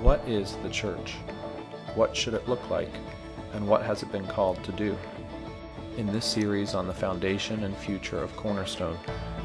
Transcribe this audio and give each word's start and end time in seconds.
What 0.00 0.26
is 0.26 0.56
the 0.62 0.70
church? 0.70 1.16
What 1.94 2.16
should 2.16 2.32
it 2.32 2.48
look 2.48 2.70
like? 2.70 2.88
And 3.52 3.68
what 3.68 3.82
has 3.82 4.02
it 4.02 4.10
been 4.10 4.26
called 4.26 4.64
to 4.64 4.72
do? 4.72 4.96
In 5.98 6.06
this 6.06 6.24
series 6.24 6.72
on 6.72 6.86
the 6.86 6.94
foundation 6.94 7.64
and 7.64 7.76
future 7.76 8.22
of 8.22 8.34
Cornerstone, 8.34 8.96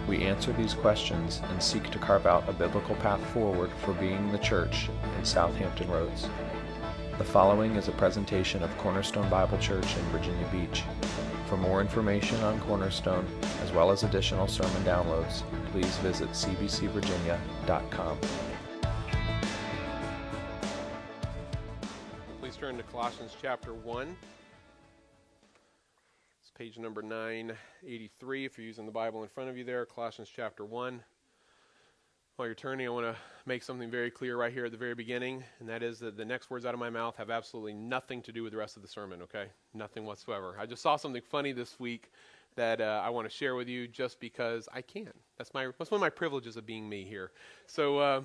we 0.08 0.24
answer 0.24 0.54
these 0.54 0.74
questions 0.74 1.42
and 1.50 1.62
seek 1.62 1.92
to 1.92 2.00
carve 2.00 2.26
out 2.26 2.48
a 2.48 2.54
biblical 2.54 2.96
path 2.96 3.20
forward 3.32 3.70
for 3.84 3.94
being 3.96 4.32
the 4.32 4.38
church 4.38 4.88
in 5.18 5.26
South 5.26 5.54
Hampton 5.56 5.92
Roads. 5.92 6.30
The 7.18 7.26
following 7.26 7.76
is 7.76 7.90
a 7.90 7.92
presentation 7.92 8.64
of 8.64 8.78
Cornerstone 8.78 9.30
Bible 9.30 9.58
Church 9.58 9.98
in 9.98 10.04
Virginia 10.04 10.48
Beach. 10.54 10.84
For 11.48 11.58
more 11.58 11.82
information 11.82 12.40
on 12.46 12.62
Cornerstone, 12.62 13.28
as 13.62 13.74
well 13.74 13.92
as 13.92 14.04
additional 14.04 14.48
sermon 14.48 14.84
downloads, 14.84 15.44
please 15.74 15.98
visit 15.98 16.30
cbcvirginia.com. 16.30 18.18
Colossians 22.96 23.36
chapter 23.42 23.74
1. 23.74 24.16
It's 26.40 26.52
page 26.58 26.78
number 26.78 27.02
983 27.02 28.46
if 28.46 28.58
you're 28.58 28.66
using 28.66 28.86
the 28.86 28.92
Bible 28.94 29.22
in 29.22 29.28
front 29.28 29.50
of 29.50 29.58
you 29.58 29.66
there, 29.66 29.86
Colossians 29.86 30.32
chapter 30.34 30.64
1. 30.64 31.04
While 32.38 32.48
you're 32.48 32.56
turning, 32.56 32.88
I 32.88 32.90
want 32.92 33.06
to 33.06 33.18
make 33.46 33.64
something 33.64 33.92
very 33.92 34.10
clear 34.10 34.38
right 34.38 34.54
here 34.54 34.64
at 34.64 34.72
the 34.72 34.78
very 34.78 34.96
beginning, 34.96 35.44
and 35.60 35.68
that 35.68 35.84
is 35.84 36.00
that 36.00 36.16
the 36.16 36.24
next 36.24 36.50
words 36.50 36.66
out 36.66 36.74
of 36.74 36.80
my 36.80 36.90
mouth 36.90 37.18
have 37.18 37.30
absolutely 37.30 37.74
nothing 37.74 38.22
to 38.22 38.32
do 38.32 38.44
with 38.44 38.54
the 38.54 38.58
rest 38.58 38.78
of 38.78 38.82
the 38.82 38.88
sermon, 38.88 39.22
okay? 39.24 39.48
Nothing 39.74 40.06
whatsoever. 40.06 40.56
I 40.58 40.66
just 40.66 40.82
saw 40.82 40.96
something 40.96 41.22
funny 41.22 41.52
this 41.52 41.78
week 41.78 42.10
that 42.56 42.80
uh, 42.80 43.02
I 43.04 43.10
want 43.10 43.30
to 43.30 43.36
share 43.36 43.56
with 43.56 43.68
you 43.68 43.90
just 43.90 44.22
because 44.22 44.70
I 44.74 44.82
can. 44.82 45.12
That's, 45.38 45.54
my, 45.54 45.66
that's 45.78 45.92
one 45.92 45.98
of 45.98 46.02
my 46.02 46.10
privileges 46.10 46.56
of 46.56 46.66
being 46.66 46.88
me 46.88 47.04
here. 47.04 47.32
So, 47.68 48.00
uh, 48.00 48.22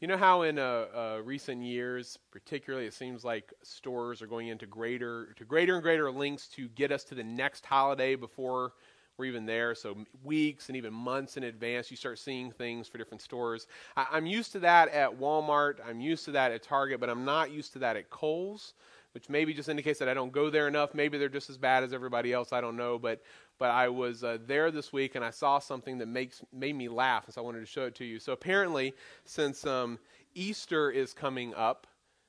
you 0.00 0.08
know 0.08 0.16
how 0.16 0.42
in 0.42 0.58
uh, 0.58 0.86
uh, 0.94 1.20
recent 1.22 1.62
years, 1.62 2.18
particularly, 2.30 2.86
it 2.86 2.94
seems 2.94 3.22
like 3.22 3.52
stores 3.62 4.22
are 4.22 4.26
going 4.26 4.48
into 4.48 4.66
greater 4.66 5.34
to 5.36 5.44
greater 5.44 5.74
and 5.74 5.82
greater 5.82 6.10
lengths 6.10 6.48
to 6.48 6.68
get 6.68 6.90
us 6.90 7.04
to 7.04 7.14
the 7.14 7.22
next 7.22 7.66
holiday 7.66 8.14
before 8.14 8.72
we're 9.18 9.26
even 9.26 9.44
there. 9.44 9.74
So 9.74 9.98
weeks 10.24 10.68
and 10.68 10.76
even 10.76 10.94
months 10.94 11.36
in 11.36 11.42
advance, 11.42 11.90
you 11.90 11.98
start 11.98 12.18
seeing 12.18 12.50
things 12.50 12.88
for 12.88 12.96
different 12.96 13.20
stores. 13.20 13.66
I, 13.94 14.06
I'm 14.12 14.24
used 14.24 14.52
to 14.52 14.60
that 14.60 14.88
at 14.88 15.20
Walmart. 15.20 15.74
I'm 15.86 16.00
used 16.00 16.24
to 16.24 16.30
that 16.30 16.50
at 16.50 16.62
Target, 16.62 16.98
but 16.98 17.10
I'm 17.10 17.26
not 17.26 17.50
used 17.50 17.74
to 17.74 17.78
that 17.80 17.96
at 17.96 18.08
Kohl's 18.08 18.72
which 19.12 19.28
maybe 19.28 19.52
just 19.52 19.68
indicates 19.68 19.98
that 19.98 20.08
I 20.08 20.14
don't 20.14 20.32
go 20.32 20.50
there 20.50 20.68
enough. 20.68 20.94
Maybe 20.94 21.18
they're 21.18 21.28
just 21.28 21.50
as 21.50 21.58
bad 21.58 21.82
as 21.82 21.92
everybody 21.92 22.32
else. 22.32 22.52
I 22.52 22.60
don't 22.60 22.76
know. 22.76 22.98
But 22.98 23.22
but 23.58 23.70
I 23.70 23.88
was 23.88 24.22
uh, 24.24 24.38
there 24.46 24.70
this 24.70 24.92
week 24.92 25.14
and 25.14 25.24
I 25.24 25.30
saw 25.30 25.58
something 25.58 25.98
that 25.98 26.06
makes 26.06 26.42
made 26.52 26.76
me 26.76 26.88
laugh, 26.88 27.24
and 27.26 27.34
so 27.34 27.40
I 27.40 27.44
wanted 27.44 27.60
to 27.60 27.66
show 27.66 27.86
it 27.86 27.94
to 27.96 28.04
you. 28.04 28.18
So 28.18 28.32
apparently, 28.32 28.94
since 29.24 29.66
um, 29.66 29.98
Easter 30.34 30.90
is 30.90 31.12
coming 31.12 31.54
up, 31.54 31.86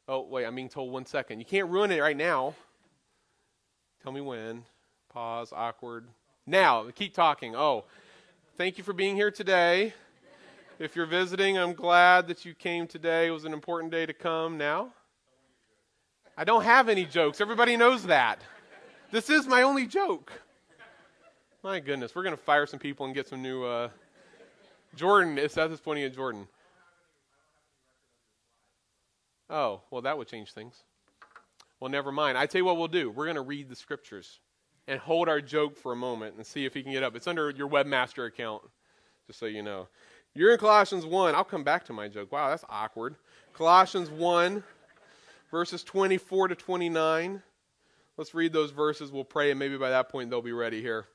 oh 0.07 0.21
wait, 0.21 0.45
I'm 0.45 0.55
being 0.55 0.69
told 0.69 0.91
one 0.91 1.05
second. 1.05 1.39
You 1.39 1.45
can't 1.45 1.69
ruin 1.69 1.91
it 1.91 1.99
right 1.99 2.17
now. 2.17 2.55
Tell 4.03 4.11
me 4.11 4.21
when. 4.21 4.63
Pause. 5.09 5.53
Awkward. 5.55 6.07
Now, 6.47 6.89
keep 6.95 7.13
talking. 7.13 7.55
Oh, 7.55 7.85
thank 8.57 8.77
you 8.77 8.83
for 8.83 8.93
being 8.93 9.15
here 9.15 9.29
today. 9.29 9.93
If 10.79 10.95
you're 10.95 11.05
visiting, 11.05 11.59
I'm 11.59 11.73
glad 11.73 12.27
that 12.29 12.43
you 12.43 12.55
came 12.55 12.87
today. 12.87 13.27
It 13.27 13.31
was 13.31 13.45
an 13.45 13.53
important 13.53 13.91
day 13.91 14.07
to 14.07 14.13
come. 14.13 14.57
Now. 14.57 14.93
I 16.37 16.43
don't 16.43 16.63
have 16.63 16.89
any 16.89 17.05
jokes. 17.05 17.41
Everybody 17.41 17.77
knows 17.77 18.03
that. 18.03 18.41
This 19.11 19.29
is 19.29 19.47
my 19.47 19.63
only 19.63 19.85
joke. 19.85 20.31
My 21.63 21.79
goodness, 21.79 22.15
we're 22.15 22.23
going 22.23 22.35
to 22.35 22.41
fire 22.41 22.65
some 22.65 22.79
people 22.79 23.05
and 23.05 23.13
get 23.13 23.27
some 23.27 23.41
new. 23.41 23.63
Uh, 23.63 23.89
Jordan, 24.95 25.37
Seth 25.49 25.71
is 25.71 25.79
pointing 25.79 26.05
at 26.05 26.15
Jordan. 26.15 26.47
Oh, 29.49 29.81
well, 29.91 30.01
that 30.01 30.17
would 30.17 30.27
change 30.27 30.53
things. 30.53 30.83
Well, 31.79 31.91
never 31.91 32.11
mind. 32.11 32.37
I 32.37 32.45
tell 32.45 32.59
you 32.59 32.65
what 32.65 32.77
we'll 32.77 32.87
do. 32.87 33.09
We're 33.09 33.25
going 33.25 33.35
to 33.35 33.41
read 33.41 33.69
the 33.69 33.75
scriptures 33.75 34.39
and 34.87 34.99
hold 34.99 35.27
our 35.27 35.41
joke 35.41 35.77
for 35.77 35.91
a 35.91 35.95
moment 35.95 36.35
and 36.37 36.45
see 36.45 36.65
if 36.65 36.73
he 36.73 36.81
can 36.83 36.91
get 36.91 37.03
up. 37.03 37.15
It's 37.15 37.27
under 37.27 37.49
your 37.49 37.69
webmaster 37.69 38.27
account, 38.27 38.63
just 39.27 39.39
so 39.39 39.45
you 39.45 39.61
know. 39.61 39.87
You're 40.33 40.53
in 40.53 40.57
Colossians 40.57 41.05
1. 41.05 41.35
I'll 41.35 41.43
come 41.43 41.63
back 41.63 41.85
to 41.85 41.93
my 41.93 42.07
joke. 42.07 42.31
Wow, 42.31 42.49
that's 42.49 42.63
awkward. 42.69 43.15
Colossians 43.53 44.09
1 44.09 44.63
verses 45.51 45.83
24 45.83 46.47
to 46.47 46.55
29. 46.55 47.43
Let's 48.17 48.33
read 48.33 48.53
those 48.53 48.71
verses. 48.71 49.11
We'll 49.11 49.23
pray, 49.23 49.51
and 49.51 49.59
maybe 49.59 49.77
by 49.77 49.89
that 49.91 50.09
point 50.09 50.29
they'll 50.29 50.41
be 50.41 50.53
ready 50.53 50.81
here. 50.81 51.05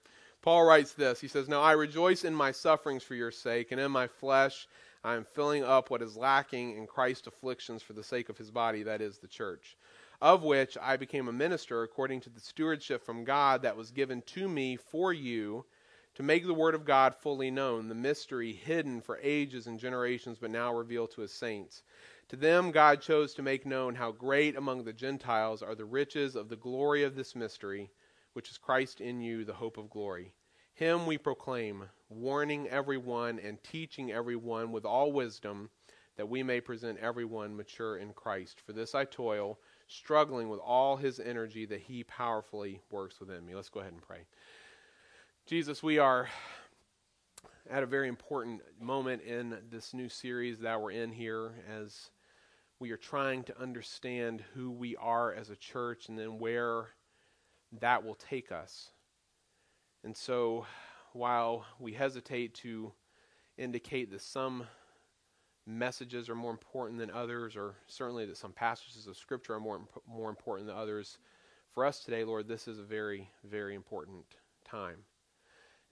Paul 0.42 0.64
writes 0.64 0.92
this 0.92 1.20
He 1.20 1.28
says, 1.28 1.48
Now 1.48 1.62
I 1.62 1.72
rejoice 1.72 2.24
in 2.24 2.34
my 2.34 2.52
sufferings 2.52 3.02
for 3.02 3.14
your 3.14 3.30
sake, 3.30 3.72
and 3.72 3.80
in 3.80 3.91
my 3.91 4.06
flesh 4.06 4.69
I 5.02 5.14
am 5.14 5.24
filling 5.24 5.64
up 5.64 5.91
what 5.91 6.02
is 6.02 6.16
lacking 6.16 6.76
in 6.76 6.86
Christ's 6.86 7.26
afflictions 7.26 7.82
for 7.82 7.94
the 7.94 8.04
sake 8.04 8.28
of 8.28 8.38
his 8.38 8.50
body, 8.50 8.82
that 8.84 9.00
is, 9.00 9.19
the 9.19 9.28
church, 9.28 9.76
of 10.20 10.42
which 10.42 10.76
I 10.80 10.97
became 10.97 11.28
a 11.28 11.32
minister 11.32 11.82
according 11.82 12.20
to 12.22 12.30
the 12.30 12.41
stewardship 12.41 13.04
from 13.04 13.24
God 13.24 13.62
that 13.62 13.76
was 13.76 13.91
given 13.91 14.22
to 14.22 14.48
me 14.48 14.76
for 14.76 15.12
you 15.12 15.64
to 16.16 16.22
make 16.22 16.47
the 16.47 16.54
word 16.54 16.74
of 16.74 16.86
God 16.86 17.14
fully 17.14 17.50
known, 17.50 17.88
the 17.88 17.94
mystery 17.94 18.53
hidden 18.53 19.03
for 19.03 19.18
ages 19.22 19.66
and 19.66 19.78
generations, 19.78 20.38
but 20.41 20.50
now 20.50 20.74
revealed 20.74 21.10
to 21.12 21.20
his 21.20 21.32
saints. 21.32 21.82
To 22.31 22.37
them 22.37 22.72
God 22.72 23.00
chose 23.00 23.34
to 23.34 23.42
make 23.42 23.64
known 23.64 23.94
how 23.94 24.10
great 24.10 24.56
among 24.56 24.82
the 24.82 24.92
Gentiles 24.92 25.62
are 25.62 25.76
the 25.76 25.84
riches 25.84 26.34
of 26.34 26.48
the 26.48 26.56
glory 26.56 27.04
of 27.04 27.14
this 27.14 27.37
mystery, 27.37 27.88
which 28.32 28.50
is 28.50 28.59
Christ 28.59 29.00
in 29.00 29.20
you, 29.20 29.44
the 29.44 29.53
hope 29.53 29.78
of 29.78 29.88
glory. 29.91 30.32
Him 30.75 31.06
we 31.06 31.19
proclaim, 31.19 31.84
warning 32.09 32.69
everyone 32.69 33.38
and 33.38 33.62
teaching 33.62 34.10
everyone 34.10 34.72
with 34.72 34.84
all 34.84 35.12
wisdom, 35.12 35.70
that 36.16 36.28
we 36.28 36.42
may 36.42 36.60
present 36.60 36.98
everyone 36.98 37.56
mature 37.56 37.98
in 37.98 38.12
Christ. 38.12 38.60
For 38.60 38.72
this 38.72 38.94
I 38.94 39.04
toil, 39.04 39.60
struggling 39.86 40.48
with 40.48 40.59
all 40.59 40.97
his 40.97 41.20
energy 41.20 41.65
that 41.66 41.81
he 41.81 42.03
powerfully 42.03 42.81
works 42.91 43.20
within 43.20 43.47
me. 43.47 43.54
Let's 43.54 43.69
go 43.69 43.81
ahead 43.81 43.92
and 43.92 44.03
pray. 44.03 44.26
Jesus, 45.47 45.81
we 45.81 45.98
are 45.98 46.28
at 47.70 47.84
a 47.84 47.86
very 47.86 48.09
important 48.09 48.62
moment 48.81 49.22
in 49.22 49.59
this 49.70 49.94
new 49.94 50.09
series 50.09 50.59
that 50.59 50.81
we're 50.81 50.91
in 50.91 51.12
here 51.12 51.53
as 51.70 52.10
we 52.78 52.91
are 52.91 52.97
trying 52.97 53.42
to 53.44 53.60
understand 53.60 54.42
who 54.54 54.70
we 54.70 54.97
are 54.97 55.32
as 55.32 55.50
a 55.50 55.56
church 55.56 56.09
and 56.09 56.19
then 56.19 56.38
where 56.38 56.88
that 57.81 58.04
will 58.04 58.16
take 58.16 58.53
us. 58.53 58.91
And 60.04 60.16
so, 60.16 60.66
while 61.12 61.65
we 61.78 61.92
hesitate 61.92 62.54
to 62.54 62.92
indicate 63.56 64.10
that 64.10 64.20
some 64.20 64.66
messages 65.66 66.28
are 66.28 66.34
more 66.34 66.50
important 66.50 66.98
than 66.98 67.10
others, 67.10 67.56
or 67.56 67.75
certainly 67.86 68.26
that 68.26 68.36
some 68.36 68.53
passages 68.53 69.06
of 69.06 69.16
Scripture 69.16 69.54
are 69.54 69.60
more, 69.60 69.81
more 70.06 70.28
important 70.28 70.69
than 70.69 70.76
others, 70.76 71.19
for 71.72 71.84
us 71.84 72.00
today, 72.00 72.25
Lord, 72.25 72.47
this 72.47 72.69
is 72.69 72.78
a 72.78 72.84
very, 72.84 73.28
very 73.44 73.75
important 73.75 74.25
time. 74.65 74.98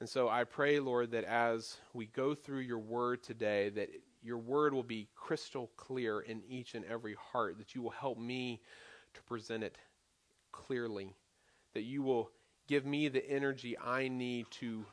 And 0.01 0.09
so 0.09 0.29
I 0.29 0.45
pray, 0.45 0.81
Lord, 0.81 1.11
that 1.13 1.25
as 1.25 1.79
we 1.93 2.07
go 2.07 2.35
through 2.35 2.61
your 2.61 2.79
word 2.79 3.23
today, 3.23 3.71
that 3.71 3.89
your 4.25 4.39
word 4.39 4.73
will 4.73 4.83
be 4.83 5.09
crystal 5.15 5.71
clear 5.77 6.21
in 6.21 6.43
each 6.49 6.75
and 6.75 6.85
every 6.87 7.15
heart, 7.33 7.59
that 7.59 7.75
you 7.75 7.83
will 7.83 7.91
help 7.91 8.19
me 8.19 8.61
to 9.13 9.23
present 9.23 9.63
it 9.63 9.77
clearly, 10.51 11.15
that 11.75 11.83
you 11.83 12.03
will 12.03 12.31
give 12.67 12.87
me 12.87 13.09
the 13.09 13.29
energy 13.31 13.77
I 13.79 14.09
need 14.09 14.47
to 14.53 14.85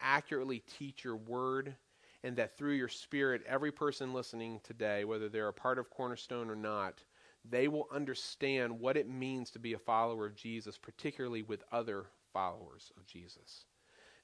accurately 0.00 0.62
teach 0.78 1.02
your 1.02 1.16
word, 1.16 1.74
and 2.22 2.36
that 2.36 2.56
through 2.56 2.74
your 2.74 2.88
spirit, 2.88 3.42
every 3.46 3.72
person 3.72 4.12
listening 4.12 4.60
today, 4.62 5.04
whether 5.04 5.28
they're 5.28 5.48
a 5.48 5.52
part 5.52 5.78
of 5.78 5.90
Cornerstone 5.90 6.48
or 6.48 6.56
not, 6.56 7.02
they 7.48 7.66
will 7.66 7.88
understand 7.92 8.78
what 8.78 8.96
it 8.96 9.08
means 9.08 9.50
to 9.50 9.58
be 9.58 9.72
a 9.72 9.78
follower 9.78 10.26
of 10.26 10.36
Jesus, 10.36 10.78
particularly 10.78 11.42
with 11.42 11.64
other 11.72 12.06
followers 12.32 12.92
of 12.96 13.06
Jesus. 13.06 13.64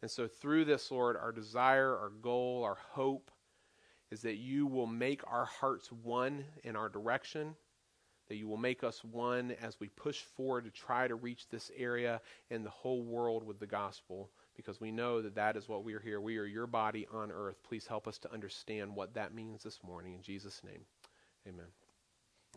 And 0.02 0.10
so, 0.10 0.28
through 0.28 0.66
this, 0.66 0.90
Lord, 0.90 1.16
our 1.16 1.32
desire, 1.32 1.96
our 1.96 2.10
goal, 2.20 2.62
our 2.62 2.76
hope 2.90 3.30
is 4.14 4.22
that 4.22 4.36
you 4.36 4.64
will 4.64 4.86
make 4.86 5.22
our 5.26 5.44
hearts 5.44 5.90
one 5.90 6.44
in 6.62 6.76
our 6.76 6.88
direction, 6.88 7.56
that 8.28 8.36
you 8.36 8.46
will 8.46 8.56
make 8.56 8.84
us 8.84 9.02
one 9.02 9.50
as 9.60 9.80
we 9.80 9.88
push 9.88 10.20
forward 10.20 10.64
to 10.64 10.70
try 10.70 11.08
to 11.08 11.16
reach 11.16 11.48
this 11.48 11.68
area 11.76 12.20
and 12.48 12.64
the 12.64 12.70
whole 12.70 13.02
world 13.02 13.44
with 13.44 13.58
the 13.58 13.66
gospel, 13.66 14.30
because 14.56 14.80
we 14.80 14.92
know 14.92 15.20
that 15.20 15.34
that 15.34 15.56
is 15.56 15.68
what 15.68 15.82
we 15.82 15.94
are 15.94 16.00
here. 16.00 16.20
We 16.20 16.38
are 16.38 16.44
your 16.44 16.68
body 16.68 17.08
on 17.12 17.32
earth. 17.32 17.56
Please 17.64 17.88
help 17.88 18.06
us 18.06 18.18
to 18.18 18.32
understand 18.32 18.94
what 18.94 19.14
that 19.14 19.34
means 19.34 19.64
this 19.64 19.80
morning. 19.82 20.14
In 20.14 20.22
Jesus' 20.22 20.62
name, 20.64 20.82
amen. 21.48 21.66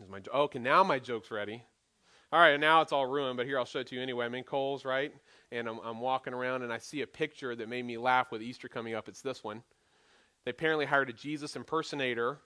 Is 0.00 0.08
my, 0.08 0.20
okay, 0.32 0.60
now 0.60 0.84
my 0.84 1.00
joke's 1.00 1.32
ready. 1.32 1.64
All 2.32 2.38
right, 2.38 2.60
now 2.60 2.82
it's 2.82 2.92
all 2.92 3.06
ruined, 3.06 3.36
but 3.36 3.46
here 3.46 3.58
I'll 3.58 3.64
show 3.64 3.80
it 3.80 3.88
to 3.88 3.96
you 3.96 4.02
anyway. 4.02 4.26
I'm 4.26 4.34
in 4.36 4.44
Kohl's, 4.44 4.84
right? 4.84 5.12
And 5.50 5.66
I'm, 5.66 5.80
I'm 5.80 5.98
walking 5.98 6.34
around 6.34 6.62
and 6.62 6.72
I 6.72 6.78
see 6.78 7.00
a 7.00 7.06
picture 7.06 7.56
that 7.56 7.68
made 7.68 7.84
me 7.84 7.98
laugh 7.98 8.30
with 8.30 8.42
Easter 8.42 8.68
coming 8.68 8.94
up. 8.94 9.08
It's 9.08 9.22
this 9.22 9.42
one. 9.42 9.64
They 10.44 10.50
apparently 10.50 10.86
hired 10.86 11.10
a 11.10 11.12
Jesus 11.12 11.56
impersonator 11.56 12.38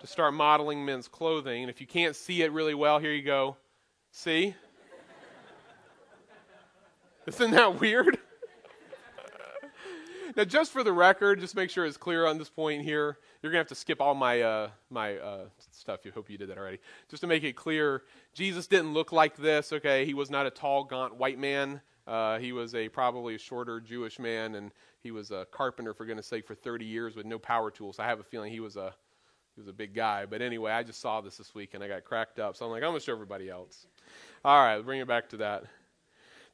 to 0.00 0.06
start 0.06 0.34
modeling 0.34 0.84
men's 0.84 1.08
clothing. 1.08 1.62
And 1.62 1.70
if 1.70 1.80
you 1.80 1.86
can't 1.86 2.16
see 2.16 2.42
it 2.42 2.52
really 2.52 2.74
well, 2.74 2.98
here 2.98 3.12
you 3.12 3.22
go. 3.22 3.56
See? 4.10 4.54
Isn't 7.26 7.50
that 7.52 7.80
weird? 7.80 8.18
now, 10.36 10.44
just 10.44 10.70
for 10.70 10.84
the 10.84 10.92
record, 10.92 11.40
just 11.40 11.56
make 11.56 11.70
sure 11.70 11.84
it's 11.84 11.96
clear 11.96 12.24
on 12.24 12.38
this 12.38 12.48
point 12.48 12.82
here. 12.82 13.18
You're 13.42 13.50
gonna 13.50 13.60
have 13.60 13.68
to 13.68 13.74
skip 13.74 14.00
all 14.00 14.14
my 14.14 14.42
uh, 14.42 14.70
my 14.90 15.16
uh, 15.16 15.44
stuff. 15.72 16.04
You 16.04 16.12
hope 16.12 16.30
you 16.30 16.38
did 16.38 16.50
that 16.50 16.58
already. 16.58 16.78
Just 17.10 17.22
to 17.22 17.26
make 17.26 17.42
it 17.42 17.56
clear, 17.56 18.02
Jesus 18.32 18.68
didn't 18.68 18.92
look 18.92 19.10
like 19.10 19.36
this. 19.36 19.72
Okay, 19.72 20.04
he 20.04 20.14
was 20.14 20.30
not 20.30 20.46
a 20.46 20.50
tall, 20.50 20.84
gaunt 20.84 21.16
white 21.16 21.38
man. 21.38 21.80
Uh, 22.06 22.38
he 22.38 22.52
was 22.52 22.74
a 22.76 22.88
probably 22.88 23.34
a 23.34 23.38
shorter 23.38 23.80
Jewish 23.80 24.20
man, 24.20 24.54
and 24.54 24.70
he 25.06 25.12
was 25.12 25.30
a 25.30 25.46
carpenter 25.52 25.94
for 25.94 26.04
goodness 26.04 26.26
sake 26.26 26.44
for 26.44 26.56
30 26.56 26.84
years 26.84 27.14
with 27.14 27.26
no 27.26 27.38
power 27.38 27.70
tools. 27.70 28.00
I 28.00 28.06
have 28.06 28.18
a 28.18 28.24
feeling 28.24 28.50
he 28.50 28.58
was 28.58 28.76
a 28.76 28.92
he 29.54 29.60
was 29.60 29.68
a 29.68 29.72
big 29.72 29.94
guy. 29.94 30.26
But 30.26 30.42
anyway, 30.42 30.72
I 30.72 30.82
just 30.82 31.00
saw 31.00 31.20
this 31.20 31.36
this 31.36 31.54
week 31.54 31.74
and 31.74 31.82
I 31.82 31.88
got 31.88 32.04
cracked 32.04 32.40
up. 32.40 32.56
So 32.56 32.66
I'm 32.66 32.72
like, 32.72 32.82
I'm 32.82 32.90
gonna 32.90 33.00
show 33.00 33.12
everybody 33.12 33.48
else. 33.48 33.86
All 34.44 34.58
right, 34.58 34.80
bring 34.82 35.00
it 35.00 35.06
back 35.06 35.28
to 35.30 35.36
that. 35.38 35.64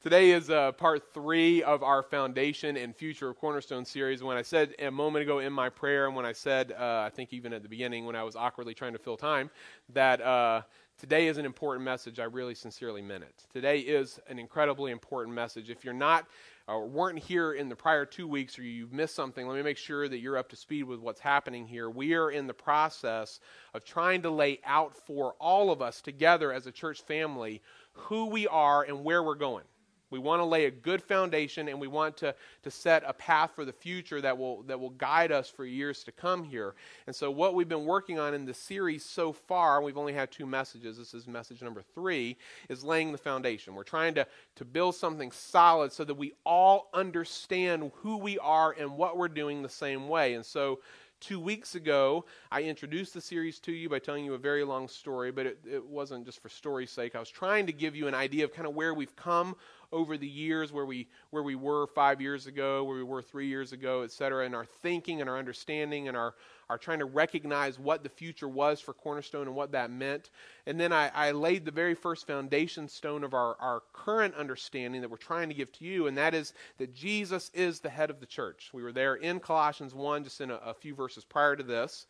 Today 0.03 0.33
is 0.33 0.51
uh, 0.51 0.73
part 0.73 1.15
three 1.15 1.63
of 1.63 1.83
our 1.83 2.03
foundation 2.03 2.77
and 2.77 2.95
future 2.95 3.31
of 3.31 3.39
Cornerstone 3.39 3.85
series. 3.85 4.23
When 4.23 4.37
I 4.37 4.43
said 4.43 4.75
a 4.79 4.91
moment 4.91 5.23
ago 5.23 5.39
in 5.39 5.53
my 5.53 5.71
prayer, 5.71 6.07
and 6.07 6.15
when 6.15 6.27
I 6.27 6.33
said, 6.33 6.73
uh, 6.73 7.05
I 7.07 7.11
think 7.11 7.33
even 7.33 7.53
at 7.53 7.63
the 7.63 7.69
beginning 7.69 8.05
when 8.05 8.17
I 8.17 8.23
was 8.23 8.37
awkwardly 8.37 8.75
trying 8.75 8.93
to 8.93 8.99
fill 8.99 9.17
time, 9.17 9.49
that 9.95 10.21
uh, 10.21 10.63
today 10.99 11.29
is 11.29 11.39
an 11.39 11.47
important 11.47 11.85
message, 11.85 12.19
I 12.19 12.25
really 12.25 12.55
sincerely 12.55 13.01
meant 13.01 13.23
it. 13.23 13.45
Today 13.53 13.79
is 13.79 14.19
an 14.29 14.39
incredibly 14.39 14.91
important 14.91 15.35
message. 15.37 15.71
If 15.71 15.85
you're 15.85 15.95
not 15.95 16.27
or 16.73 16.87
weren't 16.87 17.19
here 17.19 17.53
in 17.53 17.69
the 17.69 17.77
prior 17.77 18.05
two 18.05 18.27
weeks 18.27 18.59
or 18.59 18.63
you've 18.63 18.93
missed 18.93 19.15
something, 19.15 19.47
let 19.47 19.57
me 19.57 19.63
make 19.63 19.77
sure 19.77 20.09
that 20.09 20.19
you're 20.19 20.39
up 20.39 20.49
to 20.49 20.57
speed 20.57 20.85
with 20.85 21.01
what's 21.01 21.21
happening 21.21 21.67
here. 21.67 21.91
We 21.91 22.15
are 22.15 22.31
in 22.31 22.47
the 22.47 22.55
process 22.55 23.41
of 23.75 23.85
trying 23.85 24.23
to 24.23 24.31
lay 24.31 24.61
out 24.65 24.97
for 24.97 25.35
all 25.39 25.71
of 25.71 25.83
us 25.83 26.01
together 26.01 26.53
as 26.53 26.67
a 26.67 26.73
church 26.73 27.03
family 27.03 27.63
who 27.93 28.27
we 28.27 28.47
are 28.49 28.83
and 28.83 29.05
where 29.05 29.23
we're 29.23 29.35
going. 29.35 29.65
We 30.12 30.19
want 30.19 30.41
to 30.41 30.44
lay 30.44 30.67
a 30.67 30.70
good 30.70 31.03
foundation 31.03 31.69
and 31.69 31.81
we 31.81 31.88
want 31.88 32.17
to, 32.19 32.35
to 32.62 32.70
set 32.70 33.03
a 33.06 33.12
path 33.12 33.53
for 33.55 33.64
the 33.64 33.73
future 33.73 34.20
that 34.20 34.37
will, 34.38 34.62
that 34.64 34.79
will 34.79 34.91
guide 34.91 35.32
us 35.32 35.50
for 35.50 35.64
years 35.64 36.05
to 36.05 36.12
come 36.12 36.44
here. 36.44 36.75
And 37.06 37.17
so, 37.17 37.31
what 37.31 37.55
we've 37.55 37.69
been 37.69 37.87
working 37.87 38.19
on 38.19 38.35
in 38.35 38.44
the 38.44 38.55
series 38.55 39.05
so 39.05 39.32
far, 39.32 39.82
we've 39.82 39.99
only 39.99 40.12
had 40.12 40.31
two 40.31 40.47
messages. 40.47 40.99
This 40.99 41.14
is 41.14 41.26
message 41.26 41.62
number 41.62 41.82
three, 41.94 42.37
is 42.69 42.85
laying 42.85 43.11
the 43.11 43.19
foundation. 43.19 43.75
We're 43.75 43.82
trying 43.82 44.14
to, 44.14 44.26
to 44.56 44.64
build 44.64 44.94
something 44.94 45.32
solid 45.32 45.93
so 45.93 46.05
that 46.05 46.15
we 46.15 46.35
all 46.44 46.91
understand 46.94 47.91
who 47.97 48.19
we 48.19 48.38
are 48.38 48.75
and 48.79 48.97
what 48.97 49.17
we're 49.17 49.29
doing 49.29 49.62
the 49.62 49.69
same 49.69 50.08
way. 50.08 50.35
And 50.35 50.44
so, 50.44 50.81
two 51.23 51.38
weeks 51.38 51.76
ago, 51.76 52.25
I 52.50 52.65
introduced 52.65 53.15
the 53.15 53.20
series 53.20 53.61
to 53.61 53.73
you 53.73 53.88
by 53.88 54.00
telling 54.00 54.25
you 54.25 54.35
a 54.35 54.38
very 54.38 54.65
long 54.65 54.88
story, 54.88 55.31
but 55.31 55.47
it, 55.47 55.58
it 55.65 55.87
wasn't 55.87 56.26
just 56.26 56.43
for 56.43 56.49
story's 56.49 56.91
sake. 56.91 57.15
I 57.15 57.20
was 57.20 57.31
trying 57.31 57.67
to 57.67 57.73
give 57.73 57.94
you 57.94 58.08
an 58.08 58.15
idea 58.15 58.44
of 58.44 58.53
kind 58.53 58.67
of 58.67 58.75
where 58.75 58.93
we've 58.93 59.15
come 59.15 59.55
over 59.93 60.17
the 60.17 60.27
years, 60.27 60.73
where 60.73 60.87
we 60.87 61.09
where 61.31 61.43
we 61.43 61.55
were 61.55 61.87
five 61.87 62.21
years 62.21 62.47
ago, 62.47 62.85
where 62.85 62.97
we 62.97 63.03
were 63.03 63.23
three 63.23 63.47
years 63.47 63.73
ago, 63.73 64.03
et 64.03 64.11
cetera, 64.11 64.44
and 64.44 64.55
our 64.55 64.65
thinking 64.65 65.21
and 65.21 65.29
our 65.29 65.39
understanding 65.39 66.09
and 66.09 66.17
our 66.17 66.35
our 66.71 66.79
trying 66.79 67.00
to 67.00 67.05
recognize 67.05 67.79
what 67.79 68.03
the 68.03 68.09
future 68.09 68.49
was 68.49 68.81
for 68.81 68.94
Cornerstone 68.94 69.47
and 69.47 69.55
what 69.55 69.73
that 69.73 69.91
meant. 69.91 70.31
And 70.67 70.81
then 70.81 70.91
I, 70.91 71.11
I 71.15 71.33
laid 71.33 71.67
the 71.67 71.71
very 71.71 71.94
first 71.94 72.27
foundation 72.27 72.89
stone 72.89 73.25
of 73.25 73.35
our, 73.35 73.56
our 73.61 73.83
current 73.93 74.35
understanding 74.37 75.03
that 75.03 75.11
we're 75.11 75.19
trying 75.19 75.50
to 75.50 75.55
give 75.55 75.71
to 75.73 75.85
you, 75.85 76.06
and 76.06 76.17
that 76.17 76.35
is 76.35 76.55
that 76.79 76.94
Jesus 76.94 77.50
is 77.53 77.81
the 77.81 77.91
head 77.91 78.09
of 78.09 78.21
the 78.21 78.27
church. 78.27 78.71
We 78.73 78.83
were 78.83 78.93
there 78.93 79.17
in 79.17 79.39
Colossians 79.39 79.94
1, 79.94 80.25
just 80.25 80.41
in 80.41 80.50
a, 80.50 80.56
a 80.56 80.73
few 80.73 80.94
verses 80.94 81.25
prior 81.25 81.56
to 81.56 81.62
this 81.62 82.06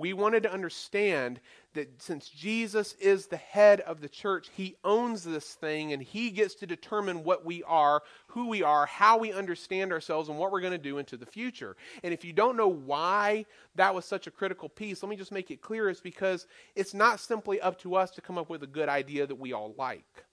we 0.00 0.12
wanted 0.12 0.42
to 0.44 0.52
understand 0.52 1.40
that 1.74 2.02
since 2.02 2.28
Jesus 2.28 2.94
is 2.94 3.26
the 3.26 3.36
head 3.36 3.80
of 3.82 4.00
the 4.00 4.08
church, 4.08 4.50
he 4.52 4.76
owns 4.82 5.22
this 5.22 5.54
thing 5.54 5.92
and 5.92 6.02
he 6.02 6.30
gets 6.30 6.54
to 6.56 6.66
determine 6.66 7.22
what 7.22 7.44
we 7.44 7.62
are, 7.64 8.02
who 8.28 8.48
we 8.48 8.62
are, 8.62 8.86
how 8.86 9.18
we 9.18 9.32
understand 9.32 9.92
ourselves, 9.92 10.28
and 10.28 10.38
what 10.38 10.50
we're 10.50 10.60
going 10.60 10.72
to 10.72 10.78
do 10.78 10.98
into 10.98 11.16
the 11.16 11.26
future. 11.26 11.76
And 12.02 12.12
if 12.12 12.24
you 12.24 12.32
don't 12.32 12.56
know 12.56 12.68
why 12.68 13.46
that 13.76 13.94
was 13.94 14.04
such 14.04 14.26
a 14.26 14.30
critical 14.32 14.68
piece, 14.68 15.02
let 15.02 15.10
me 15.10 15.16
just 15.16 15.32
make 15.32 15.50
it 15.50 15.62
clear 15.62 15.88
it's 15.88 16.00
because 16.00 16.46
it's 16.74 16.94
not 16.94 17.20
simply 17.20 17.60
up 17.60 17.78
to 17.80 17.94
us 17.94 18.10
to 18.12 18.20
come 18.20 18.38
up 18.38 18.50
with 18.50 18.62
a 18.62 18.68
good 18.68 18.88
idea 18.88 19.26
that 19.26 19.38
we 19.38 19.52
all 19.52 19.74
like, 19.78 20.24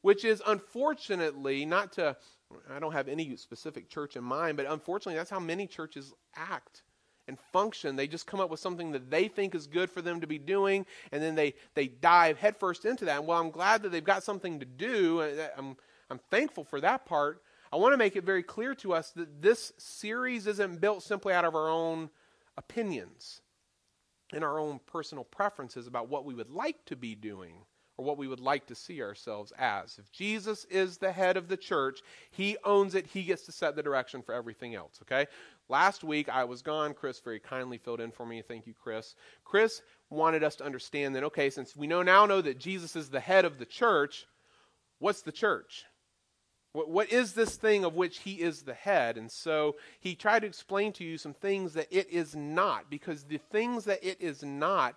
which 0.00 0.24
is 0.24 0.42
unfortunately 0.46 1.66
not 1.66 1.92
to. 1.92 2.16
I 2.68 2.80
don't 2.80 2.92
have 2.92 3.06
any 3.06 3.36
specific 3.36 3.88
church 3.88 4.16
in 4.16 4.24
mind, 4.24 4.56
but 4.56 4.66
unfortunately, 4.66 5.16
that's 5.16 5.30
how 5.30 5.38
many 5.38 5.66
churches 5.66 6.12
act 6.34 6.82
and 7.30 7.38
function. 7.52 7.96
They 7.96 8.06
just 8.06 8.26
come 8.26 8.40
up 8.40 8.50
with 8.50 8.60
something 8.60 8.92
that 8.92 9.10
they 9.10 9.28
think 9.28 9.54
is 9.54 9.66
good 9.66 9.90
for 9.90 10.02
them 10.02 10.20
to 10.20 10.26
be 10.26 10.38
doing, 10.38 10.84
and 11.12 11.22
then 11.22 11.34
they, 11.34 11.54
they 11.74 11.88
dive 11.88 12.36
headfirst 12.36 12.84
into 12.84 13.06
that. 13.06 13.20
And 13.20 13.26
while 13.26 13.40
I'm 13.40 13.50
glad 13.50 13.82
that 13.82 13.92
they've 13.92 14.04
got 14.04 14.22
something 14.22 14.60
to 14.60 14.66
do, 14.66 15.20
uh, 15.22 15.48
I'm, 15.56 15.76
I'm 16.10 16.20
thankful 16.30 16.64
for 16.64 16.80
that 16.82 17.06
part, 17.06 17.42
I 17.72 17.76
want 17.76 17.92
to 17.92 17.98
make 17.98 18.16
it 18.16 18.24
very 18.24 18.42
clear 18.42 18.74
to 18.76 18.92
us 18.92 19.12
that 19.12 19.40
this 19.40 19.72
series 19.78 20.46
isn't 20.46 20.80
built 20.80 21.02
simply 21.02 21.32
out 21.32 21.44
of 21.44 21.54
our 21.54 21.68
own 21.68 22.10
opinions 22.56 23.42
and 24.32 24.42
our 24.42 24.58
own 24.58 24.80
personal 24.86 25.24
preferences 25.24 25.86
about 25.86 26.08
what 26.08 26.24
we 26.24 26.34
would 26.34 26.50
like 26.50 26.84
to 26.86 26.96
be 26.96 27.14
doing 27.14 27.54
or 27.96 28.04
what 28.04 28.18
we 28.18 28.26
would 28.26 28.40
like 28.40 28.66
to 28.66 28.74
see 28.74 29.02
ourselves 29.02 29.52
as. 29.58 29.98
If 29.98 30.10
Jesus 30.10 30.64
is 30.64 30.96
the 30.96 31.12
head 31.12 31.36
of 31.36 31.48
the 31.48 31.56
church, 31.56 32.00
he 32.30 32.56
owns 32.64 32.94
it, 32.94 33.06
he 33.06 33.22
gets 33.22 33.42
to 33.42 33.52
set 33.52 33.76
the 33.76 33.82
direction 33.82 34.22
for 34.22 34.34
everything 34.34 34.74
else, 34.74 35.00
okay? 35.02 35.26
Last 35.70 36.02
week 36.02 36.28
I 36.28 36.42
was 36.42 36.62
gone. 36.62 36.94
Chris 36.94 37.20
very 37.20 37.38
kindly 37.38 37.78
filled 37.78 38.00
in 38.00 38.10
for 38.10 38.26
me. 38.26 38.42
Thank 38.42 38.66
you, 38.66 38.74
Chris. 38.74 39.14
Chris 39.44 39.82
wanted 40.10 40.42
us 40.42 40.56
to 40.56 40.64
understand 40.64 41.14
that, 41.14 41.22
okay, 41.22 41.48
since 41.48 41.76
we 41.76 41.86
know 41.86 42.02
now 42.02 42.26
know 42.26 42.40
that 42.40 42.58
Jesus 42.58 42.96
is 42.96 43.08
the 43.08 43.20
head 43.20 43.44
of 43.44 43.60
the 43.60 43.64
church, 43.64 44.26
what's 44.98 45.22
the 45.22 45.30
church? 45.30 45.84
What, 46.72 46.90
what 46.90 47.12
is 47.12 47.34
this 47.34 47.54
thing 47.54 47.84
of 47.84 47.94
which 47.94 48.18
he 48.18 48.40
is 48.40 48.62
the 48.62 48.74
head? 48.74 49.16
And 49.16 49.30
so 49.30 49.76
he 50.00 50.16
tried 50.16 50.40
to 50.40 50.48
explain 50.48 50.92
to 50.94 51.04
you 51.04 51.16
some 51.16 51.34
things 51.34 51.74
that 51.74 51.86
it 51.92 52.10
is 52.10 52.34
not, 52.34 52.90
because 52.90 53.22
the 53.22 53.38
things 53.38 53.84
that 53.84 54.02
it 54.02 54.20
is 54.20 54.42
not 54.42 54.96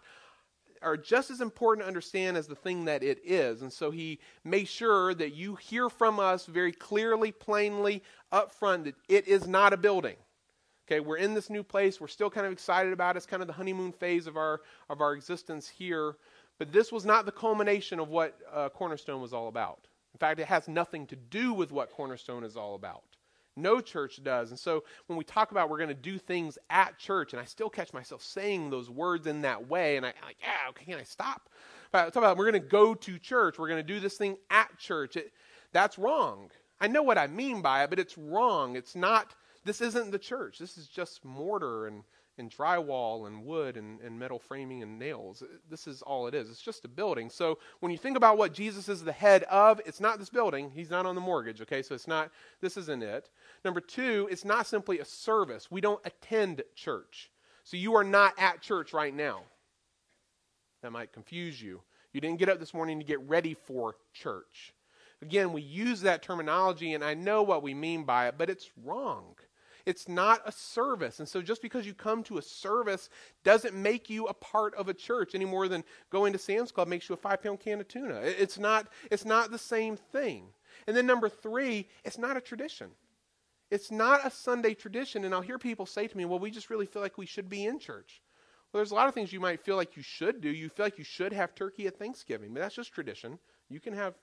are 0.81 0.97
just 0.97 1.29
as 1.29 1.39
important 1.39 1.83
to 1.83 1.87
understand 1.87 2.35
as 2.35 2.47
the 2.47 2.55
thing 2.55 2.85
that 2.85 3.03
it 3.03 3.19
is. 3.23 3.61
And 3.61 3.71
so 3.71 3.91
he 3.91 4.19
made 4.43 4.67
sure 4.67 5.13
that 5.13 5.35
you 5.35 5.53
hear 5.55 5.87
from 5.87 6.19
us 6.19 6.47
very 6.47 6.71
clearly, 6.71 7.31
plainly, 7.31 8.01
up 8.31 8.55
front 8.55 8.85
that 8.85 8.95
it 9.07 9.27
is 9.27 9.47
not 9.47 9.71
a 9.71 9.77
building. 9.77 10.15
Okay, 10.87 10.99
we're 10.99 11.17
in 11.17 11.33
this 11.33 11.49
new 11.49 11.63
place. 11.63 12.01
We're 12.01 12.07
still 12.07 12.29
kind 12.29 12.45
of 12.45 12.51
excited 12.51 12.91
about 12.91 13.15
it. 13.15 13.17
It's 13.17 13.25
kind 13.25 13.41
of 13.41 13.47
the 13.47 13.53
honeymoon 13.53 13.93
phase 13.93 14.27
of 14.27 14.35
our 14.35 14.61
of 14.89 15.01
our 15.01 15.13
existence 15.13 15.69
here. 15.69 16.15
But 16.59 16.71
this 16.71 16.91
was 16.91 17.05
not 17.05 17.25
the 17.25 17.31
culmination 17.31 17.99
of 17.99 18.09
what 18.09 18.37
uh, 18.51 18.69
Cornerstone 18.69 19.21
was 19.21 19.33
all 19.33 19.47
about. 19.47 19.87
In 20.13 20.19
fact, 20.19 20.39
it 20.39 20.47
has 20.47 20.67
nothing 20.67 21.07
to 21.07 21.15
do 21.15 21.53
with 21.53 21.71
what 21.71 21.89
Cornerstone 21.89 22.43
is 22.43 22.55
all 22.55 22.75
about. 22.75 23.03
No 23.55 23.81
church 23.81 24.23
does. 24.23 24.49
And 24.49 24.59
so 24.59 24.83
when 25.07 25.17
we 25.17 25.23
talk 25.23 25.51
about 25.51 25.69
we're 25.69 25.77
going 25.77 25.89
to 25.89 25.93
do 25.93 26.17
things 26.17 26.57
at 26.69 26.97
church, 26.97 27.33
and 27.33 27.41
I 27.41 27.45
still 27.45 27.69
catch 27.69 27.93
myself 27.93 28.21
saying 28.21 28.69
those 28.69 28.89
words 28.89 29.27
in 29.27 29.41
that 29.43 29.67
way, 29.67 29.97
and 29.97 30.05
I, 30.05 30.09
am 30.09 30.15
like, 30.25 30.37
yeah, 30.41 30.69
okay, 30.69 30.85
can 30.85 30.99
I 30.99 31.03
stop? 31.03 31.49
But 31.91 31.99
I 31.99 32.03
talk 32.05 32.17
about 32.17 32.37
we're 32.37 32.49
going 32.49 32.61
to 32.61 32.67
go 32.67 32.95
to 32.95 33.19
church. 33.19 33.57
We're 33.57 33.67
going 33.67 33.85
to 33.85 33.93
do 33.93 33.99
this 33.99 34.17
thing 34.17 34.37
at 34.49 34.77
church. 34.77 35.15
It, 35.15 35.31
that's 35.71 35.97
wrong. 35.97 36.49
I 36.81 36.87
know 36.87 37.03
what 37.03 37.17
I 37.17 37.27
mean 37.27 37.61
by 37.61 37.83
it, 37.83 37.89
but 37.89 37.99
it's 37.99 38.17
wrong. 38.17 38.75
It's 38.75 38.95
not 38.95 39.35
this 39.65 39.81
isn't 39.81 40.11
the 40.11 40.19
church. 40.19 40.59
This 40.59 40.77
is 40.77 40.87
just 40.87 41.23
mortar 41.23 41.87
and, 41.87 42.03
and 42.37 42.51
drywall 42.51 43.27
and 43.27 43.45
wood 43.45 43.77
and, 43.77 43.99
and 44.01 44.17
metal 44.17 44.39
framing 44.39 44.83
and 44.83 44.99
nails. 44.99 45.43
This 45.69 45.87
is 45.87 46.01
all 46.01 46.27
it 46.27 46.33
is. 46.33 46.49
It's 46.49 46.61
just 46.61 46.85
a 46.85 46.87
building. 46.87 47.29
So 47.29 47.59
when 47.79 47.91
you 47.91 47.97
think 47.97 48.17
about 48.17 48.37
what 48.37 48.53
Jesus 48.53 48.89
is 48.89 49.03
the 49.03 49.11
head 49.11 49.43
of, 49.43 49.79
it's 49.85 49.99
not 49.99 50.19
this 50.19 50.29
building. 50.29 50.71
He's 50.73 50.89
not 50.89 51.05
on 51.05 51.15
the 51.15 51.21
mortgage, 51.21 51.61
okay? 51.61 51.81
So 51.81 51.95
it's 51.95 52.07
not, 52.07 52.31
this 52.61 52.77
isn't 52.77 53.03
it. 53.03 53.29
Number 53.63 53.81
two, 53.81 54.27
it's 54.31 54.45
not 54.45 54.67
simply 54.67 54.99
a 54.99 55.05
service. 55.05 55.69
We 55.71 55.81
don't 55.81 56.01
attend 56.05 56.63
church. 56.75 57.31
So 57.63 57.77
you 57.77 57.95
are 57.95 58.03
not 58.03 58.33
at 58.37 58.61
church 58.61 58.93
right 58.93 59.13
now. 59.13 59.41
That 60.81 60.91
might 60.91 61.13
confuse 61.13 61.61
you. 61.61 61.81
You 62.11 62.21
didn't 62.21 62.39
get 62.39 62.49
up 62.49 62.59
this 62.59 62.73
morning 62.73 62.99
to 62.99 63.05
get 63.05 63.21
ready 63.21 63.53
for 63.53 63.95
church. 64.13 64.73
Again, 65.21 65.53
we 65.53 65.61
use 65.61 66.01
that 66.01 66.21
terminology, 66.21 66.93
and 66.93 67.03
I 67.03 67.13
know 67.13 67.43
what 67.43 67.63
we 67.63 67.73
mean 67.73 68.03
by 68.03 68.27
it, 68.27 68.35
but 68.37 68.49
it's 68.49 68.69
wrong. 68.83 69.35
It's 69.85 70.07
not 70.07 70.41
a 70.45 70.51
service. 70.51 71.19
And 71.19 71.27
so 71.27 71.41
just 71.41 71.61
because 71.61 71.85
you 71.85 71.93
come 71.93 72.23
to 72.23 72.37
a 72.37 72.41
service 72.41 73.09
doesn't 73.43 73.75
make 73.75 74.09
you 74.09 74.25
a 74.25 74.33
part 74.33 74.73
of 74.75 74.87
a 74.87 74.93
church 74.93 75.35
any 75.35 75.45
more 75.45 75.67
than 75.67 75.83
going 76.09 76.31
to 76.33 76.39
Sam's 76.39 76.71
Club 76.71 76.87
makes 76.87 77.09
you 77.09 77.13
a 77.13 77.17
five 77.17 77.43
pound 77.43 77.59
can 77.59 77.81
of 77.81 77.87
tuna. 77.87 78.21
It's 78.23 78.57
not, 78.57 78.87
it's 79.11 79.25
not 79.25 79.51
the 79.51 79.57
same 79.57 79.97
thing. 79.97 80.45
And 80.87 80.95
then 80.95 81.05
number 81.05 81.27
three, 81.29 81.89
it's 82.05 82.17
not 82.17 82.37
a 82.37 82.41
tradition. 82.41 82.91
It's 83.71 83.91
not 83.91 84.25
a 84.25 84.31
Sunday 84.31 84.73
tradition. 84.73 85.25
And 85.25 85.33
I'll 85.33 85.41
hear 85.41 85.59
people 85.59 85.85
say 85.85 86.07
to 86.07 86.17
me, 86.17 86.25
well, 86.25 86.39
we 86.39 86.51
just 86.51 86.69
really 86.69 86.85
feel 86.85 87.01
like 87.01 87.17
we 87.17 87.25
should 87.25 87.49
be 87.49 87.65
in 87.65 87.79
church. 87.79 88.21
Well, 88.71 88.79
there's 88.79 88.91
a 88.91 88.95
lot 88.95 89.07
of 89.07 89.13
things 89.13 89.33
you 89.33 89.39
might 89.39 89.63
feel 89.63 89.75
like 89.75 89.97
you 89.97 90.03
should 90.03 90.41
do. 90.41 90.49
You 90.49 90.69
feel 90.69 90.85
like 90.85 90.97
you 90.97 91.03
should 91.03 91.33
have 91.33 91.53
turkey 91.53 91.87
at 91.87 91.99
Thanksgiving, 91.99 92.53
but 92.53 92.61
that's 92.61 92.75
just 92.75 92.93
tradition. 92.93 93.37
You 93.69 93.79
can 93.79 93.93
have 93.93 94.15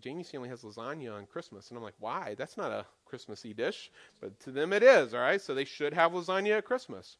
Jamie's 0.00 0.30
family 0.30 0.48
has 0.48 0.62
lasagna 0.62 1.14
on 1.14 1.26
Christmas. 1.26 1.68
And 1.68 1.78
I'm 1.78 1.84
like, 1.84 1.94
why? 1.98 2.34
That's 2.36 2.56
not 2.56 2.72
a 2.72 2.86
Christmassy 3.04 3.52
dish. 3.52 3.90
But 4.20 4.38
to 4.40 4.50
them 4.50 4.72
it 4.72 4.82
is, 4.82 5.14
all 5.14 5.20
right? 5.20 5.40
So 5.40 5.54
they 5.54 5.64
should 5.64 5.94
have 5.94 6.12
lasagna 6.12 6.58
at 6.58 6.64
Christmas. 6.64 7.16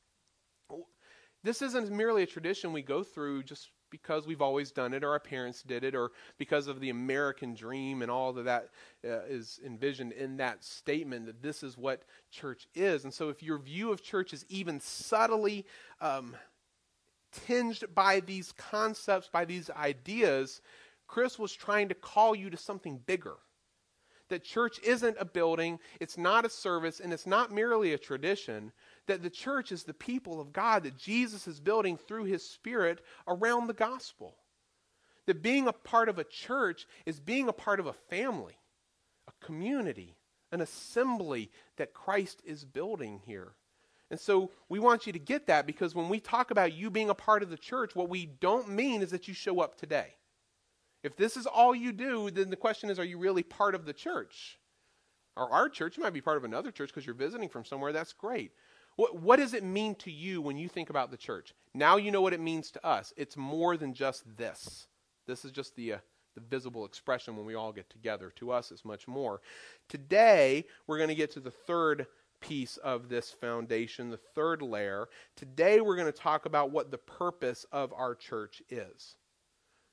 This 1.44 1.60
isn't 1.60 1.90
merely 1.90 2.22
a 2.22 2.26
tradition 2.26 2.72
we 2.72 2.82
go 2.82 3.02
through 3.02 3.42
just 3.42 3.70
because 3.90 4.26
we've 4.26 4.40
always 4.40 4.70
done 4.70 4.94
it 4.94 5.04
or 5.04 5.10
our 5.10 5.20
parents 5.20 5.62
did 5.62 5.84
it 5.84 5.94
or 5.94 6.12
because 6.38 6.66
of 6.66 6.80
the 6.80 6.88
American 6.88 7.54
dream 7.54 8.00
and 8.00 8.10
all 8.10 8.36
of 8.36 8.44
that 8.44 8.70
uh, 9.04 9.20
is 9.28 9.60
envisioned 9.64 10.12
in 10.12 10.38
that 10.38 10.64
statement 10.64 11.26
that 11.26 11.42
this 11.42 11.62
is 11.62 11.76
what 11.76 12.04
church 12.30 12.66
is. 12.74 13.04
And 13.04 13.12
so 13.12 13.28
if 13.28 13.42
your 13.42 13.58
view 13.58 13.92
of 13.92 14.02
church 14.02 14.32
is 14.32 14.46
even 14.48 14.80
subtly 14.80 15.66
um, 16.00 16.34
tinged 17.32 17.84
by 17.94 18.20
these 18.20 18.52
concepts, 18.52 19.28
by 19.28 19.44
these 19.44 19.68
ideas, 19.70 20.62
Chris 21.12 21.38
was 21.38 21.52
trying 21.52 21.90
to 21.90 21.94
call 21.94 22.34
you 22.34 22.48
to 22.48 22.56
something 22.56 22.96
bigger. 23.04 23.34
That 24.30 24.42
church 24.42 24.80
isn't 24.82 25.18
a 25.20 25.26
building, 25.26 25.78
it's 26.00 26.16
not 26.16 26.46
a 26.46 26.48
service, 26.48 27.00
and 27.00 27.12
it's 27.12 27.26
not 27.26 27.52
merely 27.52 27.92
a 27.92 27.98
tradition. 27.98 28.72
That 29.08 29.22
the 29.22 29.28
church 29.28 29.72
is 29.72 29.82
the 29.82 29.92
people 29.92 30.40
of 30.40 30.54
God 30.54 30.84
that 30.84 30.96
Jesus 30.96 31.46
is 31.46 31.60
building 31.60 31.98
through 31.98 32.24
his 32.24 32.48
Spirit 32.48 33.02
around 33.28 33.66
the 33.66 33.74
gospel. 33.74 34.36
That 35.26 35.42
being 35.42 35.68
a 35.68 35.74
part 35.74 36.08
of 36.08 36.18
a 36.18 36.24
church 36.24 36.86
is 37.04 37.20
being 37.20 37.46
a 37.46 37.52
part 37.52 37.78
of 37.78 37.84
a 37.84 37.92
family, 37.92 38.56
a 39.28 39.44
community, 39.44 40.16
an 40.50 40.62
assembly 40.62 41.50
that 41.76 41.92
Christ 41.92 42.40
is 42.46 42.64
building 42.64 43.20
here. 43.26 43.52
And 44.10 44.18
so 44.18 44.50
we 44.70 44.78
want 44.78 45.06
you 45.06 45.12
to 45.12 45.18
get 45.18 45.46
that 45.48 45.66
because 45.66 45.94
when 45.94 46.08
we 46.08 46.20
talk 46.20 46.50
about 46.50 46.72
you 46.72 46.90
being 46.90 47.10
a 47.10 47.14
part 47.14 47.42
of 47.42 47.50
the 47.50 47.58
church, 47.58 47.94
what 47.94 48.08
we 48.08 48.24
don't 48.24 48.70
mean 48.70 49.02
is 49.02 49.10
that 49.10 49.28
you 49.28 49.34
show 49.34 49.60
up 49.60 49.76
today. 49.76 50.14
If 51.02 51.16
this 51.16 51.36
is 51.36 51.46
all 51.46 51.74
you 51.74 51.92
do, 51.92 52.30
then 52.30 52.50
the 52.50 52.56
question 52.56 52.90
is 52.90 52.98
are 52.98 53.04
you 53.04 53.18
really 53.18 53.42
part 53.42 53.74
of 53.74 53.86
the 53.86 53.92
church? 53.92 54.58
Or 55.36 55.50
our 55.50 55.68
church, 55.68 55.96
you 55.96 56.02
might 56.02 56.12
be 56.12 56.20
part 56.20 56.36
of 56.36 56.44
another 56.44 56.70
church 56.70 56.90
because 56.90 57.06
you're 57.06 57.14
visiting 57.14 57.48
from 57.48 57.64
somewhere, 57.64 57.92
that's 57.92 58.12
great. 58.12 58.52
What, 58.96 59.20
what 59.20 59.38
does 59.38 59.54
it 59.54 59.64
mean 59.64 59.94
to 59.96 60.10
you 60.10 60.42
when 60.42 60.58
you 60.58 60.68
think 60.68 60.90
about 60.90 61.10
the 61.10 61.16
church? 61.16 61.54
Now 61.72 61.96
you 61.96 62.10
know 62.10 62.20
what 62.20 62.34
it 62.34 62.40
means 62.40 62.70
to 62.72 62.86
us. 62.86 63.14
It's 63.16 63.36
more 63.36 63.76
than 63.76 63.94
just 63.94 64.36
this. 64.36 64.86
This 65.26 65.44
is 65.44 65.50
just 65.50 65.74
the, 65.74 65.94
uh, 65.94 65.98
the 66.34 66.42
visible 66.42 66.84
expression 66.84 67.36
when 67.36 67.46
we 67.46 67.54
all 67.54 67.72
get 67.72 67.88
together. 67.88 68.30
To 68.36 68.52
us, 68.52 68.70
it's 68.70 68.84
much 68.84 69.08
more. 69.08 69.40
Today, 69.88 70.66
we're 70.86 70.98
going 70.98 71.08
to 71.08 71.14
get 71.14 71.30
to 71.32 71.40
the 71.40 71.50
third 71.50 72.06
piece 72.40 72.76
of 72.78 73.08
this 73.08 73.30
foundation, 73.30 74.10
the 74.10 74.18
third 74.34 74.60
layer. 74.60 75.08
Today 75.36 75.80
we're 75.80 75.96
going 75.96 76.12
to 76.12 76.18
talk 76.18 76.44
about 76.44 76.70
what 76.70 76.90
the 76.90 76.98
purpose 76.98 77.64
of 77.72 77.92
our 77.94 78.14
church 78.14 78.60
is. 78.68 79.16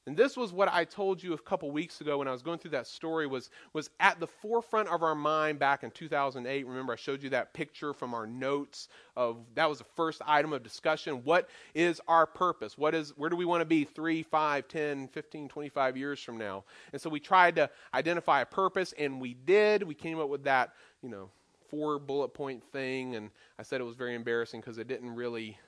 And 0.10 0.18
this 0.18 0.36
was 0.36 0.52
what 0.52 0.74
I 0.74 0.86
told 0.86 1.22
you 1.22 1.34
a 1.34 1.38
couple 1.38 1.70
weeks 1.70 2.02
ago 2.02 2.18
when 2.18 2.28
I 2.28 2.32
was 2.32 2.42
going 2.42 2.58
through 2.58 2.72
that 2.72 2.88
story 2.88 3.28
was, 3.28 3.52
was 3.74 3.92
at 4.00 4.20
the 4.20 4.26
forefront 4.26 4.90
of 4.90 5.04
our 5.04 5.14
mind 5.14 5.60
back 5.60 5.84
in 5.84 5.92
2008. 5.92 6.66
Remember 6.66 6.94
I 6.94 6.96
showed 6.96 7.22
you 7.22 7.30
that 7.30 7.54
picture 7.54 7.94
from 7.94 8.16
our 8.16 8.26
notes 8.26 8.88
of 9.16 9.38
that 9.54 9.70
was 9.70 9.78
the 9.78 9.84
first 9.84 10.24
item 10.26 10.52
of 10.52 10.64
discussion. 10.64 11.24
What 11.26 11.48
is 11.76 12.02
our 12.08 12.26
purpose? 12.26 12.76
What 12.76 12.96
is 12.96 13.14
where 13.18 13.30
do 13.30 13.36
we 13.36 13.46
want 13.46 13.62
to 13.62 13.66
be 13.66 13.84
3, 13.84 14.24
5, 14.24 14.68
10, 14.68 15.10
15, 15.10 15.48
25 15.48 15.96
years 15.96 16.20
from 16.20 16.40
now? 16.40 16.64
And 16.92 17.00
so 17.00 17.08
we 17.08 17.20
tried 17.20 17.56
to 17.58 17.70
identify 17.94 18.42
a 18.42 18.48
purpose 18.48 18.96
and 18.98 19.22
we 19.22 19.36
did. 19.36 19.84
We 19.84 19.94
came 19.94 20.20
up 20.20 20.30
with 20.30 20.44
that, 20.46 20.74
you 21.04 21.10
know, 21.10 21.30
four 21.70 22.00
bullet 22.00 22.30
point 22.30 22.64
thing, 22.72 23.16
and 23.16 23.30
I 23.60 23.62
said 23.62 23.80
it 23.80 23.84
was 23.84 23.96
very 23.96 24.16
embarrassing 24.16 24.62
because 24.62 24.80
it 24.80 24.88
didn't 24.88 25.14
really, 25.14 25.60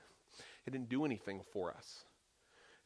it 0.65 0.71
didn't 0.71 0.89
do 0.89 1.05
anything 1.05 1.41
for 1.53 1.69
us. 1.69 2.05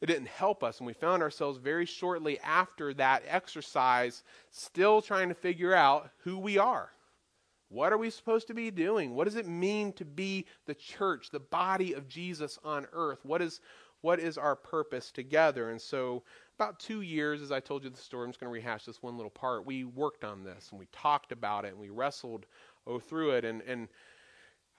It 0.00 0.06
didn't 0.06 0.28
help 0.28 0.62
us, 0.62 0.78
and 0.78 0.86
we 0.86 0.92
found 0.92 1.22
ourselves 1.22 1.58
very 1.58 1.86
shortly 1.86 2.38
after 2.40 2.92
that 2.94 3.22
exercise 3.26 4.22
still 4.50 5.00
trying 5.00 5.28
to 5.30 5.34
figure 5.34 5.74
out 5.74 6.10
who 6.18 6.38
we 6.38 6.58
are. 6.58 6.90
What 7.68 7.92
are 7.92 7.98
we 7.98 8.10
supposed 8.10 8.46
to 8.48 8.54
be 8.54 8.70
doing? 8.70 9.14
What 9.14 9.24
does 9.24 9.36
it 9.36 9.48
mean 9.48 9.92
to 9.94 10.04
be 10.04 10.46
the 10.66 10.74
church, 10.74 11.30
the 11.30 11.40
body 11.40 11.94
of 11.94 12.08
Jesus 12.08 12.58
on 12.62 12.86
earth? 12.92 13.20
What 13.24 13.42
is, 13.42 13.60
what 14.02 14.20
is 14.20 14.38
our 14.38 14.54
purpose 14.54 15.10
together? 15.10 15.70
And 15.70 15.80
so, 15.80 16.22
about 16.58 16.78
two 16.78 17.00
years, 17.00 17.42
as 17.42 17.50
I 17.50 17.60
told 17.60 17.82
you 17.82 17.90
the 17.90 17.96
story, 17.96 18.24
I'm 18.24 18.30
just 18.30 18.40
going 18.40 18.50
to 18.50 18.54
rehash 18.54 18.84
this 18.84 19.02
one 19.02 19.16
little 19.16 19.30
part. 19.30 19.66
We 19.66 19.84
worked 19.84 20.24
on 20.24 20.44
this 20.44 20.68
and 20.70 20.78
we 20.78 20.86
talked 20.92 21.32
about 21.32 21.64
it 21.64 21.72
and 21.72 21.80
we 21.80 21.90
wrestled 21.90 22.46
oh, 22.86 22.98
through 22.98 23.32
it. 23.32 23.44
And, 23.44 23.62
and 23.62 23.88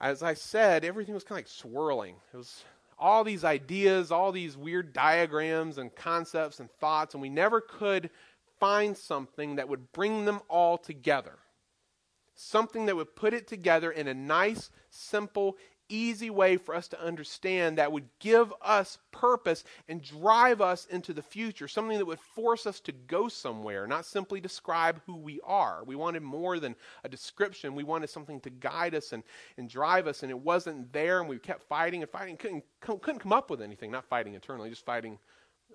as 0.00 0.22
I 0.22 0.34
said, 0.34 0.84
everything 0.84 1.14
was 1.14 1.24
kind 1.24 1.38
of 1.38 1.44
like 1.44 1.48
swirling. 1.48 2.16
It 2.32 2.36
was 2.36 2.64
all 2.98 3.24
these 3.24 3.44
ideas, 3.44 4.10
all 4.10 4.32
these 4.32 4.56
weird 4.56 4.92
diagrams 4.92 5.78
and 5.78 5.94
concepts 5.94 6.60
and 6.60 6.70
thoughts, 6.80 7.14
and 7.14 7.22
we 7.22 7.28
never 7.28 7.60
could 7.60 8.10
find 8.58 8.96
something 8.96 9.56
that 9.56 9.68
would 9.68 9.92
bring 9.92 10.24
them 10.24 10.40
all 10.48 10.76
together. 10.76 11.38
Something 12.34 12.86
that 12.86 12.96
would 12.96 13.16
put 13.16 13.34
it 13.34 13.46
together 13.46 13.90
in 13.90 14.06
a 14.08 14.14
nice, 14.14 14.70
simple, 14.90 15.56
easy 15.88 16.30
way 16.30 16.56
for 16.56 16.74
us 16.74 16.88
to 16.88 17.02
understand 17.02 17.78
that 17.78 17.92
would 17.92 18.08
give 18.18 18.52
us 18.62 18.98
purpose 19.10 19.64
and 19.88 20.02
drive 20.02 20.60
us 20.60 20.86
into 20.86 21.12
the 21.12 21.22
future, 21.22 21.68
something 21.68 21.98
that 21.98 22.06
would 22.06 22.20
force 22.20 22.66
us 22.66 22.80
to 22.80 22.92
go 22.92 23.28
somewhere, 23.28 23.86
not 23.86 24.04
simply 24.04 24.40
describe 24.40 25.00
who 25.06 25.16
we 25.16 25.40
are. 25.44 25.82
We 25.84 25.96
wanted 25.96 26.22
more 26.22 26.58
than 26.58 26.74
a 27.04 27.08
description, 27.08 27.74
we 27.74 27.84
wanted 27.84 28.10
something 28.10 28.40
to 28.40 28.50
guide 28.50 28.94
us 28.94 29.12
and, 29.12 29.22
and 29.56 29.68
drive 29.68 30.06
us, 30.06 30.22
and 30.22 30.30
it 30.30 30.38
wasn't 30.38 30.92
there, 30.92 31.20
and 31.20 31.28
we 31.28 31.38
kept 31.38 31.62
fighting 31.64 32.02
and 32.02 32.10
fighting, 32.10 32.36
couldn't, 32.36 32.64
couldn't 32.80 33.20
come 33.20 33.32
up 33.32 33.50
with 33.50 33.62
anything, 33.62 33.90
not 33.90 34.04
fighting 34.04 34.34
internally, 34.34 34.70
just 34.70 34.84
fighting 34.84 35.18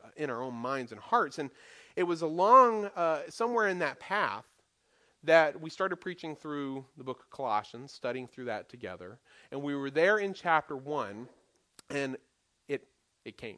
uh, 0.03 0.09
in 0.15 0.29
our 0.29 0.41
own 0.41 0.53
minds 0.53 0.91
and 0.91 1.01
hearts. 1.01 1.39
And 1.39 1.49
it 1.95 2.03
was 2.03 2.21
along, 2.21 2.85
uh, 2.95 3.21
somewhere 3.29 3.67
in 3.67 3.79
that 3.79 3.99
path, 3.99 4.45
that 5.23 5.59
we 5.59 5.69
started 5.69 5.97
preaching 5.97 6.35
through 6.35 6.85
the 6.97 7.03
book 7.03 7.19
of 7.19 7.29
Colossians, 7.29 7.91
studying 7.91 8.27
through 8.27 8.45
that 8.45 8.69
together. 8.69 9.19
And 9.51 9.61
we 9.61 9.75
were 9.75 9.89
there 9.89 10.17
in 10.17 10.33
chapter 10.33 10.75
1, 10.75 11.27
and 11.89 12.17
it, 12.67 12.87
it 13.25 13.37
came. 13.37 13.57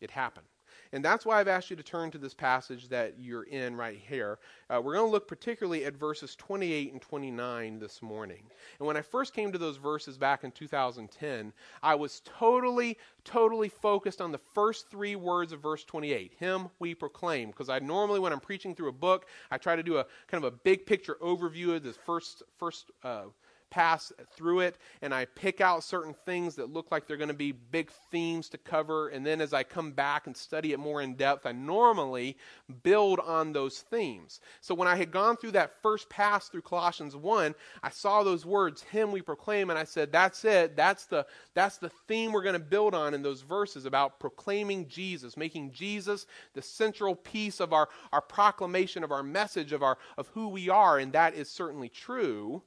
It 0.00 0.10
happened. 0.10 0.46
And 0.92 1.02
that's 1.02 1.24
why 1.24 1.40
I've 1.40 1.48
asked 1.48 1.70
you 1.70 1.76
to 1.76 1.82
turn 1.82 2.10
to 2.10 2.18
this 2.18 2.34
passage 2.34 2.88
that 2.88 3.14
you're 3.18 3.44
in 3.44 3.76
right 3.76 3.98
here. 3.98 4.38
Uh, 4.68 4.80
we're 4.82 4.94
going 4.94 5.06
to 5.06 5.10
look 5.10 5.26
particularly 5.26 5.86
at 5.86 5.96
verses 5.96 6.36
28 6.36 6.92
and 6.92 7.00
29 7.00 7.78
this 7.78 8.02
morning. 8.02 8.42
And 8.78 8.86
when 8.86 8.98
I 8.98 9.00
first 9.00 9.32
came 9.32 9.52
to 9.52 9.58
those 9.58 9.78
verses 9.78 10.18
back 10.18 10.44
in 10.44 10.52
2010, 10.52 11.52
I 11.82 11.94
was 11.94 12.20
totally, 12.26 12.98
totally 13.24 13.70
focused 13.70 14.20
on 14.20 14.32
the 14.32 14.40
first 14.54 14.90
three 14.90 15.16
words 15.16 15.52
of 15.52 15.60
verse 15.62 15.82
28 15.84 16.34
Him 16.38 16.68
we 16.78 16.94
proclaim. 16.94 17.48
Because 17.48 17.70
I 17.70 17.78
normally, 17.78 18.20
when 18.20 18.32
I'm 18.32 18.40
preaching 18.40 18.74
through 18.74 18.88
a 18.88 18.92
book, 18.92 19.26
I 19.50 19.56
try 19.56 19.76
to 19.76 19.82
do 19.82 19.96
a 19.96 20.06
kind 20.28 20.44
of 20.44 20.52
a 20.52 20.56
big 20.56 20.84
picture 20.84 21.16
overview 21.22 21.74
of 21.74 21.84
the 21.84 21.94
first, 21.94 22.42
first 22.58 22.90
uh, 23.02 23.24
pass 23.72 24.12
through 24.36 24.60
it 24.60 24.76
and 25.00 25.14
I 25.14 25.24
pick 25.24 25.62
out 25.62 25.82
certain 25.82 26.14
things 26.26 26.56
that 26.56 26.70
look 26.70 26.92
like 26.92 27.06
they're 27.06 27.16
going 27.16 27.28
to 27.28 27.34
be 27.34 27.52
big 27.52 27.90
themes 28.10 28.50
to 28.50 28.58
cover. 28.58 29.08
And 29.08 29.24
then 29.24 29.40
as 29.40 29.54
I 29.54 29.62
come 29.62 29.92
back 29.92 30.26
and 30.26 30.36
study 30.36 30.72
it 30.72 30.78
more 30.78 31.00
in 31.00 31.14
depth, 31.14 31.46
I 31.46 31.52
normally 31.52 32.36
build 32.82 33.18
on 33.20 33.54
those 33.54 33.78
themes. 33.78 34.40
So 34.60 34.74
when 34.74 34.88
I 34.88 34.96
had 34.96 35.10
gone 35.10 35.38
through 35.38 35.52
that 35.52 35.80
first 35.82 36.10
pass 36.10 36.50
through 36.50 36.60
Colossians 36.60 37.16
1, 37.16 37.54
I 37.82 37.88
saw 37.88 38.22
those 38.22 38.44
words, 38.44 38.82
Him 38.82 39.10
we 39.10 39.22
proclaim, 39.22 39.70
and 39.70 39.78
I 39.78 39.84
said, 39.84 40.12
That's 40.12 40.44
it. 40.44 40.76
That's 40.76 41.06
the, 41.06 41.26
that's 41.54 41.78
the 41.78 41.90
theme 42.06 42.32
we're 42.32 42.42
going 42.42 42.52
to 42.52 42.58
build 42.58 42.94
on 42.94 43.14
in 43.14 43.22
those 43.22 43.40
verses 43.40 43.86
about 43.86 44.20
proclaiming 44.20 44.86
Jesus, 44.86 45.38
making 45.38 45.72
Jesus 45.72 46.26
the 46.52 46.60
central 46.60 47.14
piece 47.14 47.58
of 47.58 47.72
our, 47.72 47.88
our 48.12 48.20
proclamation 48.20 49.02
of 49.02 49.12
our 49.12 49.22
message 49.22 49.72
of, 49.72 49.82
our, 49.82 49.96
of 50.18 50.28
who 50.28 50.48
we 50.48 50.68
are. 50.68 50.98
And 50.98 51.14
that 51.14 51.34
is 51.34 51.48
certainly 51.48 51.88
true. 51.88 52.62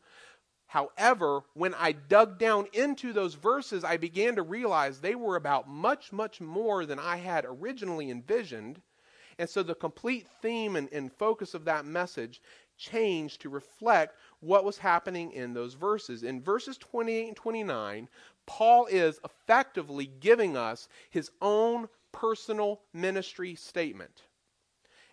However, 0.67 1.41
when 1.53 1.73
I 1.75 1.91
dug 1.91 2.39
down 2.39 2.67
into 2.73 3.13
those 3.13 3.35
verses, 3.35 3.83
I 3.83 3.97
began 3.97 4.35
to 4.35 4.41
realize 4.41 4.99
they 4.99 5.15
were 5.15 5.35
about 5.35 5.69
much, 5.69 6.11
much 6.11 6.41
more 6.41 6.85
than 6.85 6.99
I 6.99 7.17
had 7.17 7.45
originally 7.45 8.09
envisioned. 8.09 8.81
And 9.37 9.49
so 9.49 9.63
the 9.63 9.75
complete 9.75 10.27
theme 10.41 10.75
and, 10.75 10.91
and, 10.91 11.11
focus 11.11 11.53
of 11.53 11.65
that 11.65 11.85
message 11.85 12.41
changed 12.77 13.41
to 13.41 13.49
reflect 13.49 14.17
what 14.39 14.63
was 14.63 14.77
happening 14.77 15.31
in 15.31 15.53
those 15.53 15.73
verses. 15.73 16.23
In 16.23 16.41
verses 16.41 16.77
28 16.77 17.27
and 17.27 17.35
29, 17.35 18.09
Paul 18.45 18.85
is 18.87 19.19
effectively 19.23 20.07
giving 20.19 20.55
us 20.57 20.87
his 21.09 21.31
own 21.41 21.87
personal 22.11 22.81
ministry 22.93 23.55
statement. 23.55 24.23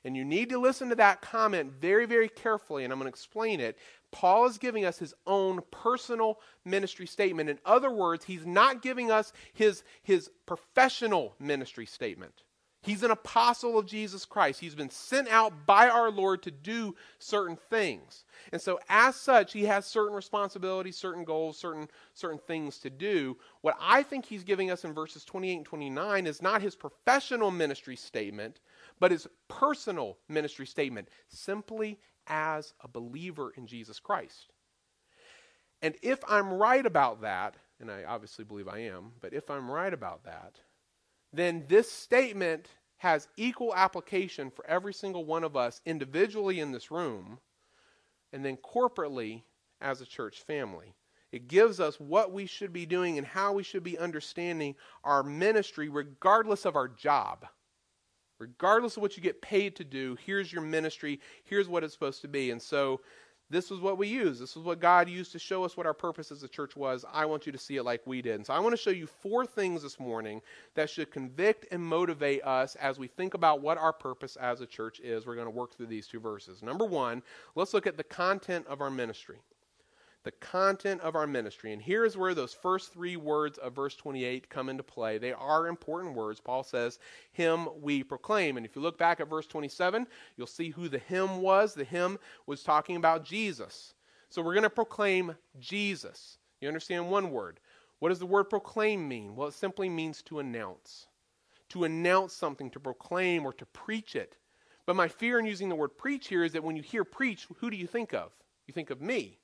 And 0.05 0.17
you 0.17 0.25
need 0.25 0.49
to 0.51 0.59
listen 0.59 0.89
to 0.89 0.95
that 0.97 1.21
comment 1.21 1.73
very, 1.81 2.07
very 2.07 2.29
carefully, 2.29 2.85
and 2.85 2.93
I'm 2.93 2.99
going 2.99 3.11
to 3.11 3.15
explain 3.15 3.61
it. 3.61 3.79
Paul 4.13 4.47
is 4.47 4.59
giving 4.59 4.85
us 4.85 4.99
his 4.99 5.15
own 5.27 5.61
personal 5.71 6.39
ministry 6.65 7.07
statement. 7.07 7.51
In 7.51 7.59
other 7.65 7.91
words, 7.91 8.25
he's 8.25 8.47
not 8.47 8.83
giving 8.83 9.11
us 9.11 9.33
his, 9.55 9.83
his 10.03 10.31
professional 10.47 11.35
ministry 11.41 11.87
statement. 11.87 12.45
He's 12.83 13.05
an 13.05 13.13
apostle 13.13 13.79
of 13.79 13.87
Jesus 13.87 14.25
Christ. 14.25 14.59
He's 14.59 14.75
been 14.75 14.91
sent 14.91 15.29
out 15.29 15.67
by 15.67 15.89
our 15.89 16.11
Lord 16.11 16.43
to 16.43 16.51
do 16.51 16.97
certain 17.21 17.57
things. 17.71 18.25
And 18.51 18.61
so, 18.61 18.81
as 18.89 19.15
such, 19.15 19.53
he 19.53 19.63
has 19.65 19.87
certain 19.87 20.15
responsibilities, 20.15 20.97
certain 20.97 21.23
goals, 21.23 21.57
certain, 21.57 21.89
certain 22.13 22.41
things 22.41 22.79
to 22.81 22.91
do. 22.91 23.37
What 23.61 23.77
I 23.81 24.03
think 24.03 24.27
he's 24.27 24.43
giving 24.43 24.73
us 24.73 24.85
in 24.85 24.95
verses 24.95 25.25
28 25.25 25.57
and 25.59 25.65
29 25.65 26.27
is 26.27 26.43
not 26.43 26.61
his 26.61 26.75
professional 26.75 27.53
ministry 27.53 27.95
statement, 27.95 28.59
but 28.99 29.13
his 29.13 29.29
personal 29.47 30.19
ministry 30.29 30.67
statement, 30.67 31.09
simply 31.29 32.01
as 32.33 32.73
a 32.83 32.89
believer 32.89 33.53
in 33.59 33.67
Jesus 33.67 34.01
Christ. 34.01 34.53
And 35.83 35.95
if 36.01 36.19
I'm 36.27 36.51
right 36.51 36.87
about 36.87 37.21
that, 37.21 37.57
and 37.79 37.91
I 37.91 38.05
obviously 38.05 38.45
believe 38.45 38.69
I 38.69 38.79
am, 38.79 39.13
but 39.21 39.35
if 39.35 39.51
I'm 39.51 39.71
right 39.71 39.93
about 39.93 40.25
that, 40.25 40.55
then 41.31 41.65
this 41.69 41.93
statement 41.93 42.69
has 42.97 43.29
equal 43.37 43.75
application 43.75 44.51
for 44.51 44.67
every 44.67 44.95
single 44.95 45.27
one 45.27 45.45
of 45.45 45.57
us 45.57 45.83
individually 45.85 46.61
in 46.61 46.73
this 46.73 46.91
room 46.91 47.39
and 48.33 48.43
then 48.43 48.57
corporately 48.57 49.43
as 49.83 50.01
a 50.01 50.07
church 50.07 50.41
family. 50.41 50.95
It 51.33 51.49
gives 51.49 51.81
us 51.81 52.01
what 52.01 52.33
we 52.33 52.47
should 52.47 52.73
be 52.73 52.87
doing 52.87 53.19
and 53.19 53.27
how 53.27 53.53
we 53.53 53.63
should 53.63 53.83
be 53.83 53.99
understanding 53.99 54.75
our 55.05 55.23
ministry, 55.23 55.91
regardless 55.91 56.65
of 56.65 56.77
our 56.77 56.89
job. 56.89 57.45
Regardless 58.43 58.97
of 58.97 59.03
what 59.03 59.17
you 59.17 59.23
get 59.23 59.41
paid 59.41 59.77
to 59.77 59.85
do, 59.85 60.17
here's 60.27 60.53
your 60.53 60.63
ministry, 60.63 61.21
here's 61.45 61.69
what 61.69 61.85
it's 61.85 61.95
supposed 61.95 62.23
to 62.23 62.29
be. 62.29 62.51
And 62.51 62.61
so 62.61 63.01
this 63.51 63.71
was 63.71 63.79
what 63.79 63.99
we 63.99 64.09
use. 64.09 64.41
This 64.41 64.57
was 64.57 64.65
what 64.65 64.81
God 64.81 65.09
used 65.09 65.31
to 65.31 65.39
show 65.39 65.63
us 65.63 65.77
what 65.77 65.87
our 65.87 65.95
purpose 65.95 66.33
as 66.33 66.43
a 66.43 66.49
church 66.49 66.75
was. 66.75 67.05
I 67.13 67.25
want 67.25 67.47
you 67.47 67.53
to 67.53 67.59
see 67.59 67.77
it 67.77 67.85
like 67.85 68.01
we 68.05 68.21
did. 68.21 68.35
And 68.35 68.47
so 68.47 68.53
I 68.53 68.59
want 68.59 68.73
to 68.73 68.77
show 68.77 68.91
you 68.91 69.07
four 69.07 69.47
things 69.47 69.85
this 69.85 70.01
morning 70.01 70.43
that 70.75 70.91
should 70.91 71.13
convict 71.13 71.67
and 71.71 71.81
motivate 71.81 72.43
us 72.43 72.75
as 72.75 72.99
we 72.99 73.07
think 73.07 73.35
about 73.35 73.61
what 73.61 73.79
our 73.79 73.93
purpose 73.93 74.35
as 74.35 74.61
a 74.61 74.67
church 74.67 74.99
is. 74.99 75.25
We're 75.25 75.37
going 75.37 75.47
to 75.47 75.51
work 75.51 75.77
through 75.77 75.87
these 75.87 76.09
two 76.09 76.19
verses. 76.19 76.65
Number 76.65 76.85
one, 76.85 77.23
let's 77.55 77.75
look 77.75 77.87
at 77.87 77.97
the 77.97 78.03
content 78.03 78.67
of 78.67 78.81
our 78.81 78.91
ministry 78.91 79.39
the 80.25 80.33
content 80.33 81.01
of 81.01 81.17
our 81.17 81.27
ministry. 81.27 81.73
And 81.73 81.83
here's 81.83 82.17
where 82.17 82.35
those 82.35 82.55
first 82.55 82.93
three 82.93 83.17
words 83.17 83.59
of 83.59 83.75
verse 83.75 83.97
28 83.97 84.49
come 84.49 84.69
into 84.69 84.83
play. 84.83 85.19
They 85.19 85.33
are 85.33 85.67
important 85.67 86.15
words. 86.15 86.41
Paul 86.41 86.63
says, 86.63 86.99
Him 87.33 87.69
we 87.81 88.05
proclaim. 88.05 88.57
And 88.57 88.65
if 88.65 88.77
you 88.77 88.83
look 88.83 88.99
back 88.99 89.21
at 89.21 89.29
verse 89.29 89.47
27, 89.47 90.07
you'll 90.37 90.47
see 90.47 90.71
who 90.71 90.89
the 90.89 90.99
him 90.99 91.41
was. 91.41 91.75
The 91.75 91.85
him 91.85 92.19
was 92.47 92.63
talking 92.63 92.97
about 92.97 93.25
Jesus. 93.25 93.95
So 94.29 94.43
we're 94.43 94.55
going 94.55 94.63
to 94.63 94.71
proclaim 94.71 95.35
Jesus. 95.59 96.39
You 96.61 96.69
understand 96.69 97.11
one 97.11 97.31
word. 97.31 97.61
What 97.99 98.11
does 98.11 98.19
the 98.19 98.27
word 98.27 98.45
proclaim 98.45 99.07
mean? 99.07 99.37
Well, 99.37 99.49
it 99.49 99.55
simply 99.55 99.89
means 99.89 100.23
to 100.23 100.39
announce. 100.39 101.07
To 101.71 101.85
announce 101.85 102.33
something, 102.33 102.71
to 102.71 102.81
proclaim, 102.81 103.45
or 103.45 103.53
to 103.55 103.67
preach 103.67 104.17
it. 104.17 104.37
But 104.87 104.97
my 104.97 105.09
fear 105.09 105.39
in 105.39 105.47
using 105.47 105.69
the 105.69 105.77
word 105.77 105.97
preach 105.97 106.29
here 106.29 106.45
is 106.45 106.53
that 106.53 106.65
when 106.65 106.77
you 106.77 106.83
hear 106.83 107.05
preach, 107.05 107.47
who 107.59 107.71
do 107.71 107.77
you 107.77 107.87
think 107.87 108.13
of? 108.13 108.33
You 108.67 108.75
think 108.75 108.91
of 108.91 109.01
me. 109.01 109.39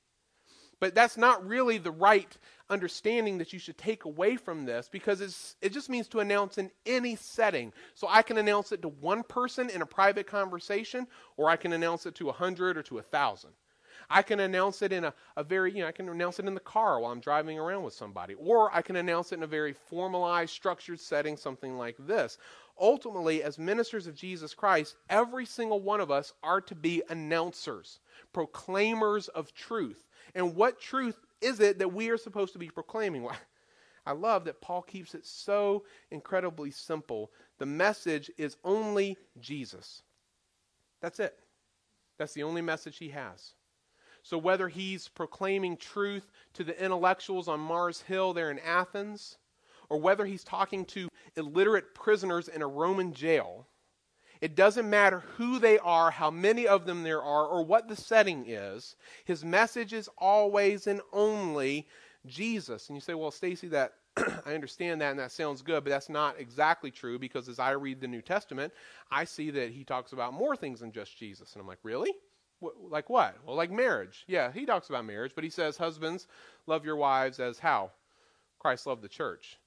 But 0.80 0.94
that's 0.94 1.16
not 1.16 1.46
really 1.46 1.78
the 1.78 1.90
right 1.90 2.36
understanding 2.70 3.38
that 3.38 3.52
you 3.52 3.58
should 3.58 3.78
take 3.78 4.04
away 4.04 4.36
from 4.36 4.64
this 4.64 4.88
because 4.90 5.56
it 5.60 5.72
just 5.72 5.88
means 5.88 6.08
to 6.08 6.20
announce 6.20 6.58
in 6.58 6.70
any 6.86 7.16
setting. 7.16 7.72
So 7.94 8.06
I 8.08 8.22
can 8.22 8.38
announce 8.38 8.72
it 8.72 8.82
to 8.82 8.88
one 8.88 9.22
person 9.22 9.70
in 9.70 9.82
a 9.82 9.86
private 9.86 10.26
conversation, 10.26 11.06
or 11.36 11.50
I 11.50 11.56
can 11.56 11.72
announce 11.72 12.06
it 12.06 12.14
to 12.16 12.28
a 12.28 12.32
hundred 12.32 12.76
or 12.76 12.82
to 12.84 12.98
a 12.98 13.02
thousand. 13.02 13.50
I 14.10 14.22
can 14.22 14.40
announce 14.40 14.80
it 14.82 14.92
in 14.92 15.04
a, 15.04 15.12
a 15.36 15.44
very, 15.44 15.72
you 15.72 15.82
know, 15.82 15.88
I 15.88 15.92
can 15.92 16.08
announce 16.08 16.38
it 16.38 16.46
in 16.46 16.54
the 16.54 16.60
car 16.60 17.00
while 17.00 17.12
I'm 17.12 17.20
driving 17.20 17.58
around 17.58 17.82
with 17.82 17.92
somebody. 17.92 18.34
Or 18.34 18.74
I 18.74 18.80
can 18.80 18.96
announce 18.96 19.32
it 19.32 19.36
in 19.36 19.42
a 19.42 19.48
very 19.48 19.74
formalized, 19.74 20.52
structured 20.52 21.00
setting, 21.00 21.36
something 21.36 21.76
like 21.76 21.96
this. 21.98 22.38
Ultimately, 22.80 23.42
as 23.42 23.58
ministers 23.58 24.06
of 24.06 24.14
Jesus 24.14 24.54
Christ, 24.54 24.96
every 25.10 25.44
single 25.44 25.80
one 25.80 26.00
of 26.00 26.10
us 26.10 26.32
are 26.42 26.60
to 26.62 26.74
be 26.74 27.02
announcers, 27.10 27.98
proclaimers 28.32 29.28
of 29.28 29.52
truth. 29.52 30.04
And 30.34 30.54
what 30.54 30.80
truth 30.80 31.18
is 31.40 31.60
it 31.60 31.78
that 31.78 31.92
we 31.92 32.10
are 32.10 32.16
supposed 32.16 32.52
to 32.52 32.58
be 32.58 32.70
proclaiming? 32.70 33.22
Well, 33.22 33.36
I 34.06 34.12
love 34.12 34.44
that 34.44 34.60
Paul 34.60 34.82
keeps 34.82 35.14
it 35.14 35.26
so 35.26 35.84
incredibly 36.10 36.70
simple. 36.70 37.30
The 37.58 37.66
message 37.66 38.30
is 38.38 38.56
only 38.64 39.18
Jesus. 39.38 40.02
That's 41.02 41.20
it. 41.20 41.38
That's 42.18 42.32
the 42.32 42.42
only 42.42 42.62
message 42.62 42.98
he 42.98 43.10
has. 43.10 43.52
So 44.22 44.38
whether 44.38 44.68
he's 44.68 45.08
proclaiming 45.08 45.76
truth 45.76 46.30
to 46.54 46.64
the 46.64 46.82
intellectuals 46.82 47.48
on 47.48 47.60
Mars 47.60 48.02
Hill 48.02 48.32
there 48.32 48.50
in 48.50 48.58
Athens, 48.58 49.38
or 49.88 49.98
whether 49.98 50.26
he's 50.26 50.44
talking 50.44 50.84
to 50.86 51.08
illiterate 51.36 51.94
prisoners 51.94 52.48
in 52.48 52.62
a 52.62 52.66
Roman 52.66 53.12
jail, 53.12 53.66
it 54.40 54.54
doesn't 54.54 54.88
matter 54.88 55.20
who 55.36 55.58
they 55.58 55.78
are, 55.78 56.10
how 56.10 56.30
many 56.30 56.66
of 56.66 56.86
them 56.86 57.02
there 57.02 57.22
are, 57.22 57.46
or 57.46 57.64
what 57.64 57.88
the 57.88 57.96
setting 57.96 58.44
is. 58.46 58.96
His 59.24 59.44
message 59.44 59.92
is 59.92 60.08
always 60.18 60.86
and 60.86 61.00
only 61.12 61.86
Jesus. 62.26 62.88
And 62.88 62.96
you 62.96 63.00
say, 63.00 63.14
well, 63.14 63.30
Stacy, 63.30 63.68
that 63.68 63.94
I 64.46 64.54
understand 64.54 65.00
that 65.00 65.10
and 65.10 65.18
that 65.18 65.32
sounds 65.32 65.62
good, 65.62 65.84
but 65.84 65.90
that's 65.90 66.08
not 66.08 66.38
exactly 66.38 66.90
true 66.90 67.18
because 67.18 67.48
as 67.48 67.58
I 67.58 67.72
read 67.72 68.00
the 68.00 68.08
New 68.08 68.22
Testament, 68.22 68.72
I 69.10 69.24
see 69.24 69.50
that 69.50 69.70
he 69.70 69.84
talks 69.84 70.12
about 70.12 70.34
more 70.34 70.56
things 70.56 70.80
than 70.80 70.92
just 70.92 71.16
Jesus. 71.18 71.52
And 71.52 71.60
I'm 71.60 71.68
like, 71.68 71.78
really? 71.82 72.12
Like 72.60 73.08
what? 73.08 73.36
Well, 73.44 73.56
like 73.56 73.70
marriage. 73.70 74.24
Yeah, 74.26 74.52
he 74.52 74.66
talks 74.66 74.88
about 74.88 75.04
marriage, 75.04 75.32
but 75.34 75.44
he 75.44 75.50
says, 75.50 75.76
husbands, 75.76 76.26
love 76.66 76.84
your 76.84 76.96
wives 76.96 77.38
as 77.38 77.58
how? 77.58 77.92
Christ 78.58 78.86
loved 78.86 79.02
the 79.02 79.08
church 79.08 79.58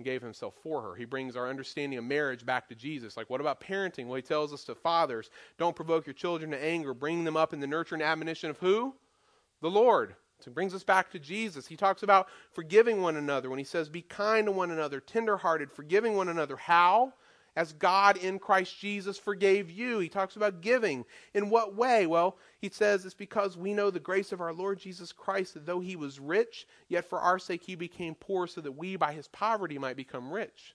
and 0.00 0.04
gave 0.04 0.22
himself 0.22 0.54
for 0.62 0.80
her. 0.80 0.94
He 0.94 1.04
brings 1.04 1.36
our 1.36 1.46
understanding 1.46 1.98
of 1.98 2.04
marriage 2.06 2.46
back 2.46 2.66
to 2.70 2.74
Jesus. 2.74 3.18
Like, 3.18 3.28
what 3.28 3.42
about 3.42 3.60
parenting? 3.60 4.06
Well, 4.06 4.16
he 4.16 4.22
tells 4.22 4.50
us 4.50 4.64
to 4.64 4.74
fathers, 4.74 5.28
don't 5.58 5.76
provoke 5.76 6.06
your 6.06 6.14
children 6.14 6.50
to 6.52 6.64
anger, 6.64 6.94
bring 6.94 7.22
them 7.22 7.36
up 7.36 7.52
in 7.52 7.60
the 7.60 7.66
nurture 7.66 7.94
and 7.94 8.02
admonition 8.02 8.48
of 8.48 8.56
who? 8.58 8.94
The 9.60 9.70
Lord. 9.70 10.16
So 10.38 10.50
he 10.50 10.54
brings 10.54 10.74
us 10.74 10.84
back 10.84 11.10
to 11.10 11.18
Jesus. 11.18 11.66
He 11.66 11.76
talks 11.76 12.02
about 12.02 12.28
forgiving 12.52 13.02
one 13.02 13.16
another 13.16 13.50
when 13.50 13.58
he 13.58 13.64
says, 13.64 13.90
be 13.90 14.00
kind 14.00 14.46
to 14.46 14.52
one 14.52 14.70
another, 14.70 14.98
tenderhearted, 15.00 15.70
forgiving 15.70 16.16
one 16.16 16.30
another. 16.30 16.56
How? 16.56 17.12
As 17.56 17.72
God 17.72 18.16
in 18.16 18.38
Christ 18.38 18.78
Jesus 18.78 19.18
forgave 19.18 19.70
you. 19.70 19.98
He 19.98 20.08
talks 20.08 20.36
about 20.36 20.60
giving. 20.60 21.04
In 21.34 21.50
what 21.50 21.74
way? 21.74 22.06
Well, 22.06 22.38
he 22.60 22.68
says 22.68 23.04
it's 23.04 23.14
because 23.14 23.56
we 23.56 23.74
know 23.74 23.90
the 23.90 24.00
grace 24.00 24.32
of 24.32 24.40
our 24.40 24.52
Lord 24.52 24.78
Jesus 24.78 25.12
Christ, 25.12 25.54
that 25.54 25.66
though 25.66 25.80
he 25.80 25.96
was 25.96 26.20
rich, 26.20 26.66
yet 26.88 27.04
for 27.04 27.18
our 27.18 27.38
sake 27.38 27.62
he 27.62 27.74
became 27.74 28.14
poor, 28.14 28.46
so 28.46 28.60
that 28.60 28.72
we 28.72 28.96
by 28.96 29.12
his 29.12 29.28
poverty 29.28 29.78
might 29.78 29.96
become 29.96 30.32
rich. 30.32 30.74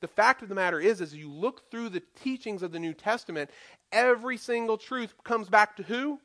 The 0.00 0.08
fact 0.08 0.42
of 0.42 0.48
the 0.48 0.54
matter 0.54 0.78
is, 0.80 1.00
as 1.00 1.14
you 1.14 1.30
look 1.30 1.70
through 1.70 1.88
the 1.90 2.02
teachings 2.22 2.62
of 2.62 2.72
the 2.72 2.80
New 2.80 2.92
Testament, 2.92 3.50
every 3.92 4.36
single 4.36 4.76
truth 4.76 5.14
comes 5.24 5.48
back 5.48 5.76
to 5.76 5.82
who? 5.82 6.20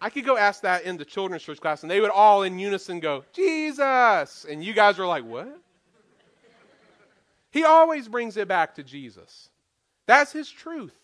I 0.00 0.10
could 0.10 0.24
go 0.24 0.36
ask 0.36 0.62
that 0.62 0.84
in 0.84 0.96
the 0.96 1.04
children's 1.04 1.42
church 1.42 1.60
class, 1.60 1.82
and 1.82 1.90
they 1.90 2.00
would 2.00 2.10
all 2.10 2.44
in 2.44 2.58
unison 2.58 3.00
go, 3.00 3.24
Jesus! 3.32 4.46
And 4.48 4.62
you 4.62 4.72
guys 4.72 4.98
were 4.98 5.06
like, 5.06 5.24
what? 5.24 5.58
He 7.50 7.64
always 7.64 8.08
brings 8.08 8.36
it 8.36 8.48
back 8.48 8.74
to 8.74 8.82
Jesus. 8.82 9.50
That's 10.06 10.32
his 10.32 10.50
truth. 10.50 10.94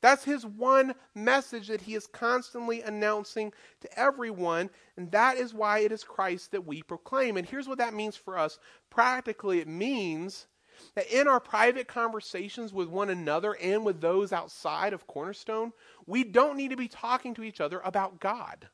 That's 0.00 0.24
his 0.24 0.44
one 0.44 0.94
message 1.14 1.68
that 1.68 1.80
he 1.80 1.94
is 1.94 2.08
constantly 2.08 2.82
announcing 2.82 3.52
to 3.80 3.98
everyone, 3.98 4.68
and 4.96 5.10
that 5.12 5.36
is 5.36 5.54
why 5.54 5.78
it 5.78 5.92
is 5.92 6.02
Christ 6.02 6.50
that 6.50 6.66
we 6.66 6.82
proclaim. 6.82 7.36
And 7.36 7.46
here's 7.46 7.68
what 7.68 7.78
that 7.78 7.94
means 7.94 8.16
for 8.16 8.36
us. 8.36 8.58
Practically, 8.90 9.60
it 9.60 9.68
means 9.68 10.48
that 10.96 11.06
in 11.06 11.28
our 11.28 11.38
private 11.38 11.86
conversations 11.86 12.72
with 12.72 12.88
one 12.88 13.10
another 13.10 13.56
and 13.62 13.84
with 13.84 14.00
those 14.00 14.32
outside 14.32 14.92
of 14.92 15.06
Cornerstone, 15.06 15.72
we 16.06 16.24
don't 16.24 16.56
need 16.56 16.70
to 16.70 16.76
be 16.76 16.88
talking 16.88 17.34
to 17.34 17.44
each 17.44 17.60
other 17.60 17.80
about 17.84 18.18
God. 18.18 18.68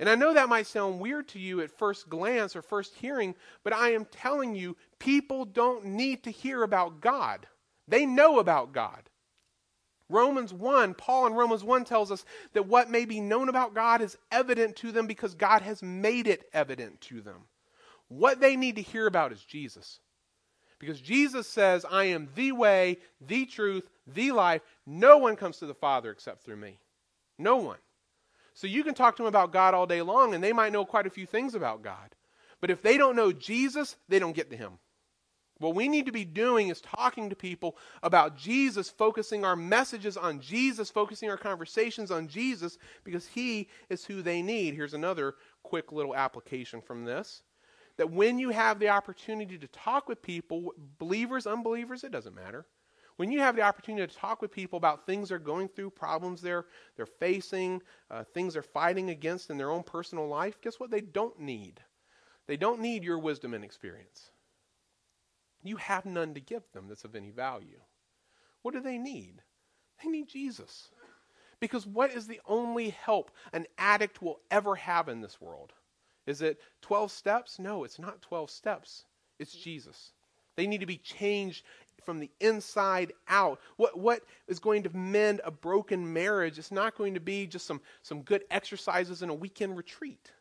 And 0.00 0.08
I 0.08 0.14
know 0.14 0.32
that 0.32 0.48
might 0.48 0.66
sound 0.66 0.98
weird 0.98 1.28
to 1.28 1.38
you 1.38 1.60
at 1.60 1.70
first 1.70 2.08
glance 2.08 2.56
or 2.56 2.62
first 2.62 2.94
hearing, 2.94 3.34
but 3.62 3.74
I 3.74 3.92
am 3.92 4.06
telling 4.06 4.54
you, 4.54 4.74
people 4.98 5.44
don't 5.44 5.84
need 5.84 6.24
to 6.24 6.30
hear 6.30 6.62
about 6.62 7.02
God. 7.02 7.46
They 7.86 8.06
know 8.06 8.38
about 8.38 8.72
God. 8.72 9.02
Romans 10.08 10.54
1, 10.54 10.94
Paul 10.94 11.26
in 11.26 11.34
Romans 11.34 11.62
1 11.62 11.84
tells 11.84 12.10
us 12.10 12.24
that 12.54 12.66
what 12.66 12.90
may 12.90 13.04
be 13.04 13.20
known 13.20 13.50
about 13.50 13.74
God 13.74 14.00
is 14.00 14.16
evident 14.32 14.74
to 14.76 14.90
them 14.90 15.06
because 15.06 15.34
God 15.34 15.60
has 15.60 15.82
made 15.82 16.26
it 16.26 16.48
evident 16.54 16.98
to 17.02 17.20
them. 17.20 17.42
What 18.08 18.40
they 18.40 18.56
need 18.56 18.76
to 18.76 18.82
hear 18.82 19.06
about 19.06 19.32
is 19.32 19.44
Jesus. 19.44 20.00
Because 20.78 20.98
Jesus 20.98 21.46
says, 21.46 21.84
I 21.88 22.04
am 22.04 22.30
the 22.34 22.52
way, 22.52 22.98
the 23.20 23.44
truth, 23.44 23.90
the 24.06 24.32
life. 24.32 24.62
No 24.86 25.18
one 25.18 25.36
comes 25.36 25.58
to 25.58 25.66
the 25.66 25.74
Father 25.74 26.10
except 26.10 26.42
through 26.42 26.56
me. 26.56 26.78
No 27.38 27.56
one. 27.56 27.76
So 28.60 28.66
you 28.66 28.84
can 28.84 28.92
talk 28.92 29.16
to 29.16 29.22
them 29.22 29.28
about 29.28 29.54
God 29.54 29.72
all 29.72 29.86
day 29.86 30.02
long, 30.02 30.34
and 30.34 30.44
they 30.44 30.52
might 30.52 30.70
know 30.70 30.84
quite 30.84 31.06
a 31.06 31.10
few 31.10 31.24
things 31.24 31.54
about 31.54 31.80
God. 31.80 32.14
But 32.60 32.68
if 32.68 32.82
they 32.82 32.98
don't 32.98 33.16
know 33.16 33.32
Jesus, 33.32 33.96
they 34.06 34.18
don't 34.18 34.36
get 34.36 34.50
to 34.50 34.56
Him. 34.56 34.72
What 35.60 35.74
we 35.74 35.88
need 35.88 36.04
to 36.04 36.12
be 36.12 36.26
doing 36.26 36.68
is 36.68 36.82
talking 36.82 37.30
to 37.30 37.34
people 37.34 37.78
about 38.02 38.36
Jesus, 38.36 38.90
focusing 38.90 39.46
our 39.46 39.56
messages 39.56 40.18
on 40.18 40.40
Jesus, 40.40 40.90
focusing 40.90 41.30
our 41.30 41.38
conversations 41.38 42.10
on 42.10 42.28
Jesus, 42.28 42.76
because 43.02 43.26
He 43.26 43.70
is 43.88 44.04
who 44.04 44.20
they 44.20 44.42
need. 44.42 44.74
Here's 44.74 44.92
another 44.92 45.36
quick 45.62 45.90
little 45.90 46.14
application 46.14 46.82
from 46.82 47.06
this 47.06 47.42
that 47.96 48.12
when 48.12 48.38
you 48.38 48.50
have 48.50 48.78
the 48.78 48.90
opportunity 48.90 49.56
to 49.56 49.68
talk 49.68 50.06
with 50.06 50.20
people, 50.20 50.74
believers, 50.98 51.46
unbelievers, 51.46 52.04
it 52.04 52.12
doesn't 52.12 52.34
matter 52.34 52.66
when 53.20 53.30
you 53.30 53.40
have 53.40 53.54
the 53.54 53.60
opportunity 53.60 54.10
to 54.10 54.18
talk 54.18 54.40
with 54.40 54.50
people 54.50 54.78
about 54.78 55.04
things 55.04 55.28
they're 55.28 55.38
going 55.38 55.68
through, 55.68 55.90
problems 55.90 56.40
they're, 56.40 56.64
they're 56.96 57.04
facing, 57.04 57.82
uh, 58.10 58.24
things 58.24 58.54
they're 58.54 58.62
fighting 58.62 59.10
against 59.10 59.50
in 59.50 59.58
their 59.58 59.70
own 59.70 59.82
personal 59.82 60.26
life, 60.26 60.58
guess 60.62 60.80
what 60.80 60.90
they 60.90 61.02
don't 61.02 61.38
need? 61.38 61.82
They 62.46 62.56
don't 62.56 62.80
need 62.80 63.04
your 63.04 63.18
wisdom 63.18 63.52
and 63.52 63.62
experience. 63.62 64.30
You 65.62 65.76
have 65.76 66.06
none 66.06 66.32
to 66.32 66.40
give 66.40 66.62
them 66.72 66.86
that's 66.88 67.04
of 67.04 67.14
any 67.14 67.28
value. 67.28 67.80
What 68.62 68.72
do 68.72 68.80
they 68.80 68.96
need? 68.96 69.42
They 70.02 70.08
need 70.08 70.26
Jesus. 70.26 70.88
Because 71.60 71.86
what 71.86 72.12
is 72.12 72.26
the 72.26 72.40
only 72.46 72.88
help 72.88 73.32
an 73.52 73.66
addict 73.76 74.22
will 74.22 74.40
ever 74.50 74.74
have 74.76 75.10
in 75.10 75.20
this 75.20 75.38
world? 75.42 75.74
Is 76.26 76.40
it 76.40 76.58
12 76.80 77.12
steps? 77.12 77.58
No, 77.58 77.84
it's 77.84 77.98
not 77.98 78.22
12 78.22 78.48
steps. 78.48 79.04
It's 79.38 79.52
Jesus. 79.52 80.14
They 80.56 80.66
need 80.66 80.80
to 80.80 80.86
be 80.86 80.98
changed 80.98 81.64
from 82.00 82.18
the 82.18 82.30
inside 82.40 83.12
out. 83.28 83.60
What, 83.76 83.98
what 83.98 84.22
is 84.48 84.58
going 84.58 84.82
to 84.84 84.96
mend 84.96 85.40
a 85.44 85.50
broken 85.50 86.12
marriage? 86.12 86.58
It's 86.58 86.72
not 86.72 86.96
going 86.96 87.14
to 87.14 87.20
be 87.20 87.46
just 87.46 87.66
some, 87.66 87.80
some 88.02 88.22
good 88.22 88.44
exercises 88.50 89.22
in 89.22 89.30
a 89.30 89.34
weekend 89.34 89.76
retreat. 89.76 90.32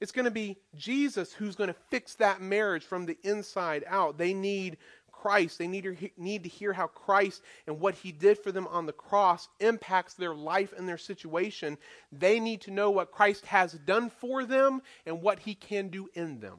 It's 0.00 0.12
going 0.12 0.24
to 0.24 0.30
be 0.30 0.58
Jesus 0.74 1.32
who's 1.32 1.56
going 1.56 1.68
to 1.68 1.76
fix 1.90 2.14
that 2.16 2.42
marriage 2.42 2.84
from 2.84 3.06
the 3.06 3.16
inside 3.22 3.84
out. 3.86 4.18
They 4.18 4.34
need 4.34 4.76
Christ. 5.24 5.58
They 5.58 5.68
need 5.68 5.84
to, 5.84 5.96
need 6.18 6.42
to 6.42 6.50
hear 6.50 6.74
how 6.74 6.88
Christ 6.88 7.40
and 7.66 7.80
what 7.80 7.94
he 7.94 8.12
did 8.12 8.38
for 8.38 8.52
them 8.52 8.66
on 8.66 8.84
the 8.84 8.92
cross 8.92 9.48
impacts 9.60 10.12
their 10.14 10.34
life 10.34 10.74
and 10.76 10.86
their 10.86 10.98
situation. 10.98 11.78
They 12.12 12.40
need 12.40 12.60
to 12.62 12.70
know 12.70 12.90
what 12.90 13.12
Christ 13.12 13.46
has 13.46 13.72
done 13.72 14.10
for 14.10 14.44
them 14.44 14.82
and 15.06 15.22
what 15.22 15.38
he 15.38 15.54
can 15.54 15.88
do 15.88 16.08
in 16.12 16.40
them. 16.40 16.58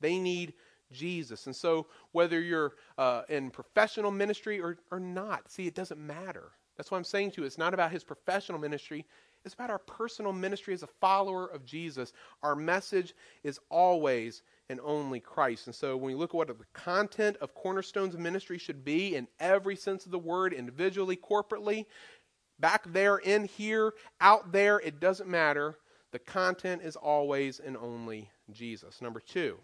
They 0.00 0.18
need 0.18 0.54
Jesus. 0.92 1.46
And 1.46 1.54
so, 1.54 1.86
whether 2.12 2.40
you're 2.40 2.74
uh, 2.98 3.22
in 3.28 3.50
professional 3.50 4.10
ministry 4.10 4.60
or, 4.60 4.78
or 4.90 5.00
not, 5.00 5.50
see, 5.50 5.66
it 5.66 5.74
doesn't 5.74 6.00
matter. 6.00 6.52
That's 6.76 6.90
what 6.90 6.98
I'm 6.98 7.04
saying 7.04 7.32
to 7.32 7.42
you. 7.42 7.46
It's 7.46 7.58
not 7.58 7.74
about 7.74 7.92
his 7.92 8.04
professional 8.04 8.58
ministry, 8.58 9.04
it's 9.44 9.54
about 9.54 9.70
our 9.70 9.78
personal 9.78 10.32
ministry 10.32 10.74
as 10.74 10.82
a 10.82 10.86
follower 10.86 11.46
of 11.46 11.64
Jesus. 11.64 12.12
Our 12.42 12.54
message 12.54 13.14
is 13.42 13.58
always 13.70 14.42
and 14.68 14.80
only 14.84 15.18
Christ. 15.18 15.66
And 15.66 15.74
so 15.74 15.96
when 15.96 16.12
we 16.12 16.14
look 16.14 16.30
at 16.30 16.36
what 16.36 16.48
the 16.48 16.56
content 16.72 17.36
of 17.38 17.54
Cornerstone's 17.54 18.16
ministry 18.16 18.58
should 18.58 18.84
be 18.84 19.16
in 19.16 19.26
every 19.40 19.76
sense 19.76 20.04
of 20.04 20.12
the 20.12 20.18
word, 20.18 20.52
individually, 20.52 21.16
corporately, 21.16 21.86
back 22.60 22.84
there, 22.92 23.16
in 23.16 23.44
here, 23.44 23.94
out 24.20 24.52
there, 24.52 24.78
it 24.80 25.00
doesn't 25.00 25.28
matter. 25.28 25.78
The 26.12 26.18
content 26.18 26.82
is 26.82 26.96
always 26.96 27.60
and 27.60 27.76
only 27.76 28.30
Jesus. 28.52 29.00
Number 29.00 29.20
two, 29.20 29.58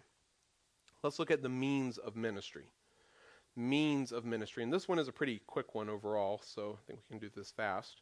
let's 1.07 1.19
look 1.19 1.31
at 1.31 1.41
the 1.41 1.49
means 1.49 1.97
of 1.97 2.15
ministry. 2.15 2.65
Means 3.55 4.11
of 4.11 4.25
ministry. 4.25 4.63
And 4.63 4.71
this 4.71 4.87
one 4.87 4.99
is 4.99 5.07
a 5.07 5.13
pretty 5.13 5.41
quick 5.47 5.73
one 5.73 5.89
overall, 5.89 6.41
so 6.43 6.77
I 6.81 6.87
think 6.87 6.99
we 6.99 7.17
can 7.17 7.27
do 7.27 7.31
this 7.35 7.51
fast 7.51 8.01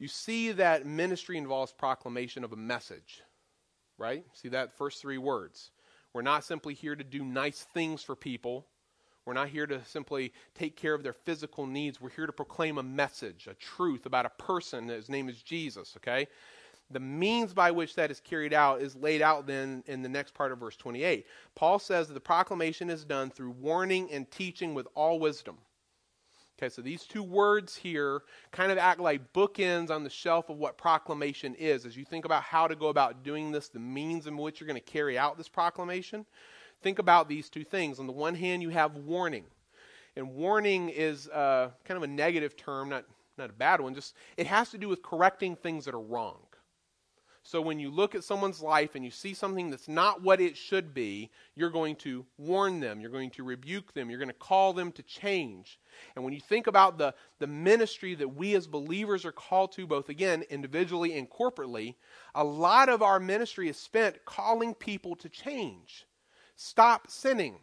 you 0.00 0.08
see 0.08 0.50
that 0.52 0.86
ministry 0.86 1.36
involves 1.36 1.72
proclamation 1.72 2.42
of 2.42 2.52
a 2.52 2.56
message, 2.56 3.22
right? 3.98 4.24
See 4.32 4.48
that 4.48 4.76
first 4.76 5.00
three 5.00 5.18
words. 5.18 5.70
We're 6.14 6.22
not 6.22 6.42
simply 6.42 6.74
here 6.74 6.96
to 6.96 7.04
do 7.04 7.22
nice 7.22 7.66
things 7.74 8.02
for 8.02 8.16
people. 8.16 8.66
We're 9.26 9.34
not 9.34 9.50
here 9.50 9.66
to 9.66 9.84
simply 9.84 10.32
take 10.54 10.74
care 10.74 10.94
of 10.94 11.02
their 11.02 11.12
physical 11.12 11.66
needs. 11.66 12.00
We're 12.00 12.08
here 12.08 12.26
to 12.26 12.32
proclaim 12.32 12.78
a 12.78 12.82
message, 12.82 13.46
a 13.46 13.54
truth 13.54 14.06
about 14.06 14.24
a 14.24 14.30
person. 14.30 14.88
His 14.88 15.10
name 15.10 15.28
is 15.28 15.42
Jesus, 15.42 15.94
okay? 15.98 16.26
The 16.90 17.00
means 17.00 17.54
by 17.54 17.70
which 17.70 17.94
that 17.94 18.10
is 18.10 18.20
carried 18.20 18.52
out 18.52 18.82
is 18.82 18.96
laid 18.96 19.22
out 19.22 19.46
then 19.46 19.84
in 19.86 20.02
the 20.02 20.08
next 20.08 20.34
part 20.34 20.50
of 20.50 20.58
verse 20.58 20.76
28. 20.76 21.26
Paul 21.54 21.78
says 21.78 22.08
that 22.08 22.14
the 22.14 22.20
proclamation 22.20 22.90
is 22.90 23.04
done 23.04 23.30
through 23.30 23.52
warning 23.52 24.10
and 24.10 24.28
teaching 24.30 24.74
with 24.74 24.88
all 24.94 25.20
wisdom. 25.20 25.58
Okay, 26.58 26.68
so 26.68 26.82
these 26.82 27.04
two 27.04 27.22
words 27.22 27.74
here 27.74 28.22
kind 28.50 28.70
of 28.70 28.76
act 28.76 29.00
like 29.00 29.32
bookends 29.32 29.90
on 29.90 30.04
the 30.04 30.10
shelf 30.10 30.50
of 30.50 30.58
what 30.58 30.76
proclamation 30.76 31.54
is. 31.54 31.86
As 31.86 31.96
you 31.96 32.04
think 32.04 32.26
about 32.26 32.42
how 32.42 32.68
to 32.68 32.76
go 32.76 32.88
about 32.88 33.22
doing 33.22 33.50
this, 33.50 33.68
the 33.68 33.78
means 33.78 34.26
in 34.26 34.36
which 34.36 34.60
you're 34.60 34.66
going 34.66 34.74
to 34.74 34.80
carry 34.80 35.16
out 35.16 35.38
this 35.38 35.48
proclamation, 35.48 36.26
think 36.82 36.98
about 36.98 37.30
these 37.30 37.48
two 37.48 37.64
things. 37.64 37.98
On 37.98 38.06
the 38.06 38.12
one 38.12 38.34
hand, 38.34 38.62
you 38.62 38.68
have 38.68 38.94
warning. 38.96 39.44
And 40.16 40.34
warning 40.34 40.90
is 40.90 41.28
uh, 41.28 41.70
kind 41.84 41.96
of 41.96 42.02
a 42.02 42.12
negative 42.12 42.58
term, 42.58 42.90
not, 42.90 43.06
not 43.38 43.48
a 43.48 43.54
bad 43.54 43.80
one, 43.80 43.94
just 43.94 44.14
it 44.36 44.46
has 44.46 44.68
to 44.70 44.78
do 44.78 44.86
with 44.88 45.02
correcting 45.02 45.56
things 45.56 45.86
that 45.86 45.94
are 45.94 46.00
wrong. 46.00 46.40
So 47.42 47.60
when 47.60 47.80
you 47.80 47.90
look 47.90 48.14
at 48.14 48.22
someone's 48.22 48.60
life 48.60 48.94
and 48.94 49.04
you 49.04 49.10
see 49.10 49.32
something 49.32 49.70
that's 49.70 49.88
not 49.88 50.22
what 50.22 50.40
it 50.40 50.56
should 50.56 50.92
be, 50.92 51.30
you're 51.54 51.70
going 51.70 51.96
to 51.96 52.26
warn 52.36 52.80
them, 52.80 53.00
you're 53.00 53.10
going 53.10 53.30
to 53.30 53.42
rebuke 53.44 53.94
them, 53.94 54.10
you're 54.10 54.18
going 54.18 54.28
to 54.28 54.34
call 54.34 54.72
them 54.72 54.92
to 54.92 55.02
change. 55.02 55.80
And 56.14 56.24
when 56.24 56.34
you 56.34 56.40
think 56.40 56.66
about 56.66 56.98
the, 56.98 57.14
the 57.38 57.46
ministry 57.46 58.14
that 58.14 58.36
we 58.36 58.54
as 58.54 58.66
believers 58.66 59.24
are 59.24 59.32
called 59.32 59.72
to, 59.72 59.86
both 59.86 60.10
again, 60.10 60.44
individually 60.50 61.16
and 61.18 61.28
corporately, 61.30 61.94
a 62.34 62.44
lot 62.44 62.88
of 62.88 63.02
our 63.02 63.18
ministry 63.18 63.68
is 63.68 63.78
spent 63.78 64.24
calling 64.26 64.74
people 64.74 65.16
to 65.16 65.28
change. 65.28 66.06
Stop 66.56 67.10
sinning. 67.10 67.58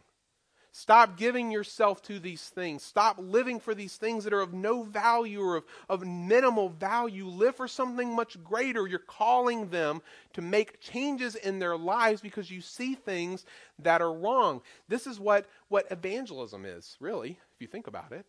Stop 0.78 1.16
giving 1.16 1.50
yourself 1.50 2.02
to 2.02 2.20
these 2.20 2.50
things. 2.50 2.84
Stop 2.84 3.16
living 3.18 3.58
for 3.58 3.74
these 3.74 3.96
things 3.96 4.22
that 4.22 4.32
are 4.32 4.40
of 4.40 4.54
no 4.54 4.84
value 4.84 5.40
or 5.40 5.56
of, 5.56 5.64
of 5.88 6.06
minimal 6.06 6.68
value. 6.68 7.26
Live 7.26 7.56
for 7.56 7.66
something 7.66 8.14
much 8.14 8.40
greater. 8.44 8.86
You're 8.86 9.00
calling 9.00 9.70
them 9.70 10.00
to 10.34 10.40
make 10.40 10.80
changes 10.80 11.34
in 11.34 11.58
their 11.58 11.76
lives 11.76 12.20
because 12.20 12.48
you 12.48 12.60
see 12.60 12.94
things 12.94 13.44
that 13.80 14.00
are 14.00 14.12
wrong. 14.12 14.62
This 14.86 15.08
is 15.08 15.18
what, 15.18 15.46
what 15.66 15.90
evangelism 15.90 16.64
is, 16.64 16.96
really, 17.00 17.30
if 17.30 17.60
you 17.60 17.66
think 17.66 17.88
about 17.88 18.12
it. 18.12 18.24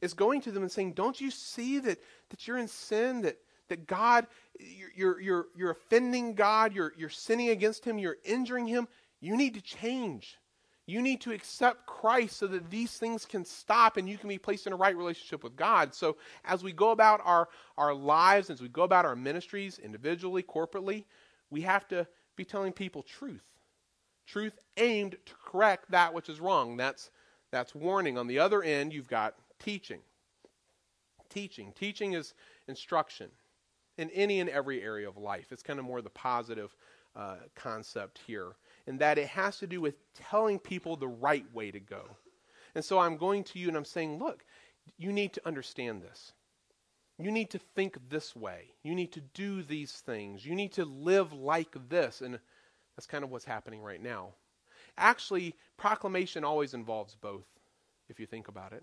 It's 0.00 0.12
going 0.12 0.40
to 0.40 0.50
them 0.50 0.64
and 0.64 0.72
saying, 0.72 0.94
Don't 0.94 1.20
you 1.20 1.30
see 1.30 1.78
that, 1.78 2.02
that 2.30 2.48
you're 2.48 2.58
in 2.58 2.66
sin, 2.66 3.20
that, 3.20 3.38
that 3.68 3.86
God, 3.86 4.26
you're, 4.96 5.20
you're, 5.20 5.46
you're 5.56 5.70
offending 5.70 6.34
God, 6.34 6.74
you're, 6.74 6.94
you're 6.96 7.10
sinning 7.10 7.50
against 7.50 7.84
Him, 7.84 7.96
you're 7.96 8.18
injuring 8.24 8.66
Him? 8.66 8.88
You 9.20 9.36
need 9.36 9.54
to 9.54 9.60
change. 9.60 10.36
You 10.86 11.00
need 11.00 11.20
to 11.22 11.32
accept 11.32 11.86
Christ 11.86 12.36
so 12.36 12.48
that 12.48 12.70
these 12.70 12.96
things 12.98 13.24
can 13.24 13.44
stop 13.44 13.96
and 13.96 14.08
you 14.08 14.18
can 14.18 14.28
be 14.28 14.38
placed 14.38 14.66
in 14.66 14.72
a 14.72 14.76
right 14.76 14.96
relationship 14.96 15.44
with 15.44 15.54
God. 15.54 15.94
So, 15.94 16.16
as 16.44 16.64
we 16.64 16.72
go 16.72 16.90
about 16.90 17.20
our, 17.24 17.48
our 17.78 17.94
lives, 17.94 18.50
as 18.50 18.60
we 18.60 18.68
go 18.68 18.82
about 18.82 19.04
our 19.04 19.14
ministries, 19.14 19.78
individually, 19.78 20.42
corporately, 20.42 21.04
we 21.50 21.60
have 21.60 21.86
to 21.88 22.06
be 22.34 22.44
telling 22.44 22.72
people 22.72 23.02
truth. 23.02 23.44
Truth 24.26 24.58
aimed 24.76 25.16
to 25.26 25.34
correct 25.44 25.90
that 25.90 26.14
which 26.14 26.28
is 26.28 26.40
wrong. 26.40 26.76
That's, 26.76 27.10
that's 27.52 27.74
warning. 27.74 28.18
On 28.18 28.26
the 28.26 28.40
other 28.40 28.62
end, 28.62 28.92
you've 28.92 29.08
got 29.08 29.34
teaching. 29.60 30.00
Teaching. 31.28 31.72
Teaching 31.72 32.14
is 32.14 32.34
instruction 32.66 33.30
in 33.98 34.10
any 34.10 34.40
and 34.40 34.50
every 34.50 34.82
area 34.82 35.08
of 35.08 35.16
life. 35.16 35.52
It's 35.52 35.62
kind 35.62 35.78
of 35.78 35.84
more 35.84 36.02
the 36.02 36.10
positive 36.10 36.74
uh, 37.14 37.36
concept 37.54 38.20
here 38.26 38.54
and 38.86 38.98
that 39.00 39.18
it 39.18 39.28
has 39.28 39.58
to 39.58 39.66
do 39.66 39.80
with 39.80 39.94
telling 40.14 40.58
people 40.58 40.96
the 40.96 41.08
right 41.08 41.46
way 41.54 41.70
to 41.70 41.80
go. 41.80 42.02
And 42.74 42.84
so 42.84 42.98
I'm 42.98 43.16
going 43.16 43.44
to 43.44 43.58
you 43.58 43.68
and 43.68 43.76
I'm 43.76 43.84
saying, 43.84 44.18
look, 44.18 44.44
you 44.98 45.12
need 45.12 45.32
to 45.34 45.46
understand 45.46 46.02
this. 46.02 46.32
You 47.18 47.30
need 47.30 47.50
to 47.50 47.58
think 47.58 47.98
this 48.08 48.34
way. 48.34 48.72
You 48.82 48.94
need 48.94 49.12
to 49.12 49.20
do 49.20 49.62
these 49.62 49.92
things. 49.92 50.44
You 50.44 50.54
need 50.54 50.72
to 50.72 50.84
live 50.84 51.32
like 51.32 51.76
this. 51.88 52.20
And 52.20 52.38
that's 52.96 53.06
kind 53.06 53.22
of 53.22 53.30
what's 53.30 53.44
happening 53.44 53.82
right 53.82 54.02
now. 54.02 54.30
Actually, 54.98 55.54
proclamation 55.76 56.44
always 56.44 56.74
involves 56.74 57.14
both, 57.14 57.46
if 58.08 58.18
you 58.18 58.26
think 58.26 58.48
about 58.48 58.72
it 58.72 58.82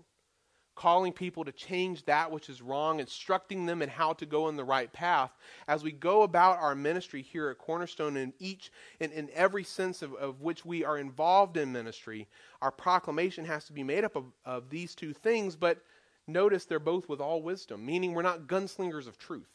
calling 0.80 1.12
people 1.12 1.44
to 1.44 1.52
change 1.52 2.06
that 2.06 2.30
which 2.30 2.48
is 2.48 2.62
wrong, 2.62 3.00
instructing 3.00 3.66
them 3.66 3.82
in 3.82 3.88
how 3.90 4.14
to 4.14 4.24
go 4.24 4.48
in 4.48 4.56
the 4.56 4.64
right 4.64 4.90
path. 4.94 5.30
As 5.68 5.84
we 5.84 5.92
go 5.92 6.22
about 6.22 6.58
our 6.58 6.74
ministry 6.74 7.20
here 7.20 7.50
at 7.50 7.58
Cornerstone 7.58 8.16
in 8.16 8.32
each 8.38 8.72
in, 8.98 9.12
in 9.12 9.28
every 9.34 9.62
sense 9.62 10.00
of, 10.00 10.14
of 10.14 10.40
which 10.40 10.64
we 10.64 10.82
are 10.82 10.96
involved 10.96 11.58
in 11.58 11.70
ministry, 11.70 12.26
our 12.62 12.70
proclamation 12.70 13.44
has 13.44 13.66
to 13.66 13.74
be 13.74 13.82
made 13.82 14.04
up 14.04 14.16
of, 14.16 14.24
of 14.46 14.70
these 14.70 14.94
two 14.94 15.12
things, 15.12 15.54
but 15.54 15.82
notice 16.26 16.64
they're 16.64 16.78
both 16.78 17.10
with 17.10 17.20
all 17.20 17.42
wisdom, 17.42 17.84
meaning 17.84 18.14
we're 18.14 18.22
not 18.22 18.46
gunslingers 18.46 19.06
of 19.06 19.18
truth. 19.18 19.50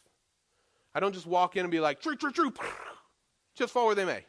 I 0.93 0.99
don't 0.99 1.13
just 1.13 1.25
walk 1.25 1.55
in 1.55 1.61
and 1.61 1.71
be 1.71 1.79
like, 1.79 2.01
true, 2.01 2.15
true, 2.15 2.31
true, 2.31 2.53
just 3.55 3.73
fall 3.73 3.87
where 3.87 3.95
they 3.95 4.05
may. 4.05 4.25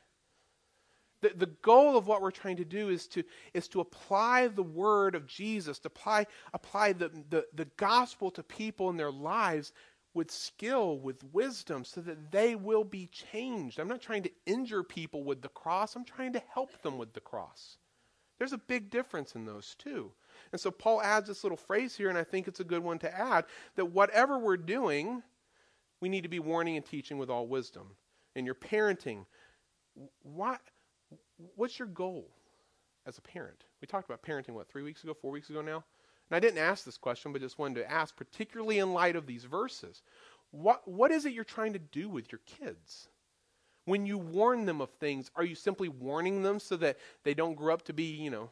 The, 1.22 1.32
the 1.34 1.46
goal 1.62 1.96
of 1.96 2.06
what 2.06 2.20
we're 2.20 2.30
trying 2.30 2.56
to 2.56 2.64
do 2.64 2.90
is 2.90 3.06
to, 3.08 3.24
is 3.54 3.68
to 3.68 3.80
apply 3.80 4.48
the 4.48 4.62
word 4.62 5.14
of 5.14 5.26
Jesus, 5.26 5.78
to 5.80 5.88
apply, 5.88 6.26
apply 6.52 6.92
the, 6.92 7.10
the, 7.30 7.46
the 7.54 7.64
gospel 7.76 8.30
to 8.32 8.42
people 8.42 8.90
in 8.90 8.96
their 8.96 9.10
lives 9.10 9.72
with 10.12 10.30
skill, 10.30 10.98
with 10.98 11.22
wisdom, 11.32 11.84
so 11.84 12.00
that 12.00 12.30
they 12.30 12.54
will 12.54 12.84
be 12.84 13.06
changed. 13.06 13.78
I'm 13.78 13.88
not 13.88 14.00
trying 14.00 14.22
to 14.24 14.30
injure 14.46 14.82
people 14.82 15.24
with 15.24 15.42
the 15.42 15.48
cross, 15.48 15.94
I'm 15.94 16.04
trying 16.04 16.32
to 16.34 16.42
help 16.52 16.82
them 16.82 16.98
with 16.98 17.12
the 17.12 17.20
cross. 17.20 17.78
There's 18.38 18.52
a 18.52 18.58
big 18.58 18.90
difference 18.90 19.34
in 19.34 19.46
those 19.46 19.74
two. 19.78 20.12
And 20.52 20.60
so 20.60 20.70
Paul 20.70 21.02
adds 21.02 21.28
this 21.28 21.44
little 21.44 21.56
phrase 21.56 21.96
here, 21.96 22.08
and 22.08 22.18
I 22.18 22.24
think 22.24 22.48
it's 22.48 22.60
a 22.60 22.64
good 22.64 22.82
one 22.82 22.98
to 23.00 23.18
add 23.18 23.46
that 23.76 23.86
whatever 23.86 24.38
we're 24.38 24.56
doing, 24.58 25.22
we 26.00 26.08
need 26.08 26.22
to 26.22 26.28
be 26.28 26.40
warning 26.40 26.76
and 26.76 26.84
teaching 26.84 27.18
with 27.18 27.30
all 27.30 27.46
wisdom. 27.46 27.88
In 28.34 28.44
your 28.44 28.54
parenting, 28.54 29.24
why, 30.22 30.58
what's 31.54 31.78
your 31.78 31.88
goal 31.88 32.28
as 33.06 33.18
a 33.18 33.22
parent? 33.22 33.64
We 33.80 33.86
talked 33.86 34.08
about 34.08 34.22
parenting, 34.22 34.54
what, 34.54 34.68
three 34.68 34.82
weeks 34.82 35.04
ago, 35.04 35.14
four 35.14 35.30
weeks 35.30 35.50
ago 35.50 35.62
now? 35.62 35.84
And 36.28 36.36
I 36.36 36.40
didn't 36.40 36.58
ask 36.58 36.84
this 36.84 36.96
question, 36.96 37.32
but 37.32 37.40
just 37.40 37.58
wanted 37.58 37.80
to 37.80 37.90
ask, 37.90 38.16
particularly 38.16 38.78
in 38.78 38.92
light 38.92 39.16
of 39.16 39.26
these 39.26 39.44
verses, 39.44 40.02
what, 40.50 40.86
what 40.88 41.10
is 41.10 41.24
it 41.24 41.32
you're 41.32 41.44
trying 41.44 41.72
to 41.74 41.78
do 41.78 42.08
with 42.08 42.32
your 42.32 42.40
kids? 42.46 43.08
When 43.84 44.06
you 44.06 44.18
warn 44.18 44.66
them 44.66 44.80
of 44.80 44.90
things, 44.90 45.30
are 45.36 45.44
you 45.44 45.54
simply 45.54 45.88
warning 45.88 46.42
them 46.42 46.58
so 46.58 46.76
that 46.78 46.96
they 47.22 47.34
don't 47.34 47.54
grow 47.54 47.72
up 47.72 47.82
to 47.82 47.92
be, 47.92 48.04
you 48.04 48.30
know, 48.30 48.50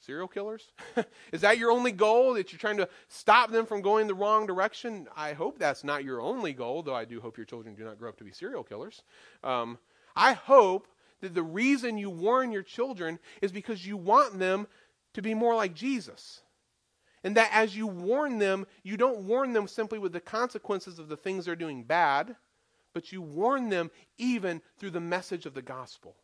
serial 0.00 0.28
killers? 0.28 0.72
is 1.32 1.42
that 1.42 1.58
your 1.58 1.70
only 1.70 1.92
goal, 1.92 2.32
that 2.34 2.52
you're 2.52 2.58
trying 2.58 2.78
to 2.78 2.88
stop 3.08 3.50
them 3.50 3.66
from 3.66 3.82
going 3.82 4.06
the 4.06 4.14
wrong 4.14 4.46
direction? 4.46 5.06
I 5.14 5.34
hope 5.34 5.58
that's 5.58 5.84
not 5.84 6.04
your 6.04 6.22
only 6.22 6.54
goal, 6.54 6.82
though 6.82 6.94
I 6.94 7.04
do 7.04 7.20
hope 7.20 7.36
your 7.36 7.44
children 7.46 7.74
do 7.74 7.84
not 7.84 7.98
grow 7.98 8.08
up 8.08 8.16
to 8.18 8.24
be 8.24 8.32
serial 8.32 8.62
killers. 8.62 9.02
Um, 9.44 9.78
I 10.16 10.32
hope 10.32 10.88
that 11.20 11.34
the 11.34 11.42
reason 11.42 11.98
you 11.98 12.10
warn 12.10 12.52
your 12.52 12.62
children 12.62 13.18
is 13.42 13.52
because 13.52 13.86
you 13.86 13.96
want 13.96 14.38
them 14.38 14.66
to 15.14 15.22
be 15.22 15.34
more 15.34 15.54
like 15.54 15.74
Jesus. 15.74 16.42
And 17.24 17.36
that 17.36 17.50
as 17.52 17.76
you 17.76 17.86
warn 17.86 18.38
them, 18.38 18.66
you 18.82 18.96
don't 18.96 19.20
warn 19.20 19.52
them 19.52 19.66
simply 19.66 19.98
with 19.98 20.12
the 20.12 20.20
consequences 20.20 20.98
of 20.98 21.08
the 21.08 21.16
things 21.16 21.44
they're 21.44 21.56
doing 21.56 21.82
bad, 21.82 22.36
but 22.94 23.12
you 23.12 23.20
warn 23.20 23.68
them 23.68 23.90
even 24.16 24.62
through 24.78 24.90
the 24.90 25.00
message 25.00 25.44
of 25.44 25.54
the 25.54 25.62
gospel 25.62 26.16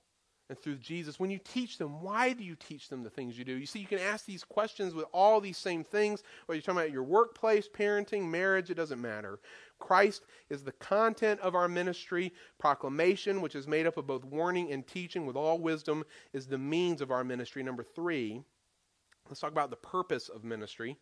and 0.55 0.62
through 0.62 0.77
Jesus. 0.77 1.19
When 1.19 1.31
you 1.31 1.40
teach 1.43 1.79
them, 1.79 2.01
why 2.01 2.33
do 2.33 2.45
you 2.45 2.55
teach 2.55 2.88
them 2.88 3.03
the 3.03 3.11
things 3.11 3.37
you 3.37 3.45
do? 3.45 3.55
You 3.55 3.67
see, 3.67 3.81
you 3.81 3.87
can 3.87 3.99
ask 3.99 4.25
these 4.25 4.45
questions 4.45 4.95
with 4.95 5.07
all 5.12 5.40
these 5.40 5.59
same 5.59 5.83
things, 5.83 6.23
whether 6.47 6.57
you're 6.57 6.62
talking 6.62 6.81
about 6.81 6.93
your 6.93 7.03
workplace, 7.03 7.69
parenting, 7.69 8.31
marriage, 8.31 8.71
it 8.71 8.75
doesn't 8.75 9.01
matter. 9.01 9.40
Christ 9.81 10.23
is 10.51 10.62
the 10.62 10.73
content 10.73 11.40
of 11.40 11.57
our 11.57 11.69
ministry. 11.69 12.33
Proclamation, 12.59 13.40
which 13.40 13.57
is 13.57 13.67
made 13.67 13.87
up 13.87 13.97
of 13.97 14.07
both 14.07 14.25
warning 14.25 14.71
and 14.71 14.87
teaching 14.87 15.27
with 15.27 15.35
all 15.35 15.59
wisdom, 15.59 16.05
is 16.33 16.47
the 16.47 16.57
means 16.57 17.01
of 17.01 17.11
our 17.11 17.25
ministry. 17.25 17.64
Number 17.64 17.83
three, 17.83 18.40
let's 19.29 19.40
talk 19.40 19.51
about 19.51 19.71
the 19.71 19.77
purpose 19.77 20.29
of 20.29 20.45
ministry. 20.45 20.97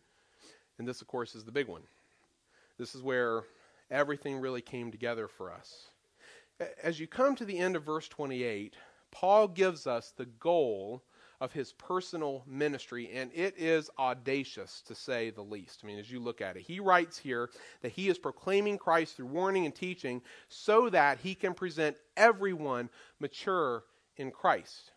And 0.79 0.87
this, 0.87 1.01
of 1.01 1.07
course, 1.07 1.35
is 1.35 1.45
the 1.45 1.51
big 1.51 1.67
one. 1.67 1.83
This 2.79 2.95
is 2.95 3.03
where 3.03 3.43
everything 3.91 4.39
really 4.39 4.61
came 4.61 4.89
together 4.89 5.27
for 5.27 5.53
us. 5.53 5.89
As 6.81 6.99
you 6.99 7.05
come 7.05 7.35
to 7.35 7.45
the 7.45 7.59
end 7.59 7.75
of 7.75 7.83
verse 7.83 8.07
28, 8.07 8.75
Paul 9.13 9.47
gives 9.47 9.87
us 9.87 10.11
the 10.17 10.25
goal 10.25 11.03
of 11.39 11.53
his 11.53 11.73
personal 11.73 12.43
ministry, 12.47 13.11
and 13.13 13.29
it 13.33 13.53
is 13.57 13.89
audacious 13.99 14.81
to 14.87 14.95
say 14.95 15.29
the 15.29 15.41
least. 15.41 15.81
I 15.83 15.87
mean, 15.87 15.99
as 15.99 16.11
you 16.11 16.19
look 16.19 16.41
at 16.41 16.57
it, 16.57 16.63
he 16.63 16.79
writes 16.79 17.17
here 17.17 17.49
that 17.81 17.91
he 17.91 18.09
is 18.09 18.17
proclaiming 18.17 18.77
Christ 18.77 19.15
through 19.15 19.27
warning 19.27 19.65
and 19.65 19.75
teaching 19.75 20.21
so 20.47 20.89
that 20.89 21.19
he 21.19 21.35
can 21.35 21.53
present 21.53 21.95
everyone 22.17 22.89
mature 23.19 23.83
in 24.17 24.31
Christ. 24.31 24.91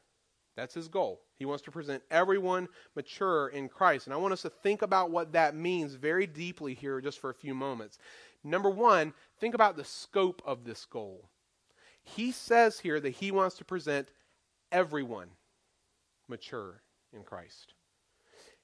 That's 0.57 0.75
his 0.75 0.89
goal. 0.89 1.21
He 1.35 1.45
wants 1.45 1.65
to 1.65 1.71
present 1.71 2.03
everyone 2.11 2.69
mature 2.95 3.49
in 3.49 3.69
Christ. 3.69 4.07
And 4.07 4.15
I 4.15 4.17
want 4.17 4.33
us 4.33 4.43
to 4.43 4.51
think 4.51 4.83
about 4.83 5.11
what 5.11 5.33
that 5.33 5.55
means 5.55 5.95
very 5.95 6.27
deeply 6.27 6.75
here 6.75 7.01
just 7.01 7.19
for 7.19 7.29
a 7.29 7.35
few 7.35 7.55
moments. 7.55 7.99
Number 8.43 8.71
one, 8.71 9.13
think 9.39 9.55
about 9.55 9.77
the 9.77 9.85
scope 9.85 10.41
of 10.47 10.65
this 10.65 10.87
goal. 10.87 11.29
He 12.07 12.33
says 12.33 12.81
here 12.81 13.01
that 13.01 13.11
he 13.11 13.31
wants 13.31 13.57
to 13.57 13.65
present 13.65 14.09
everyone 14.73 15.29
mature 16.29 16.83
in 17.13 17.23
Christ. 17.23 17.75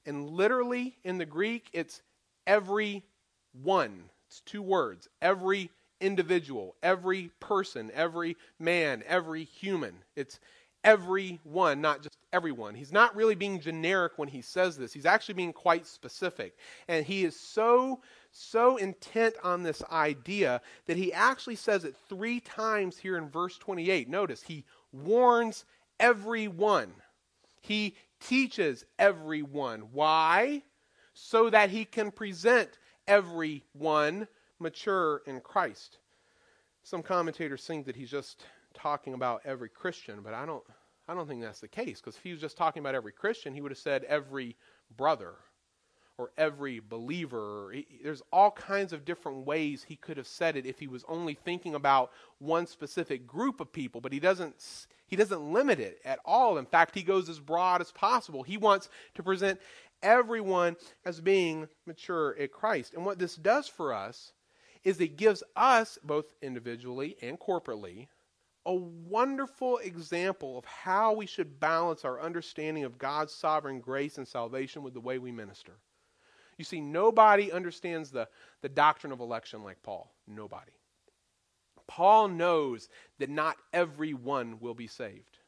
And 0.06 0.30
literally 0.30 0.96
in 1.04 1.18
the 1.18 1.26
Greek, 1.26 1.68
it's 1.72 2.02
every 2.46 3.04
one. 3.52 4.04
It's 4.28 4.40
two 4.40 4.62
words. 4.62 5.08
Every 5.20 5.70
individual, 6.00 6.76
every 6.82 7.30
person, 7.40 7.90
every 7.94 8.36
man, 8.58 9.02
every 9.06 9.44
human. 9.44 10.02
It's 10.16 10.40
everyone, 10.84 11.80
not 11.80 12.02
just 12.02 12.16
everyone. 12.32 12.74
He's 12.74 12.92
not 12.92 13.14
really 13.14 13.34
being 13.34 13.60
generic 13.60 14.12
when 14.16 14.28
he 14.28 14.42
says 14.42 14.76
this. 14.76 14.92
He's 14.92 15.06
actually 15.06 15.34
being 15.34 15.52
quite 15.52 15.86
specific. 15.86 16.56
And 16.88 17.04
he 17.04 17.24
is 17.24 17.38
so, 17.38 18.00
so 18.30 18.76
intent 18.76 19.34
on 19.42 19.62
this 19.62 19.82
idea 19.90 20.60
that 20.86 20.96
he 20.96 21.12
actually 21.12 21.56
says 21.56 21.84
it 21.84 21.94
three 22.08 22.40
times 22.40 22.98
here 22.98 23.16
in 23.16 23.28
verse 23.28 23.58
28. 23.58 24.08
Notice, 24.08 24.42
he 24.42 24.64
warns 24.92 25.64
everyone. 26.00 26.92
He 27.60 27.96
teaches 28.20 28.84
everyone. 28.98 29.80
Why? 29.92 30.62
So 31.14 31.50
that 31.50 31.70
he 31.70 31.84
can 31.84 32.10
present 32.10 32.78
everyone 33.06 34.26
mature 34.58 35.22
in 35.26 35.40
Christ. 35.40 35.98
Some 36.82 37.02
commentators 37.02 37.64
think 37.64 37.86
that 37.86 37.96
he's 37.96 38.10
just 38.10 38.44
talking 38.74 39.14
about 39.14 39.42
every 39.44 39.68
Christian, 39.68 40.20
but 40.22 40.34
I 40.34 40.46
don't 40.46 40.64
I 41.08 41.14
don't 41.14 41.28
think 41.28 41.42
that's 41.42 41.60
the 41.60 41.68
case 41.68 42.00
because 42.00 42.16
if 42.16 42.22
he 42.22 42.32
was 42.32 42.40
just 42.40 42.56
talking 42.56 42.80
about 42.80 42.94
every 42.94 43.12
Christian, 43.12 43.54
he 43.54 43.60
would 43.60 43.72
have 43.72 43.78
said 43.78 44.04
every 44.04 44.56
brother 44.96 45.34
or 46.18 46.30
every 46.36 46.80
believer. 46.80 47.70
He, 47.72 47.86
there's 48.02 48.22
all 48.32 48.50
kinds 48.52 48.92
of 48.92 49.04
different 49.04 49.44
ways 49.44 49.82
he 49.82 49.96
could 49.96 50.16
have 50.16 50.26
said 50.26 50.56
it 50.56 50.66
if 50.66 50.78
he 50.78 50.86
was 50.86 51.04
only 51.08 51.34
thinking 51.34 51.74
about 51.74 52.12
one 52.38 52.66
specific 52.66 53.26
group 53.26 53.60
of 53.60 53.72
people, 53.72 54.00
but 54.00 54.12
he 54.12 54.20
doesn't 54.20 54.86
he 55.06 55.16
doesn't 55.16 55.52
limit 55.52 55.78
it 55.80 56.00
at 56.04 56.20
all. 56.24 56.56
In 56.56 56.66
fact, 56.66 56.94
he 56.94 57.02
goes 57.02 57.28
as 57.28 57.38
broad 57.38 57.80
as 57.80 57.92
possible. 57.92 58.42
He 58.42 58.56
wants 58.56 58.88
to 59.14 59.22
present 59.22 59.60
everyone 60.02 60.76
as 61.04 61.20
being 61.20 61.68
mature 61.86 62.32
in 62.32 62.48
Christ. 62.48 62.94
And 62.94 63.04
what 63.04 63.18
this 63.18 63.36
does 63.36 63.68
for 63.68 63.92
us 63.92 64.32
is 64.84 65.00
it 65.00 65.16
gives 65.16 65.42
us, 65.54 65.98
both 66.02 66.26
individually 66.40 67.16
and 67.22 67.38
corporately, 67.38 68.08
a 68.64 68.74
wonderful 68.74 69.78
example 69.78 70.56
of 70.56 70.64
how 70.64 71.12
we 71.12 71.26
should 71.26 71.58
balance 71.58 72.04
our 72.04 72.20
understanding 72.20 72.84
of 72.84 72.98
God's 72.98 73.32
sovereign 73.32 73.80
grace 73.80 74.18
and 74.18 74.26
salvation 74.26 74.82
with 74.82 74.94
the 74.94 75.00
way 75.00 75.18
we 75.18 75.32
minister. 75.32 75.72
You 76.58 76.64
see, 76.64 76.80
nobody 76.80 77.50
understands 77.50 78.10
the, 78.10 78.28
the 78.60 78.68
doctrine 78.68 79.12
of 79.12 79.20
election 79.20 79.64
like 79.64 79.82
Paul. 79.82 80.14
Nobody. 80.26 80.72
Paul 81.88 82.28
knows 82.28 82.88
that 83.18 83.30
not 83.30 83.56
everyone 83.72 84.60
will 84.60 84.74
be 84.74 84.86
saved. 84.86 85.38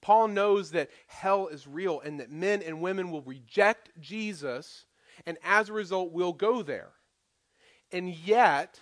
Paul 0.00 0.28
knows 0.28 0.70
that 0.72 0.90
hell 1.06 1.48
is 1.48 1.66
real 1.66 2.00
and 2.00 2.20
that 2.20 2.30
men 2.30 2.62
and 2.62 2.80
women 2.80 3.10
will 3.10 3.22
reject 3.22 3.90
Jesus 4.00 4.86
and 5.26 5.38
as 5.42 5.68
a 5.68 5.72
result 5.72 6.12
will 6.12 6.32
go 6.32 6.62
there. 6.62 6.90
And 7.90 8.14
yet, 8.14 8.78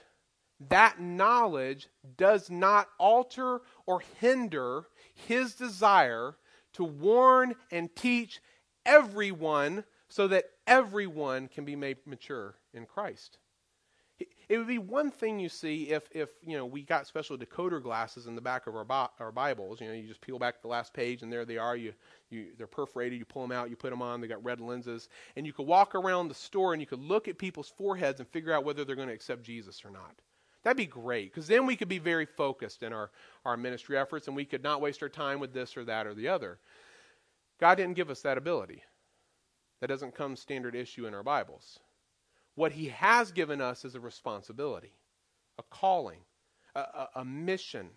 that 0.68 1.00
knowledge 1.00 1.88
does 2.16 2.50
not 2.50 2.88
alter 2.98 3.60
or 3.86 4.02
hinder 4.20 4.86
his 5.14 5.54
desire 5.54 6.36
to 6.74 6.84
warn 6.84 7.54
and 7.70 7.94
teach 7.94 8.40
everyone 8.84 9.84
so 10.08 10.28
that 10.28 10.44
everyone 10.66 11.48
can 11.48 11.64
be 11.64 11.76
made 11.76 11.98
mature 12.06 12.54
in 12.72 12.86
Christ. 12.86 13.38
It 14.48 14.56
would 14.56 14.66
be 14.66 14.78
one 14.78 15.10
thing 15.10 15.38
you 15.38 15.50
see 15.50 15.90
if, 15.90 16.04
if 16.10 16.30
you 16.42 16.56
know 16.56 16.64
we 16.64 16.82
got 16.82 17.06
special 17.06 17.36
decoder 17.36 17.82
glasses 17.82 18.26
in 18.26 18.34
the 18.34 18.40
back 18.40 18.66
of 18.66 18.74
our, 18.74 18.84
Bi- 18.84 19.08
our 19.20 19.30
Bibles. 19.30 19.80
You 19.80 19.88
know, 19.88 19.92
you 19.92 20.08
just 20.08 20.22
peel 20.22 20.38
back 20.38 20.62
the 20.62 20.68
last 20.68 20.94
page, 20.94 21.22
and 21.22 21.30
there 21.30 21.44
they 21.44 21.58
are. 21.58 21.76
You, 21.76 21.92
you, 22.30 22.46
they're 22.56 22.66
perforated. 22.66 23.18
You 23.18 23.26
pull 23.26 23.42
them 23.42 23.52
out. 23.52 23.68
You 23.68 23.76
put 23.76 23.90
them 23.90 24.00
on. 24.00 24.20
They 24.20 24.28
got 24.28 24.42
red 24.42 24.60
lenses, 24.60 25.10
and 25.34 25.44
you 25.44 25.52
could 25.52 25.66
walk 25.66 25.94
around 25.94 26.28
the 26.28 26.34
store 26.34 26.72
and 26.72 26.80
you 26.80 26.86
could 26.86 27.02
look 27.02 27.28
at 27.28 27.36
people's 27.36 27.68
foreheads 27.68 28.20
and 28.20 28.28
figure 28.28 28.54
out 28.54 28.64
whether 28.64 28.84
they're 28.84 28.96
going 28.96 29.08
to 29.08 29.14
accept 29.14 29.42
Jesus 29.42 29.84
or 29.84 29.90
not. 29.90 30.14
That'd 30.66 30.76
be 30.76 30.86
great 30.86 31.32
because 31.32 31.46
then 31.46 31.64
we 31.64 31.76
could 31.76 31.86
be 31.86 32.00
very 32.00 32.26
focused 32.26 32.82
in 32.82 32.92
our, 32.92 33.12
our 33.44 33.56
ministry 33.56 33.96
efforts, 33.96 34.26
and 34.26 34.34
we 34.34 34.44
could 34.44 34.64
not 34.64 34.80
waste 34.80 35.00
our 35.00 35.08
time 35.08 35.38
with 35.38 35.52
this 35.52 35.76
or 35.76 35.84
that 35.84 36.08
or 36.08 36.12
the 36.12 36.26
other. 36.26 36.58
God 37.60 37.76
didn't 37.76 37.94
give 37.94 38.10
us 38.10 38.22
that 38.22 38.36
ability. 38.36 38.82
That 39.80 39.86
doesn't 39.86 40.16
come 40.16 40.34
standard 40.34 40.74
issue 40.74 41.06
in 41.06 41.14
our 41.14 41.22
Bibles. 41.22 41.78
What 42.56 42.72
he 42.72 42.88
has 42.88 43.30
given 43.30 43.60
us 43.60 43.84
is 43.84 43.94
a 43.94 44.00
responsibility, 44.00 44.90
a 45.56 45.62
calling, 45.70 46.18
a, 46.74 46.80
a, 46.80 47.08
a 47.14 47.24
mission 47.24 47.90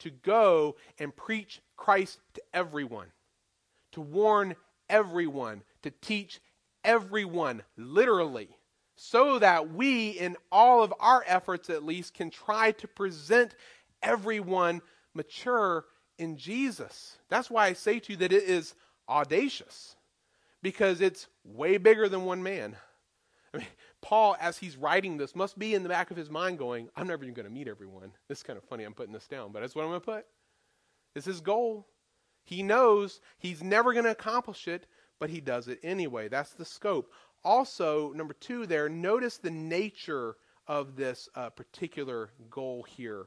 to 0.00 0.10
go 0.10 0.74
and 0.98 1.14
preach 1.14 1.62
Christ 1.76 2.18
to 2.34 2.42
everyone, 2.52 3.12
to 3.92 4.00
warn 4.00 4.56
everyone, 4.90 5.62
to 5.84 5.92
teach 6.00 6.40
everyone, 6.82 7.62
literally, 7.76 8.48
so 8.96 9.38
that 9.38 9.72
we, 9.72 10.10
in 10.10 10.36
all 10.50 10.82
of 10.82 10.92
our 11.00 11.24
efforts 11.26 11.70
at 11.70 11.84
least, 11.84 12.14
can 12.14 12.30
try 12.30 12.72
to 12.72 12.86
present 12.86 13.54
everyone 14.02 14.80
mature 15.14 15.84
in 16.18 16.36
Jesus. 16.36 17.18
That's 17.28 17.50
why 17.50 17.66
I 17.66 17.72
say 17.72 17.98
to 18.00 18.12
you 18.12 18.18
that 18.18 18.32
it 18.32 18.44
is 18.44 18.74
audacious, 19.08 19.96
because 20.62 21.00
it's 21.00 21.26
way 21.44 21.78
bigger 21.78 22.08
than 22.08 22.24
one 22.24 22.42
man. 22.42 22.76
I 23.54 23.58
mean, 23.58 23.66
Paul, 24.00 24.36
as 24.40 24.58
he's 24.58 24.76
writing 24.76 25.16
this, 25.16 25.36
must 25.36 25.58
be 25.58 25.74
in 25.74 25.82
the 25.82 25.88
back 25.88 26.10
of 26.10 26.16
his 26.16 26.30
mind 26.30 26.58
going, 26.58 26.88
I'm 26.96 27.06
never 27.06 27.24
even 27.24 27.34
going 27.34 27.48
to 27.48 27.52
meet 27.52 27.68
everyone. 27.68 28.12
This 28.28 28.38
is 28.38 28.44
kind 28.44 28.56
of 28.56 28.64
funny, 28.64 28.84
I'm 28.84 28.94
putting 28.94 29.12
this 29.12 29.28
down, 29.28 29.52
but 29.52 29.60
that's 29.60 29.74
what 29.74 29.82
I'm 29.82 29.90
going 29.90 30.00
to 30.00 30.06
put. 30.06 30.26
It's 31.14 31.26
his 31.26 31.40
goal. 31.40 31.86
He 32.44 32.62
knows 32.62 33.20
he's 33.38 33.62
never 33.62 33.92
going 33.92 34.06
to 34.06 34.10
accomplish 34.10 34.68
it, 34.68 34.86
but 35.20 35.30
he 35.30 35.40
does 35.40 35.68
it 35.68 35.78
anyway. 35.82 36.28
That's 36.28 36.52
the 36.52 36.64
scope. 36.64 37.12
Also, 37.44 38.12
number 38.12 38.34
two, 38.34 38.66
there, 38.66 38.88
notice 38.88 39.38
the 39.38 39.50
nature 39.50 40.36
of 40.66 40.96
this 40.96 41.28
uh, 41.34 41.50
particular 41.50 42.30
goal 42.50 42.84
here. 42.84 43.26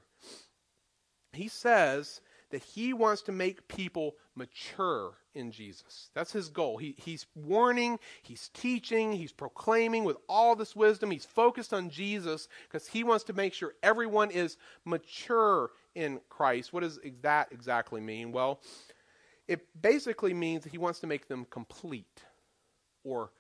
He 1.33 1.49
says 1.49 2.21
that 2.51 2.63
he 2.63 2.93
wants 2.93 3.21
to 3.23 3.31
make 3.31 3.67
people 3.67 4.15
mature 4.35 5.15
in 5.33 5.51
Jesus. 5.51 6.09
That's 6.13 6.31
his 6.31 6.49
goal. 6.49 6.77
He, 6.77 6.95
he's 6.97 7.25
warning, 7.35 7.99
he's 8.21 8.49
teaching, 8.53 9.11
he's 9.11 9.33
proclaiming 9.33 10.05
with 10.05 10.17
all 10.29 10.55
this 10.55 10.75
wisdom. 10.75 11.11
He's 11.11 11.25
focused 11.25 11.73
on 11.73 11.89
Jesus 11.89 12.47
because 12.63 12.87
he 12.87 13.03
wants 13.03 13.25
to 13.25 13.33
make 13.33 13.53
sure 13.53 13.73
everyone 13.83 14.31
is 14.31 14.57
mature 14.85 15.71
in 15.95 16.21
Christ. 16.29 16.71
What 16.71 16.83
does 16.83 16.99
that 17.21 17.49
exactly 17.51 17.99
mean? 17.99 18.31
Well, 18.31 18.61
it 19.47 19.67
basically 19.81 20.33
means 20.33 20.63
that 20.63 20.71
he 20.71 20.77
wants 20.77 20.99
to 20.99 21.07
make 21.07 21.27
them 21.27 21.45
complete 21.49 22.23
or 23.03 23.31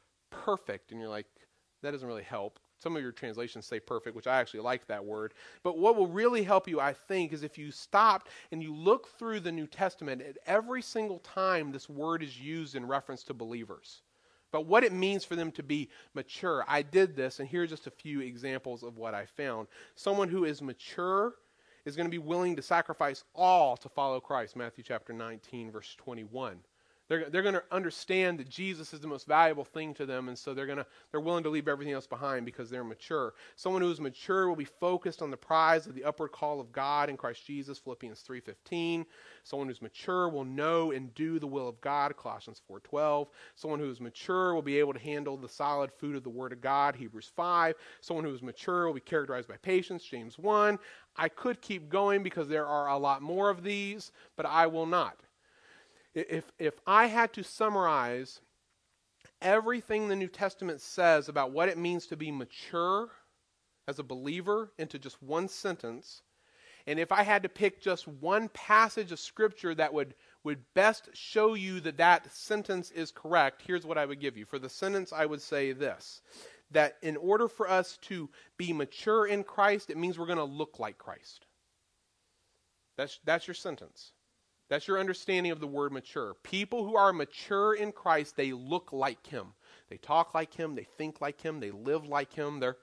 perfect. 0.43 0.91
And 0.91 0.99
you're 0.99 1.09
like, 1.09 1.27
that 1.81 1.91
doesn't 1.91 2.07
really 2.07 2.23
help 2.23 2.59
Some 2.77 2.95
of 2.95 3.01
your 3.01 3.11
translations 3.11 3.65
say 3.65 3.79
perfect, 3.79 4.15
which 4.15 4.27
I 4.27 4.39
actually 4.39 4.59
like 4.61 4.85
that 4.87 5.03
word. 5.03 5.33
But 5.63 5.77
what 5.77 5.95
will 5.95 6.07
really 6.07 6.43
help 6.43 6.67
you, 6.67 6.79
I 6.79 6.93
think, 6.93 7.31
is 7.31 7.43
if 7.43 7.57
you 7.57 7.71
stop 7.71 8.27
and 8.51 8.61
you 8.61 8.73
look 8.73 9.07
through 9.17 9.39
the 9.41 9.51
New 9.51 9.67
Testament 9.67 10.21
at 10.21 10.37
every 10.45 10.81
single 10.81 11.19
time 11.19 11.71
this 11.71 11.89
word 11.89 12.21
is 12.21 12.39
used 12.39 12.75
in 12.75 12.85
reference 12.85 13.23
to 13.23 13.33
believers. 13.33 14.01
But 14.51 14.65
what 14.65 14.83
it 14.83 14.93
means 14.93 15.25
for 15.25 15.35
them 15.35 15.51
to 15.53 15.63
be 15.63 15.89
mature. 16.13 16.63
I 16.67 16.81
did 16.81 17.15
this, 17.15 17.39
and 17.39 17.47
here 17.47 17.63
are 17.63 17.67
just 17.67 17.87
a 17.87 17.91
few 17.91 18.21
examples 18.21 18.83
of 18.83 18.97
what 18.97 19.13
I 19.13 19.25
found. 19.25 19.67
Someone 19.95 20.29
who 20.29 20.45
is 20.45 20.61
mature 20.61 21.33
is 21.85 21.95
going 21.95 22.07
to 22.07 22.11
be 22.11 22.17
willing 22.17 22.55
to 22.55 22.61
sacrifice 22.61 23.23
all 23.33 23.77
to 23.77 23.89
follow 23.89 24.19
Christ. 24.19 24.55
Matthew 24.55 24.83
chapter 24.83 25.13
19, 25.13 25.71
verse 25.71 25.95
21. 25.97 26.59
They're, 27.07 27.29
they're 27.29 27.43
going 27.43 27.55
to 27.55 27.63
understand 27.71 28.39
that 28.39 28.49
Jesus 28.49 28.93
is 28.93 28.99
the 28.99 29.07
most 29.07 29.27
valuable 29.27 29.63
thing 29.63 29.93
to 29.95 30.07
them, 30.07 30.27
and 30.27 30.37
so 30.37 30.53
they're, 30.55 30.65
to, 30.65 30.85
they're 31.11 31.19
willing 31.19 31.43
to 31.43 31.49
leave 31.49 31.67
everything 31.67 31.93
else 31.93 32.07
behind 32.07 32.45
because 32.45 32.69
they're 32.69 32.83
mature. 32.83 33.35
Someone 33.55 33.83
who 33.83 33.91
is 33.91 34.01
mature 34.01 34.47
will 34.47 34.55
be 34.55 34.65
focused 34.65 35.21
on 35.21 35.29
the 35.29 35.37
prize 35.37 35.85
of 35.85 35.93
the 35.93 36.03
upward 36.03 36.31
call 36.31 36.59
of 36.59 36.71
God 36.71 37.09
in 37.09 37.17
Christ 37.17 37.45
Jesus, 37.45 37.77
Philippians 37.77 38.23
3.15. 38.27 39.05
Someone 39.43 39.67
who's 39.67 39.83
mature 39.83 40.29
will 40.29 40.45
know 40.45 40.91
and 40.91 41.13
do 41.13 41.37
the 41.37 41.45
will 41.45 41.67
of 41.67 41.79
God, 41.81 42.17
Colossians 42.17 42.61
4.12. 42.71 43.27
Someone 43.55 43.79
who 43.79 43.91
is 43.91 44.01
mature 44.01 44.55
will 44.55 44.63
be 44.63 44.79
able 44.79 44.93
to 44.93 44.99
handle 44.99 45.37
the 45.37 45.49
solid 45.49 45.91
food 45.91 46.15
of 46.15 46.23
the 46.23 46.29
Word 46.29 46.53
of 46.53 46.61
God, 46.61 46.95
Hebrews 46.95 47.31
5. 47.35 47.75
Someone 48.01 48.25
who 48.25 48.33
is 48.33 48.41
mature 48.41 48.87
will 48.87 48.95
be 48.95 48.99
characterized 48.99 49.47
by 49.47 49.57
patience, 49.57 50.03
James 50.03 50.39
1. 50.39 50.79
I 51.17 51.29
could 51.29 51.61
keep 51.61 51.87
going 51.87 52.23
because 52.23 52.47
there 52.47 52.65
are 52.65 52.89
a 52.89 52.97
lot 52.97 53.21
more 53.21 53.51
of 53.51 53.63
these, 53.63 54.11
but 54.35 54.47
I 54.47 54.65
will 54.65 54.87
not. 54.87 55.24
If, 56.15 56.45
if 56.57 56.79
I 56.87 57.07
had 57.07 57.33
to 57.33 57.43
summarize 57.43 58.39
everything 59.41 60.07
the 60.07 60.15
New 60.15 60.29
Testament 60.29 60.79
says 60.81 61.27
about 61.27 61.51
what 61.51 61.69
it 61.69 61.77
means 61.77 62.07
to 62.07 62.17
be 62.17 62.31
mature 62.31 63.09
as 63.87 63.99
a 63.99 64.03
believer 64.03 64.71
into 64.77 64.97
just 64.97 65.21
one 65.21 65.49
sentence, 65.49 66.21
and 66.87 66.99
if 66.99 67.11
I 67.11 67.23
had 67.23 67.43
to 67.43 67.49
pick 67.49 67.81
just 67.81 68.07
one 68.07 68.47
passage 68.49 69.11
of 69.11 69.19
Scripture 69.19 69.75
that 69.75 69.93
would, 69.93 70.15
would 70.43 70.59
best 70.73 71.09
show 71.13 71.53
you 71.55 71.81
that 71.81 71.97
that 71.97 72.33
sentence 72.33 72.91
is 72.91 73.11
correct, 73.11 73.63
here's 73.65 73.85
what 73.85 73.97
I 73.97 74.05
would 74.05 74.21
give 74.21 74.37
you. 74.37 74.45
For 74.45 74.59
the 74.59 74.69
sentence, 74.69 75.11
I 75.11 75.25
would 75.25 75.41
say 75.41 75.73
this 75.73 76.21
that 76.71 76.97
in 77.03 77.15
order 77.17 77.47
for 77.47 77.69
us 77.69 77.97
to 78.01 78.27
be 78.57 78.73
mature 78.73 79.27
in 79.27 79.43
Christ, 79.43 79.91
it 79.91 79.97
means 79.97 80.17
we're 80.17 80.25
going 80.25 80.39
to 80.39 80.43
look 80.43 80.79
like 80.79 80.97
Christ. 80.97 81.45
That's, 82.97 83.19
that's 83.23 83.47
your 83.47 83.53
sentence. 83.53 84.13
That's 84.75 84.89
your 84.89 84.99
understanding 84.99 85.53
of 85.53 85.61
the 85.61 85.67
word 85.67 85.93
mature. 85.93 86.33
People 86.43 86.83
who 86.83 86.97
are 86.97 87.13
mature 87.13 87.75
in 87.75 87.93
Christ, 87.93 88.35
they 88.35 88.51
look 88.51 88.91
like 88.91 89.25
him. 89.25 89.53
They 89.89 89.95
talk 89.95 90.33
like 90.33 90.53
him, 90.53 90.75
they 90.75 90.83
think 90.83 91.21
like 91.21 91.39
him, 91.39 91.61
they 91.61 91.71
live 91.71 92.05
like 92.09 92.33
him, 92.33 92.59
they're 92.59 92.75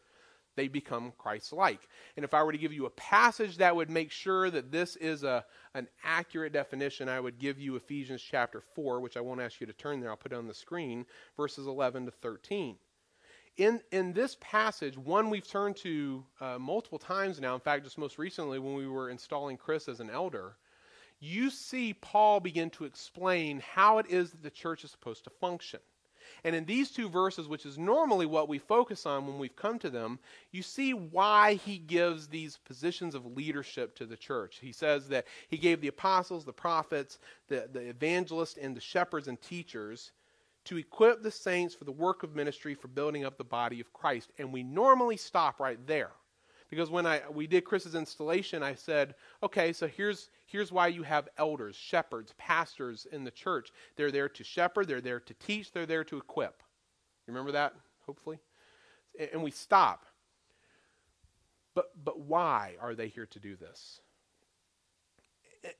they 0.56 0.68
become 0.68 1.12
Christ 1.18 1.52
like. 1.52 1.86
And 2.16 2.24
if 2.24 2.32
I 2.32 2.42
were 2.44 2.52
to 2.52 2.56
give 2.56 2.72
you 2.72 2.86
a 2.86 2.90
passage 2.90 3.58
that 3.58 3.76
would 3.76 3.90
make 3.90 4.10
sure 4.10 4.48
that 4.48 4.72
this 4.72 4.96
is 4.96 5.22
a, 5.22 5.44
an 5.74 5.86
accurate 6.02 6.54
definition, 6.54 7.10
I 7.10 7.20
would 7.20 7.38
give 7.38 7.60
you 7.60 7.76
Ephesians 7.76 8.22
chapter 8.22 8.62
4, 8.74 9.02
which 9.02 9.18
I 9.18 9.20
won't 9.20 9.42
ask 9.42 9.60
you 9.60 9.66
to 9.66 9.74
turn 9.74 10.00
there, 10.00 10.08
I'll 10.08 10.16
put 10.16 10.32
it 10.32 10.38
on 10.38 10.48
the 10.48 10.54
screen, 10.54 11.04
verses 11.36 11.66
11 11.66 12.06
to 12.06 12.10
13. 12.10 12.76
In, 13.58 13.82
in 13.90 14.14
this 14.14 14.38
passage, 14.40 14.96
one 14.96 15.28
we've 15.28 15.46
turned 15.46 15.76
to 15.76 16.24
uh, 16.40 16.58
multiple 16.58 16.98
times 16.98 17.38
now, 17.38 17.54
in 17.54 17.60
fact, 17.60 17.84
just 17.84 17.98
most 17.98 18.16
recently 18.16 18.58
when 18.58 18.76
we 18.76 18.88
were 18.88 19.10
installing 19.10 19.58
Chris 19.58 19.88
as 19.88 20.00
an 20.00 20.08
elder, 20.08 20.56
you 21.22 21.50
see 21.50 21.94
Paul 21.94 22.40
begin 22.40 22.68
to 22.70 22.84
explain 22.84 23.60
how 23.60 23.98
it 23.98 24.06
is 24.08 24.32
that 24.32 24.42
the 24.42 24.50
church 24.50 24.82
is 24.82 24.90
supposed 24.90 25.22
to 25.24 25.30
function. 25.30 25.78
And 26.42 26.56
in 26.56 26.64
these 26.64 26.90
two 26.90 27.08
verses, 27.08 27.46
which 27.46 27.64
is 27.64 27.78
normally 27.78 28.26
what 28.26 28.48
we 28.48 28.58
focus 28.58 29.06
on 29.06 29.28
when 29.28 29.38
we've 29.38 29.54
come 29.54 29.78
to 29.78 29.90
them, 29.90 30.18
you 30.50 30.62
see 30.62 30.94
why 30.94 31.54
he 31.54 31.78
gives 31.78 32.26
these 32.26 32.58
positions 32.64 33.14
of 33.14 33.36
leadership 33.36 33.94
to 33.96 34.06
the 34.06 34.16
church. 34.16 34.58
He 34.60 34.72
says 34.72 35.06
that 35.08 35.26
he 35.48 35.58
gave 35.58 35.80
the 35.80 35.88
apostles, 35.88 36.44
the 36.44 36.52
prophets, 36.52 37.20
the, 37.46 37.68
the 37.72 37.88
evangelists, 37.88 38.56
and 38.56 38.76
the 38.76 38.80
shepherds 38.80 39.28
and 39.28 39.40
teachers 39.40 40.10
to 40.64 40.76
equip 40.76 41.22
the 41.22 41.30
saints 41.30 41.72
for 41.74 41.84
the 41.84 41.92
work 41.92 42.24
of 42.24 42.34
ministry 42.34 42.74
for 42.74 42.88
building 42.88 43.24
up 43.24 43.38
the 43.38 43.44
body 43.44 43.78
of 43.78 43.92
Christ. 43.92 44.32
And 44.38 44.52
we 44.52 44.64
normally 44.64 45.16
stop 45.16 45.60
right 45.60 45.78
there. 45.86 46.10
Because 46.68 46.90
when 46.90 47.04
I 47.06 47.20
we 47.30 47.46
did 47.46 47.64
Chris's 47.64 47.94
installation, 47.94 48.62
I 48.62 48.74
said, 48.74 49.14
okay, 49.42 49.74
so 49.74 49.86
here's 49.86 50.30
here's 50.52 50.70
why 50.70 50.86
you 50.86 51.02
have 51.02 51.28
elders, 51.38 51.74
shepherds, 51.74 52.34
pastors 52.36 53.06
in 53.10 53.24
the 53.24 53.30
church. 53.30 53.70
They're 53.96 54.12
there 54.12 54.28
to 54.28 54.44
shepherd, 54.44 54.86
they're 54.86 55.00
there 55.00 55.20
to 55.20 55.34
teach, 55.34 55.72
they're 55.72 55.86
there 55.86 56.04
to 56.04 56.18
equip. 56.18 56.62
You 57.26 57.32
remember 57.32 57.52
that, 57.52 57.74
hopefully? 58.06 58.38
And 59.32 59.42
we 59.42 59.50
stop. 59.50 60.04
But 61.74 62.04
but 62.04 62.20
why 62.20 62.74
are 62.80 62.94
they 62.94 63.08
here 63.08 63.26
to 63.26 63.40
do 63.40 63.56
this? 63.56 64.00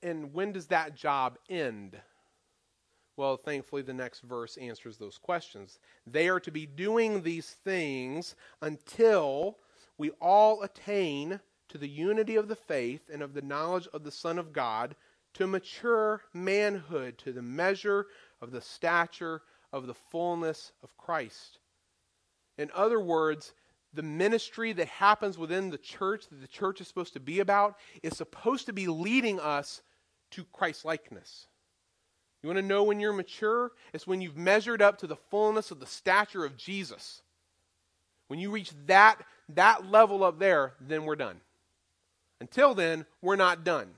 And 0.03 0.33
when 0.33 0.53
does 0.53 0.67
that 0.69 0.97
job 0.97 1.39
end? 1.51 2.01
Well, 3.17 3.37
thankfully, 3.37 3.83
the 3.83 3.93
next 3.93 4.21
verse 4.21 4.57
answers 4.57 4.97
those 4.97 5.19
questions. 5.19 5.79
They 6.07 6.29
are 6.29 6.41
to 6.41 6.51
be 6.51 6.65
doing 6.65 7.23
these 7.23 7.51
things 7.65 8.35
until 8.63 9.59
we 9.99 10.11
all 10.21 10.63
attain 10.63 11.41
to 11.69 11.79
the 11.79 11.89
unity 11.89 12.37
of 12.37 12.49
the 12.49 12.57
faith 12.57 13.09
and 13.13 13.23
of 13.23 13.35
the 13.35 13.43
knowledge 13.43 13.89
of 13.93 14.05
the 14.05 14.11
Son 14.11 14.39
of 14.39 14.53
God, 14.53 14.95
to 15.35 15.47
mature 15.47 16.23
manhood, 16.35 17.19
to 17.19 17.33
the 17.33 17.43
measure 17.43 18.07
of 18.41 18.51
the 18.51 18.61
stature 18.61 19.43
of 19.73 19.87
the 19.87 19.95
fullness 19.95 20.73
of 20.83 20.97
Christ. 20.97 21.59
In 22.59 22.71
other 22.75 23.01
words, 23.01 23.55
the 23.95 24.03
ministry 24.03 24.73
that 24.75 24.89
happens 24.89 25.39
within 25.39 25.71
the 25.71 25.79
church, 25.79 26.29
that 26.29 26.41
the 26.41 26.49
church 26.49 26.81
is 26.81 26.89
supposed 26.89 27.15
to 27.15 27.21
be 27.21 27.41
about, 27.41 27.77
is 28.03 28.17
supposed 28.17 28.67
to 28.67 28.73
be 28.73 28.87
leading 28.87 29.41
us 29.41 29.83
to 30.33 30.45
Christ 30.53 30.85
likeness. 30.85 31.47
You 32.43 32.49
want 32.49 32.59
to 32.59 32.63
know 32.63 32.83
when 32.83 33.01
you're 33.01 33.13
mature? 33.13 33.73
It's 33.93 34.07
when 34.07 34.21
you've 34.21 34.37
measured 34.37 34.83
up 34.83 34.99
to 34.99 35.07
the 35.07 35.17
fullness 35.17 35.71
of 35.71 35.79
the 35.79 35.87
stature 35.87 36.45
of 36.45 36.57
Jesus. 36.57 37.23
When 38.29 38.41
you 38.41 38.51
reach 38.51 38.73
that, 38.87 39.19
that 39.51 39.91
level 39.91 40.25
up 40.25 40.39
there, 40.39 40.75
then 40.81 41.05
we're 41.05 41.17
done. 41.17 41.41
Until 42.43 42.75
then, 42.75 43.07
we're 43.21 43.37
not 43.37 43.63
done. 43.63 43.95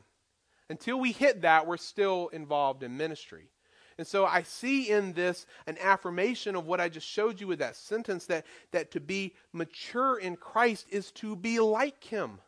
Until 0.69 1.01
we 1.01 1.13
hit 1.13 1.41
that, 1.41 1.67
we're 1.67 1.79
still 1.79 2.29
involved 2.29 2.83
in 2.83 2.95
ministry. 2.95 3.49
And 3.97 4.07
so 4.07 4.27
I 4.27 4.43
see 4.43 4.91
in 4.91 5.15
this 5.15 5.47
an 5.67 5.79
affirmation 5.81 6.55
of 6.55 6.67
what 6.67 6.79
I 6.79 6.91
just 6.91 7.07
showed 7.07 7.41
you 7.41 7.47
with 7.47 7.61
that 7.61 7.75
sentence 7.75 8.27
that, 8.27 8.45
that 8.73 8.91
to 8.91 9.01
be 9.01 9.33
mature 9.55 10.19
in 10.19 10.37
Christ 10.37 10.85
is 10.91 11.11
to 11.13 11.37
be 11.37 11.59
like 11.59 12.05
him. 12.05 12.39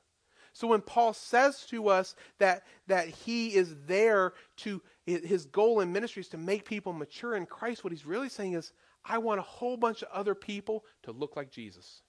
So 0.52 0.66
when 0.66 0.82
Paul 0.82 1.14
says 1.14 1.64
to 1.70 1.88
us 1.88 2.14
that, 2.40 2.64
that 2.88 3.09
he 3.09 3.54
is 3.54 3.74
there 3.87 4.35
to, 4.59 4.82
his 5.06 5.46
goal 5.46 5.80
in 5.80 5.94
ministry 5.94 6.20
is 6.20 6.28
to 6.28 6.37
make 6.37 6.66
people 6.66 6.92
mature 6.92 7.37
in 7.37 7.46
Christ, 7.46 7.85
what 7.85 7.92
he's 7.94 8.04
really 8.04 8.28
saying 8.28 8.52
is, 8.52 8.74
I 9.02 9.16
want 9.16 9.40
a 9.40 9.44
whole 9.44 9.78
bunch 9.78 10.02
of 10.02 10.09
other 10.12 10.35
people 10.35 10.85
to 11.04 11.12
look 11.12 11.37
like 11.37 11.50
Jesus. 11.50 12.02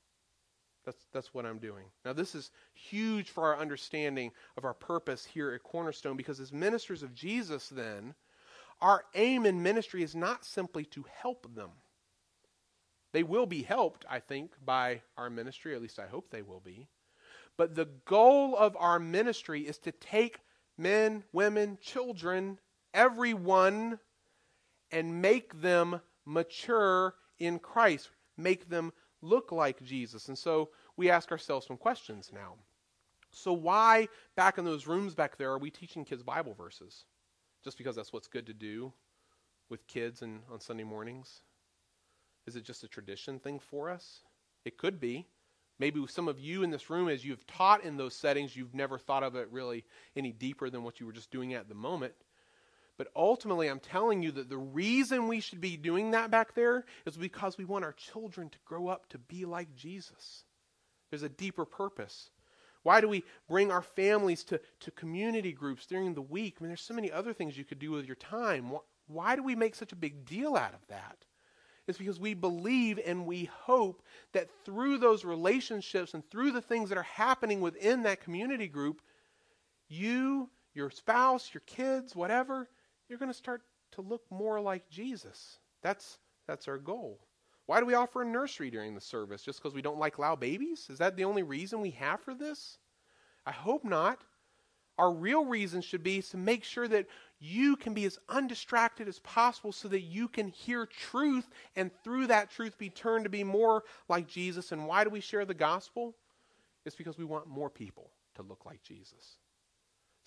That's, 0.88 1.06
that's 1.12 1.34
what 1.34 1.46
I'm 1.46 1.60
doing. 1.60 1.84
Now, 2.06 2.14
this 2.14 2.34
is 2.34 2.50
huge 2.74 3.30
for 3.30 3.44
our 3.44 3.60
understanding 3.60 4.32
of 4.56 4.64
our 4.64 4.74
purpose 4.74 5.26
here 5.26 5.52
at 5.52 5.62
Cornerstone 5.62 6.16
because, 6.16 6.40
as 6.40 6.54
ministers 6.54 7.04
of 7.04 7.14
Jesus, 7.14 7.68
then, 7.68 8.16
our 8.80 9.04
aim 9.14 9.46
in 9.46 9.62
ministry 9.62 10.02
is 10.02 10.16
not 10.16 10.46
simply 10.46 10.86
to 10.86 11.04
help 11.22 11.54
them. 11.54 11.72
They 13.12 13.24
will 13.24 13.46
be 13.46 13.64
helped, 13.64 14.06
I 14.10 14.22
think, 14.22 14.54
by 14.64 15.02
our 15.18 15.30
ministry, 15.30 15.76
at 15.76 15.82
least 15.82 16.00
I 16.00 16.08
hope 16.08 16.30
they 16.32 16.42
will 16.42 16.62
be. 16.62 16.88
But 17.58 17.76
the 17.76 17.90
goal 18.06 18.56
of 18.56 18.78
our 18.80 18.98
ministry 18.98 19.68
is 19.68 19.80
to 19.80 19.92
take 19.92 20.40
men, 20.78 21.26
women, 21.34 21.80
children, 21.82 22.60
everyone, 22.94 24.00
and 24.94 25.22
make 25.22 25.62
them 25.62 26.00
mature 26.26 27.16
in 27.40 27.60
Christ, 27.60 28.10
make 28.38 28.70
them 28.70 28.94
look 29.22 29.52
like 29.52 29.84
Jesus. 29.84 30.28
And 30.28 30.38
so 30.38 30.70
we 30.96 31.10
ask 31.10 31.32
ourselves 31.32 31.68
some 31.68 31.78
questions 31.78 32.32
now. 32.34 32.56
So, 33.32 33.54
why 33.54 34.08
back 34.36 34.58
in 34.58 34.66
those 34.66 34.88
rooms 34.88 35.14
back 35.14 35.38
there 35.38 35.52
are 35.52 35.58
we 35.60 35.70
teaching 35.70 36.06
kids 36.06 36.24
Bible 36.24 36.54
verses? 36.54 37.06
Just 37.64 37.78
because 37.78 37.96
that's 37.96 38.14
what's 38.14 38.28
good 38.28 38.46
to 38.48 38.54
do 38.54 38.94
with 39.70 39.86
kids 39.88 40.22
and 40.22 40.42
on 40.52 40.60
Sunday 40.60 40.84
mornings? 40.84 41.42
Is 42.46 42.56
it 42.56 42.64
just 42.64 42.84
a 42.84 42.88
tradition 42.88 43.40
thing 43.40 43.60
for 43.60 43.90
us? 43.90 44.22
It 44.64 44.78
could 44.78 45.00
be. 45.00 45.28
Maybe 45.80 46.04
some 46.08 46.28
of 46.28 46.40
you 46.40 46.64
in 46.64 46.72
this 46.72 46.90
room, 46.90 47.08
as 47.08 47.24
you've 47.24 47.46
taught 47.46 47.84
in 47.84 47.98
those 47.98 48.16
settings, 48.16 48.56
you've 48.56 48.74
never 48.74 48.98
thought 48.98 49.22
of 49.22 49.36
it 49.36 49.48
really 49.52 49.84
any 50.16 50.32
deeper 50.32 50.70
than 50.70 50.84
what 50.84 51.00
you 51.00 51.06
were 51.06 51.12
just 51.12 51.30
doing 51.30 51.54
at 51.54 51.70
the 51.70 51.76
moment. 51.76 52.14
But 52.98 53.10
ultimately, 53.16 53.68
I'm 53.68 53.80
telling 53.80 54.24
you 54.24 54.32
that 54.32 54.50
the 54.50 54.58
reason 54.58 55.28
we 55.28 55.40
should 55.40 55.62
be 55.62 55.78
doing 55.78 56.12
that 56.12 56.32
back 56.32 56.56
there 56.56 56.86
is 57.06 57.16
because 57.16 57.58
we 57.58 57.66
want 57.66 57.86
our 57.86 57.94
children 57.94 58.50
to 58.50 58.58
grow 58.66 58.88
up 58.88 59.08
to 59.10 59.20
be 59.20 59.46
like 59.46 59.76
Jesus. 59.76 60.44
There's 61.10 61.24
a 61.24 61.30
deeper 61.30 61.66
purpose. 61.66 62.32
Why 62.84 63.02
do 63.02 63.08
we 63.08 63.24
bring 63.48 63.72
our 63.72 63.82
families 63.82 64.44
to, 64.46 64.60
to 64.80 64.92
community 64.92 65.52
groups 65.52 65.86
during 65.86 66.14
the 66.14 66.22
week? 66.22 66.58
I 66.60 66.64
mean, 66.64 66.70
there's 66.70 66.82
so 66.82 66.94
many 66.94 67.12
other 67.12 67.34
things 67.34 67.58
you 67.58 67.66
could 67.66 67.80
do 67.80 67.92
with 67.92 68.06
your 68.06 68.16
time. 68.16 68.70
Why, 68.70 68.80
why 69.08 69.36
do 69.36 69.44
we 69.44 69.56
make 69.56 69.76
such 69.76 69.92
a 69.92 69.98
big 69.98 70.26
deal 70.26 70.56
out 70.56 70.74
of 70.74 70.86
that? 70.88 71.18
It's 71.88 71.98
because 71.98 72.20
we 72.20 72.34
believe 72.34 73.00
and 73.06 73.26
we 73.26 73.46
hope 73.46 74.04
that 74.34 74.50
through 74.66 74.98
those 74.98 75.24
relationships 75.24 76.14
and 76.14 76.30
through 76.30 76.52
the 76.52 76.62
things 76.62 76.90
that 76.90 76.98
are 76.98 77.04
happening 77.04 77.62
within 77.62 78.04
that 78.04 78.22
community 78.22 78.68
group, 78.68 79.02
you, 79.88 80.50
your 80.74 80.90
spouse, 80.90 81.54
your 81.54 81.62
kids, 81.66 82.14
whatever, 82.16 82.68
you're 83.10 83.20
going 83.20 83.32
to 83.32 83.38
start 83.38 83.62
to 83.92 84.02
look 84.02 84.24
more 84.30 84.60
like 84.60 84.90
Jesus. 84.90 85.60
That's, 85.82 86.18
that's 86.48 86.68
our 86.68 86.78
goal. 86.78 87.20
Why 87.66 87.80
do 87.80 87.86
we 87.86 87.94
offer 87.94 88.22
a 88.22 88.26
nursery 88.26 88.70
during 88.70 88.96
the 88.96 89.02
service? 89.02 89.44
Just 89.44 89.62
because 89.62 89.74
we 89.74 89.82
don't 89.82 90.00
like 90.00 90.20
loud 90.20 90.40
babies? 90.40 90.88
Is 90.90 91.00
that 91.00 91.18
the 91.18 91.26
only 91.26 91.44
reason 91.44 91.82
we 91.82 91.92
have 91.92 92.22
for 92.22 92.34
this? 92.34 92.78
I 93.46 93.52
hope 93.52 93.84
not. 93.84 94.20
Our 94.98 95.14
real 95.14 95.46
reason 95.46 95.82
should 95.82 96.02
be 96.02 96.22
to 96.22 96.38
make 96.38 96.64
sure 96.64 96.88
that 96.88 97.06
you 97.40 97.76
can 97.76 97.94
be 97.94 98.06
as 98.06 98.18
undistracted 98.30 99.08
as 99.08 99.20
possible 99.20 99.72
so 99.72 99.88
that 99.90 100.02
you 100.02 100.28
can 100.28 100.48
hear 100.48 100.88
truth 100.88 101.48
and 101.76 101.92
through 102.04 102.28
that 102.28 102.50
truth 102.50 102.78
be 102.78 102.90
turned 102.90 103.26
to 103.26 103.30
be 103.30 103.44
more 103.44 103.84
like 104.10 104.28
Jesus. 104.28 104.72
And 104.72 104.88
why 104.88 105.04
do 105.04 105.10
we 105.10 105.20
share 105.20 105.46
the 105.46 105.54
gospel? 105.54 106.16
It's 106.86 106.96
because 106.96 107.18
we 107.18 107.26
want 107.26 107.48
more 107.48 107.70
people 107.70 108.10
to 108.36 108.42
look 108.42 108.66
like 108.66 108.82
Jesus. 108.82 109.38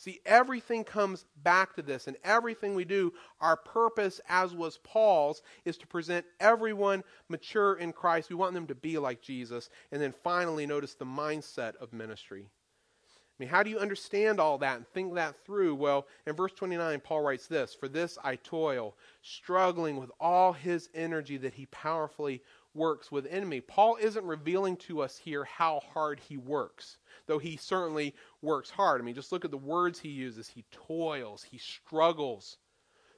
See, 0.01 0.19
everything 0.25 0.83
comes 0.83 1.27
back 1.43 1.77
to 1.77 1.83
this, 1.83 2.07
and 2.07 2.17
everything 2.25 2.75
we 2.75 2.87
do, 2.87 3.13
our 3.39 3.55
purpose, 3.55 4.19
as 4.31 4.55
was 4.55 4.79
Paul's, 4.79 5.43
is 5.67 5.77
to 5.77 5.87
present 5.87 6.25
everyone 6.41 7.05
mature 7.29 7.75
in 7.75 7.93
Christ. 7.93 8.31
We 8.31 8.37
want 8.37 8.55
them 8.55 8.67
to 8.69 8.75
be 8.75 8.97
like 8.97 9.21
Jesus. 9.21 9.69
And 9.93 10.01
then 10.01 10.15
finally, 10.25 10.65
notice 10.65 10.95
the 10.95 11.05
mindset 11.05 11.77
of 11.77 11.93
ministry. 11.93 12.47
I 12.49 13.37
mean, 13.39 13.51
how 13.51 13.63
do 13.63 13.69
you 13.69 13.79
understand 13.79 14.41
all 14.41 14.57
that 14.57 14.79
and 14.79 14.89
think 14.89 15.17
that 15.17 15.45
through? 15.45 15.75
Well, 15.75 16.07
in 16.27 16.35
verse 16.35 16.53
29, 16.53 17.01
Paul 17.01 17.21
writes 17.21 17.47
this 17.47 17.75
For 17.75 17.87
this 17.87 18.17
I 18.25 18.37
toil, 18.37 18.97
struggling 19.21 19.99
with 19.99 20.11
all 20.19 20.55
his 20.55 20.89
energy 20.95 21.37
that 21.37 21.53
he 21.53 21.67
powerfully 21.67 22.41
works 22.73 23.13
within 23.13 23.47
me. 23.47 23.61
Paul 23.61 23.97
isn't 24.01 24.25
revealing 24.25 24.77
to 24.79 25.03
us 25.03 25.19
here 25.19 25.45
how 25.45 25.83
hard 25.93 26.21
he 26.21 26.39
works, 26.39 26.97
though 27.27 27.39
he 27.39 27.57
certainly 27.57 28.15
works 28.43 28.71
hard. 28.71 29.01
I 29.01 29.05
mean, 29.05 29.15
just 29.15 29.33
look 29.33 29.45
at 29.45 29.51
the 29.51 29.57
words 29.57 29.99
he 30.01 30.09
uses. 30.09 30.49
He 30.49 30.65
toils, 30.71 31.43
he 31.43 31.59
struggles. 31.59 32.59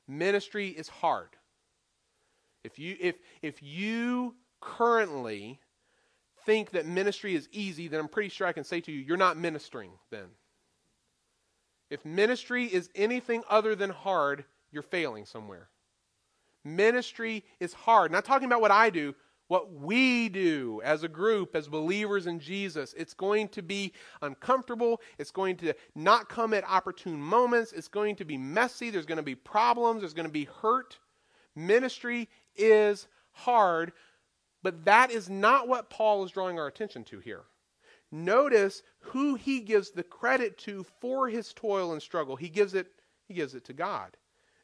Ministry 0.09 0.69
is 0.69 0.89
hard. 0.89 1.29
If 2.65 2.79
you, 2.79 2.97
if, 3.01 3.17
if 3.41 3.63
you 3.63 4.35
currently 4.61 5.61
think 6.45 6.71
that 6.71 6.87
ministry 6.87 7.35
is 7.35 7.49
easy, 7.53 7.89
then 7.89 8.01
I'm 8.01 8.09
pretty 8.09 8.29
sure 8.29 8.47
I 8.47 8.53
can 8.53 8.65
say 8.65 8.81
to 8.81 8.93
you, 8.93 9.01
you're 9.01 9.17
not 9.17 9.37
ministering 9.37 9.91
then. 10.11 10.27
If 11.91 12.05
ministry 12.05 12.65
is 12.65 12.89
anything 12.95 13.43
other 13.51 13.75
than 13.75 13.91
hard, 13.91 14.45
you're 14.71 14.83
failing 14.83 15.27
somewhere. 15.27 15.69
Ministry 16.65 17.45
is 17.61 17.75
hard. 17.75 18.11
Not 18.11 18.25
talking 18.25 18.47
about 18.47 18.61
what 18.61 18.71
I 18.71 18.91
do, 18.91 19.15
what 19.53 19.71
we 19.71 20.31
do 20.31 20.81
as 20.83 21.03
a 21.03 21.09
group, 21.09 21.55
as 21.55 21.69
believers 21.69 22.27
in 22.27 22.41
Jesus. 22.41 22.95
It's 22.97 23.13
going 23.13 23.49
to 23.49 23.61
be 23.61 23.93
uncomfortable. 24.23 25.03
It's 25.19 25.31
going 25.31 25.59
to 25.59 25.75
not 25.95 26.31
come 26.31 26.55
at 26.55 26.65
opportune 26.67 27.21
moments. 27.21 27.75
It's 27.75 27.87
going 27.87 28.17
to 28.17 28.25
be 28.25 28.39
messy. 28.39 28.89
There's 28.89 29.05
going 29.05 29.19
to 29.19 29.23
be 29.23 29.35
problems. 29.35 30.01
There's 30.01 30.15
going 30.15 30.27
to 30.27 30.33
be 30.33 30.49
hurt. 30.63 30.99
Ministry 31.55 32.31
is 32.57 33.09
hard, 33.33 33.93
but 34.63 34.87
that 34.87 35.11
is 35.11 35.29
not 35.29 35.69
what 35.69 35.91
Paul 35.91 36.25
is 36.25 36.31
drawing 36.31 36.59
our 36.59 36.67
attention 36.67 37.05
to 37.05 37.19
here. 37.19 37.43
Notice 38.11 38.83
who 39.01 39.35
he 39.35 39.61
gives 39.61 39.91
the 39.91 40.03
credit 40.03 40.57
to 40.61 40.87
for 40.99 41.29
his 41.29 41.53
toil 41.53 41.93
and 41.93 42.01
struggle. 42.01 42.37
He 42.37 42.49
gives 42.49 42.73
it 42.73 42.87
he 43.29 43.35
gives 43.35 43.55
it 43.55 43.67
to 43.67 43.75
God. 43.75 44.17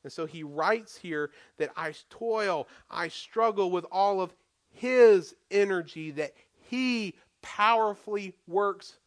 And 0.03 0.11
so 0.11 0.25
he 0.25 0.43
writes 0.43 0.97
here 0.97 1.31
that 1.59 1.73
I 1.77 1.93
toil, 2.09 2.69
I 2.91 3.09
struggle 3.09 3.71
with 3.71 3.85
all 3.93 4.23
of 4.23 4.33
his 4.71 5.35
energy 5.51 6.11
that 6.13 6.33
he 6.69 7.15
powerfully 7.43 8.35
works 8.47 8.99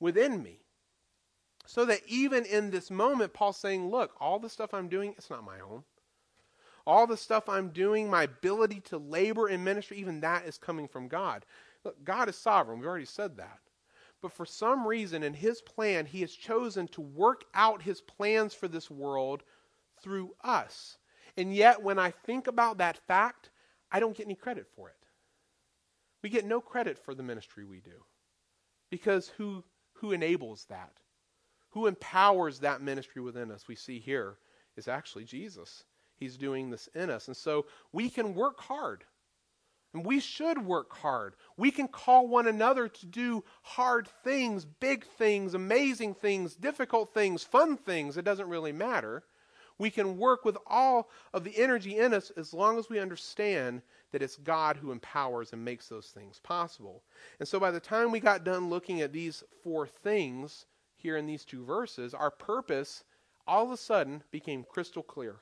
within 0.00 0.42
me. 0.42 0.60
So 1.66 1.84
that 1.84 2.00
even 2.06 2.44
in 2.46 2.70
this 2.70 2.90
moment, 2.90 3.34
Paul's 3.34 3.58
saying, 3.58 3.90
Look, 3.90 4.12
all 4.20 4.38
the 4.38 4.48
stuff 4.48 4.72
I'm 4.72 4.88
doing, 4.88 5.14
it's 5.18 5.30
not 5.30 5.44
my 5.44 5.60
own 5.60 5.82
all 6.88 7.06
the 7.06 7.18
stuff 7.18 7.50
I'm 7.50 7.68
doing, 7.68 8.08
my 8.08 8.22
ability 8.22 8.80
to 8.86 8.96
labor 8.96 9.50
in 9.50 9.62
ministry, 9.62 9.98
even 9.98 10.20
that 10.20 10.46
is 10.46 10.56
coming 10.56 10.88
from 10.88 11.06
God. 11.06 11.44
Look, 11.84 12.02
God 12.02 12.30
is 12.30 12.36
sovereign. 12.36 12.78
We've 12.78 12.88
already 12.88 13.04
said 13.04 13.36
that. 13.36 13.58
But 14.22 14.32
for 14.32 14.46
some 14.46 14.86
reason, 14.86 15.22
in 15.22 15.34
His 15.34 15.60
plan, 15.60 16.06
He 16.06 16.22
has 16.22 16.32
chosen 16.32 16.88
to 16.88 17.02
work 17.02 17.44
out 17.52 17.82
His 17.82 18.00
plans 18.00 18.54
for 18.54 18.68
this 18.68 18.90
world 18.90 19.42
through 20.00 20.34
us. 20.42 20.96
And 21.36 21.54
yet, 21.54 21.82
when 21.82 21.98
I 21.98 22.10
think 22.10 22.46
about 22.46 22.78
that 22.78 22.96
fact, 23.06 23.50
I 23.92 24.00
don't 24.00 24.16
get 24.16 24.24
any 24.24 24.34
credit 24.34 24.66
for 24.74 24.88
it. 24.88 24.96
We 26.22 26.30
get 26.30 26.44
no 26.44 26.60
credit 26.60 26.98
for 26.98 27.14
the 27.14 27.22
ministry 27.22 27.64
we 27.64 27.80
do. 27.80 28.04
Because 28.90 29.28
who, 29.28 29.64
who 29.94 30.12
enables 30.12 30.64
that? 30.66 30.92
Who 31.70 31.86
empowers 31.86 32.60
that 32.60 32.80
ministry 32.80 33.22
within 33.22 33.50
us, 33.50 33.68
we 33.68 33.76
see 33.76 33.98
here, 33.98 34.38
is 34.76 34.88
actually 34.88 35.24
Jesus. 35.24 35.84
He's 36.16 36.36
doing 36.36 36.70
this 36.70 36.88
in 36.94 37.10
us. 37.10 37.28
And 37.28 37.36
so 37.36 37.66
we 37.92 38.08
can 38.08 38.34
work 38.34 38.60
hard. 38.60 39.04
And 39.94 40.04
we 40.04 40.20
should 40.20 40.64
work 40.64 40.94
hard. 40.96 41.34
We 41.56 41.70
can 41.70 41.88
call 41.88 42.28
one 42.28 42.46
another 42.46 42.88
to 42.88 43.06
do 43.06 43.44
hard 43.62 44.08
things, 44.22 44.64
big 44.64 45.06
things, 45.06 45.54
amazing 45.54 46.14
things, 46.14 46.54
difficult 46.54 47.14
things, 47.14 47.42
fun 47.42 47.76
things. 47.76 48.16
It 48.16 48.24
doesn't 48.24 48.48
really 48.48 48.72
matter. 48.72 49.24
We 49.78 49.90
can 49.90 50.18
work 50.18 50.44
with 50.44 50.58
all 50.66 51.08
of 51.32 51.44
the 51.44 51.56
energy 51.56 51.96
in 51.98 52.12
us 52.12 52.30
as 52.36 52.52
long 52.52 52.78
as 52.78 52.90
we 52.90 52.98
understand 52.98 53.82
that 54.12 54.22
it's 54.22 54.36
God 54.36 54.76
who 54.76 54.92
empowers 54.92 55.52
and 55.52 55.64
makes 55.64 55.88
those 55.88 56.06
things 56.08 56.40
possible. 56.42 57.02
And 57.38 57.48
so 57.48 57.60
by 57.60 57.70
the 57.70 57.80
time 57.80 58.10
we 58.10 58.20
got 58.20 58.44
done 58.44 58.70
looking 58.70 59.00
at 59.00 59.12
these 59.12 59.44
four 59.62 59.86
things 59.86 60.66
here 60.96 61.16
in 61.16 61.26
these 61.26 61.44
two 61.44 61.64
verses, 61.64 62.14
our 62.14 62.30
purpose 62.30 63.04
all 63.46 63.64
of 63.64 63.72
a 63.72 63.76
sudden 63.76 64.22
became 64.30 64.64
crystal 64.68 65.02
clear. 65.02 65.36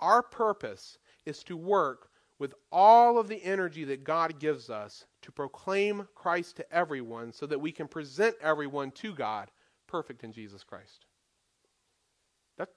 Our 0.00 0.22
purpose 0.22 0.98
is 1.24 1.42
to 1.44 1.56
work 1.56 2.10
with 2.38 2.54
all 2.72 3.18
of 3.18 3.28
the 3.28 3.42
energy 3.44 3.84
that 3.84 4.04
God 4.04 4.40
gives 4.40 4.68
us 4.68 5.06
to 5.22 5.32
proclaim 5.32 6.08
Christ 6.14 6.56
to 6.56 6.72
everyone 6.72 7.32
so 7.32 7.46
that 7.46 7.60
we 7.60 7.72
can 7.72 7.86
present 7.86 8.34
everyone 8.42 8.90
to 8.92 9.14
God 9.14 9.50
perfect 9.86 10.24
in 10.24 10.32
Jesus 10.32 10.64
Christ. 10.64 11.06
That, 12.58 12.70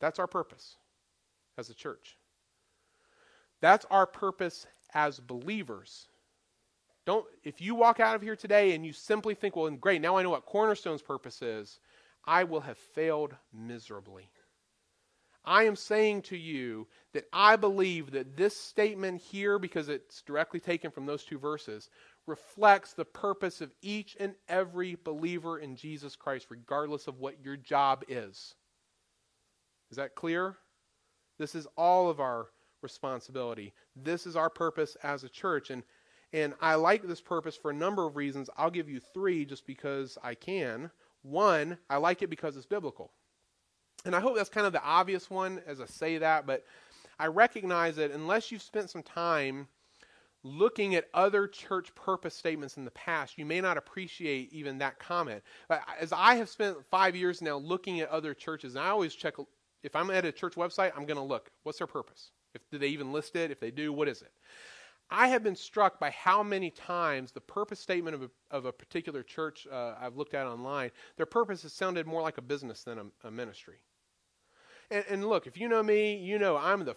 that's 0.00 0.18
our 0.18 0.26
purpose 0.26 0.76
as 1.56 1.70
a 1.70 1.74
church. 1.74 2.16
That's 3.60 3.86
our 3.90 4.06
purpose 4.06 4.66
as 4.94 5.20
believers. 5.20 6.08
Don't 7.06 7.26
if 7.42 7.60
you 7.60 7.74
walk 7.74 8.00
out 8.00 8.14
of 8.14 8.22
here 8.22 8.36
today 8.36 8.74
and 8.74 8.84
you 8.84 8.92
simply 8.92 9.34
think, 9.34 9.56
well, 9.56 9.70
great, 9.70 10.00
now 10.00 10.16
I 10.16 10.22
know 10.22 10.30
what 10.30 10.46
Cornerstone's 10.46 11.02
purpose 11.02 11.42
is, 11.42 11.80
I 12.24 12.44
will 12.44 12.60
have 12.60 12.78
failed 12.78 13.34
miserably. 13.52 14.30
I 15.44 15.62
am 15.64 15.76
saying 15.76 16.22
to 16.22 16.36
you 16.36 16.86
that 17.14 17.24
I 17.32 17.56
believe 17.56 18.10
that 18.10 18.36
this 18.36 18.54
statement 18.54 19.22
here, 19.22 19.58
because 19.58 19.88
it's 19.88 20.20
directly 20.20 20.60
taken 20.60 20.90
from 20.90 21.06
those 21.06 21.24
two 21.24 21.38
verses, 21.38 21.88
reflects 22.26 22.92
the 22.92 23.06
purpose 23.06 23.62
of 23.62 23.72
each 23.80 24.14
and 24.20 24.34
every 24.48 24.98
believer 25.02 25.58
in 25.58 25.74
Jesus 25.74 26.16
Christ, 26.16 26.48
regardless 26.50 27.08
of 27.08 27.18
what 27.18 27.42
your 27.42 27.56
job 27.56 28.04
is. 28.08 28.54
Is 29.90 29.96
that 29.96 30.14
clear? 30.14 30.56
This 31.38 31.54
is 31.54 31.66
all 31.78 32.10
of 32.10 32.20
our 32.20 32.48
responsibility. 32.82 33.72
This 33.96 34.26
is 34.26 34.36
our 34.36 34.50
purpose 34.50 34.96
as 35.02 35.24
a 35.24 35.28
church. 35.28 35.70
And, 35.70 35.82
and 36.32 36.54
I 36.60 36.74
like 36.74 37.02
this 37.02 37.20
purpose 37.20 37.56
for 37.56 37.70
a 37.70 37.74
number 37.74 38.06
of 38.06 38.16
reasons. 38.16 38.50
I'll 38.56 38.70
give 38.70 38.88
you 38.88 39.00
three 39.00 39.44
just 39.44 39.66
because 39.66 40.18
I 40.22 40.34
can. 40.34 40.90
One, 41.22 41.78
I 41.90 41.96
like 41.96 42.22
it 42.22 42.30
because 42.30 42.56
it's 42.56 42.66
biblical. 42.66 43.12
And 44.04 44.14
I 44.14 44.20
hope 44.20 44.36
that's 44.36 44.48
kind 44.48 44.66
of 44.66 44.72
the 44.72 44.82
obvious 44.82 45.28
one 45.28 45.60
as 45.66 45.80
I 45.80 45.86
say 45.86 46.18
that, 46.18 46.46
but 46.46 46.64
I 47.18 47.26
recognize 47.26 47.96
that 47.96 48.12
unless 48.12 48.52
you've 48.52 48.62
spent 48.62 48.90
some 48.90 49.02
time 49.02 49.66
looking 50.44 50.94
at 50.94 51.08
other 51.14 51.48
church 51.48 51.92
purpose 51.96 52.34
statements 52.34 52.76
in 52.76 52.84
the 52.84 52.92
past, 52.92 53.38
you 53.38 53.44
may 53.44 53.60
not 53.60 53.76
appreciate 53.76 54.52
even 54.52 54.78
that 54.78 55.00
comment. 55.00 55.42
As 56.00 56.12
I 56.12 56.36
have 56.36 56.48
spent 56.48 56.76
five 56.90 57.16
years 57.16 57.42
now 57.42 57.56
looking 57.56 58.00
at 58.00 58.08
other 58.08 58.34
churches, 58.34 58.76
and 58.76 58.84
I 58.84 58.90
always 58.90 59.14
check 59.14 59.34
if 59.82 59.94
I'm 59.96 60.10
at 60.10 60.24
a 60.24 60.32
church 60.32 60.54
website, 60.54 60.92
I'm 60.96 61.06
going 61.06 61.16
to 61.16 61.22
look 61.22 61.50
what's 61.62 61.78
their 61.78 61.86
purpose. 61.86 62.30
If 62.54 62.62
do 62.70 62.78
they 62.78 62.88
even 62.88 63.12
list 63.12 63.36
it? 63.36 63.50
If 63.50 63.60
they 63.60 63.70
do, 63.70 63.92
what 63.92 64.08
is 64.08 64.22
it? 64.22 64.32
I 65.10 65.28
have 65.28 65.42
been 65.42 65.56
struck 65.56 65.98
by 65.98 66.10
how 66.10 66.42
many 66.42 66.70
times 66.70 67.32
the 67.32 67.40
purpose 67.40 67.80
statement 67.80 68.14
of 68.14 68.22
a, 68.22 68.30
of 68.50 68.64
a 68.66 68.72
particular 68.72 69.22
church 69.22 69.66
uh, 69.70 69.94
I've 69.98 70.16
looked 70.16 70.34
at 70.34 70.46
online, 70.46 70.90
their 71.16 71.26
purpose 71.26 71.62
has 71.62 71.72
sounded 71.72 72.06
more 72.06 72.20
like 72.20 72.36
a 72.36 72.42
business 72.42 72.82
than 72.82 72.98
a, 72.98 73.28
a 73.28 73.30
ministry. 73.30 73.78
And, 74.90 75.04
and, 75.08 75.28
look, 75.28 75.46
if 75.46 75.58
you 75.58 75.68
know 75.68 75.82
me, 75.82 76.16
you 76.16 76.38
know 76.38 76.56
I'm 76.56 76.84
the. 76.84 76.96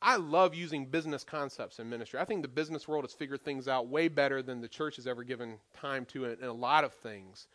I, 0.00 0.16
love 0.16 0.54
using 0.54 0.86
business 0.86 1.24
concepts 1.24 1.80
in 1.80 1.88
ministry. 1.88 2.20
I 2.20 2.24
think 2.24 2.42
the 2.42 2.48
business 2.48 2.86
world 2.86 3.04
has 3.04 3.14
figured 3.14 3.42
things 3.42 3.66
out 3.66 3.88
way 3.88 4.06
better 4.06 4.40
than 4.40 4.60
the 4.60 4.68
church 4.68 4.96
has 4.96 5.06
ever 5.08 5.24
given 5.24 5.58
time 5.74 6.04
to 6.06 6.26
in 6.26 6.44
a 6.44 6.52
lot 6.52 6.84
of 6.84 6.92
things. 6.92 7.48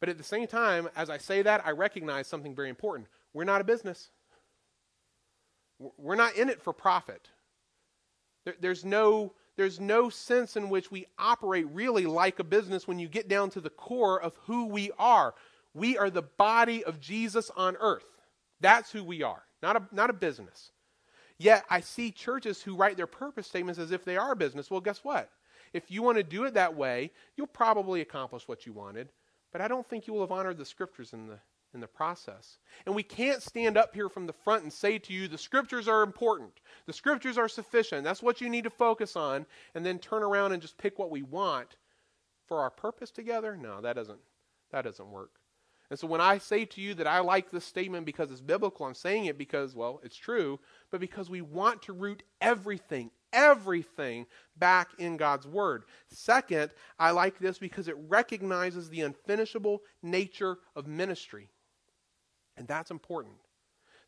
But 0.00 0.08
at 0.08 0.16
the 0.16 0.24
same 0.24 0.46
time, 0.46 0.88
as 0.96 1.10
I 1.10 1.18
say 1.18 1.42
that, 1.42 1.66
I 1.66 1.72
recognize 1.72 2.28
something 2.28 2.54
very 2.54 2.70
important. 2.70 3.08
We're 3.34 3.44
not 3.44 3.60
a 3.60 3.64
business. 3.64 4.10
We're 5.78 6.16
not 6.16 6.36
in 6.36 6.48
it 6.48 6.62
for 6.62 6.72
profit. 6.72 7.28
There, 8.44 8.54
there's 8.60 8.84
no 8.84 9.32
there's 9.56 9.80
no 9.80 10.10
sense 10.10 10.56
in 10.56 10.68
which 10.68 10.90
we 10.90 11.06
operate 11.18 11.66
really 11.70 12.04
like 12.04 12.38
a 12.38 12.44
business 12.44 12.86
when 12.86 12.98
you 12.98 13.08
get 13.08 13.26
down 13.26 13.48
to 13.50 13.60
the 13.60 13.70
core 13.70 14.20
of 14.20 14.36
who 14.46 14.66
we 14.66 14.90
are. 14.98 15.34
We 15.72 15.96
are 15.96 16.10
the 16.10 16.22
body 16.22 16.84
of 16.84 17.00
Jesus 17.00 17.50
on 17.56 17.76
earth. 17.80 18.04
That's 18.60 18.92
who 18.92 19.02
we 19.02 19.22
are, 19.22 19.42
not 19.62 19.76
a, 19.76 19.82
not 19.92 20.10
a 20.10 20.14
business. 20.14 20.72
Yet 21.38 21.64
I 21.70 21.80
see 21.80 22.10
churches 22.10 22.62
who 22.62 22.76
write 22.76 22.96
their 22.96 23.06
purpose 23.06 23.46
statements 23.46 23.78
as 23.78 23.92
if 23.92 24.04
they 24.04 24.16
are 24.16 24.32
a 24.32 24.36
business. 24.36 24.70
Well, 24.70 24.80
guess 24.80 25.00
what? 25.02 25.30
If 25.72 25.90
you 25.90 26.02
want 26.02 26.18
to 26.18 26.22
do 26.22 26.44
it 26.44 26.54
that 26.54 26.76
way, 26.76 27.10
you'll 27.36 27.46
probably 27.46 28.00
accomplish 28.00 28.48
what 28.48 28.66
you 28.66 28.72
wanted, 28.72 29.08
but 29.52 29.60
I 29.60 29.68
don't 29.68 29.86
think 29.88 30.06
you 30.06 30.14
will 30.14 30.22
have 30.22 30.32
honored 30.32 30.58
the 30.58 30.64
scriptures 30.64 31.12
in 31.12 31.26
the 31.28 31.38
in 31.76 31.80
the 31.80 31.86
process. 31.86 32.58
And 32.84 32.94
we 32.94 33.04
can't 33.04 33.42
stand 33.42 33.76
up 33.76 33.94
here 33.94 34.08
from 34.08 34.26
the 34.26 34.32
front 34.32 34.64
and 34.64 34.72
say 34.72 34.98
to 34.98 35.12
you, 35.12 35.28
the 35.28 35.38
scriptures 35.38 35.86
are 35.86 36.02
important. 36.02 36.60
The 36.86 36.92
scriptures 36.92 37.38
are 37.38 37.48
sufficient. 37.48 38.02
That's 38.02 38.22
what 38.22 38.40
you 38.40 38.48
need 38.48 38.64
to 38.64 38.70
focus 38.70 39.14
on, 39.14 39.46
and 39.74 39.86
then 39.86 40.00
turn 40.00 40.24
around 40.24 40.52
and 40.52 40.62
just 40.62 40.78
pick 40.78 40.98
what 40.98 41.10
we 41.10 41.22
want 41.22 41.76
for 42.48 42.60
our 42.60 42.70
purpose 42.70 43.10
together. 43.12 43.56
No, 43.56 43.80
that 43.80 43.94
doesn't 43.94 44.20
that 44.72 44.82
doesn't 44.82 45.10
work. 45.10 45.30
And 45.90 45.98
so 45.98 46.06
when 46.06 46.20
I 46.20 46.38
say 46.38 46.64
to 46.64 46.80
you 46.80 46.94
that 46.94 47.06
I 47.06 47.20
like 47.20 47.50
this 47.50 47.64
statement 47.64 48.06
because 48.06 48.30
it's 48.30 48.40
biblical, 48.40 48.86
I'm 48.86 48.94
saying 48.94 49.26
it 49.26 49.38
because, 49.38 49.76
well, 49.76 50.00
it's 50.02 50.16
true, 50.16 50.58
but 50.90 51.00
because 51.00 51.30
we 51.30 51.42
want 51.42 51.82
to 51.82 51.92
root 51.92 52.24
everything, 52.40 53.10
everything 53.32 54.26
back 54.56 54.88
in 54.98 55.16
God's 55.16 55.46
Word. 55.46 55.84
Second, 56.08 56.72
I 56.98 57.12
like 57.12 57.38
this 57.38 57.58
because 57.58 57.86
it 57.86 57.96
recognizes 58.08 58.88
the 58.88 59.00
unfinishable 59.00 59.78
nature 60.02 60.58
of 60.74 60.88
ministry. 60.88 61.50
And 62.56 62.66
that's 62.66 62.90
important. 62.90 63.34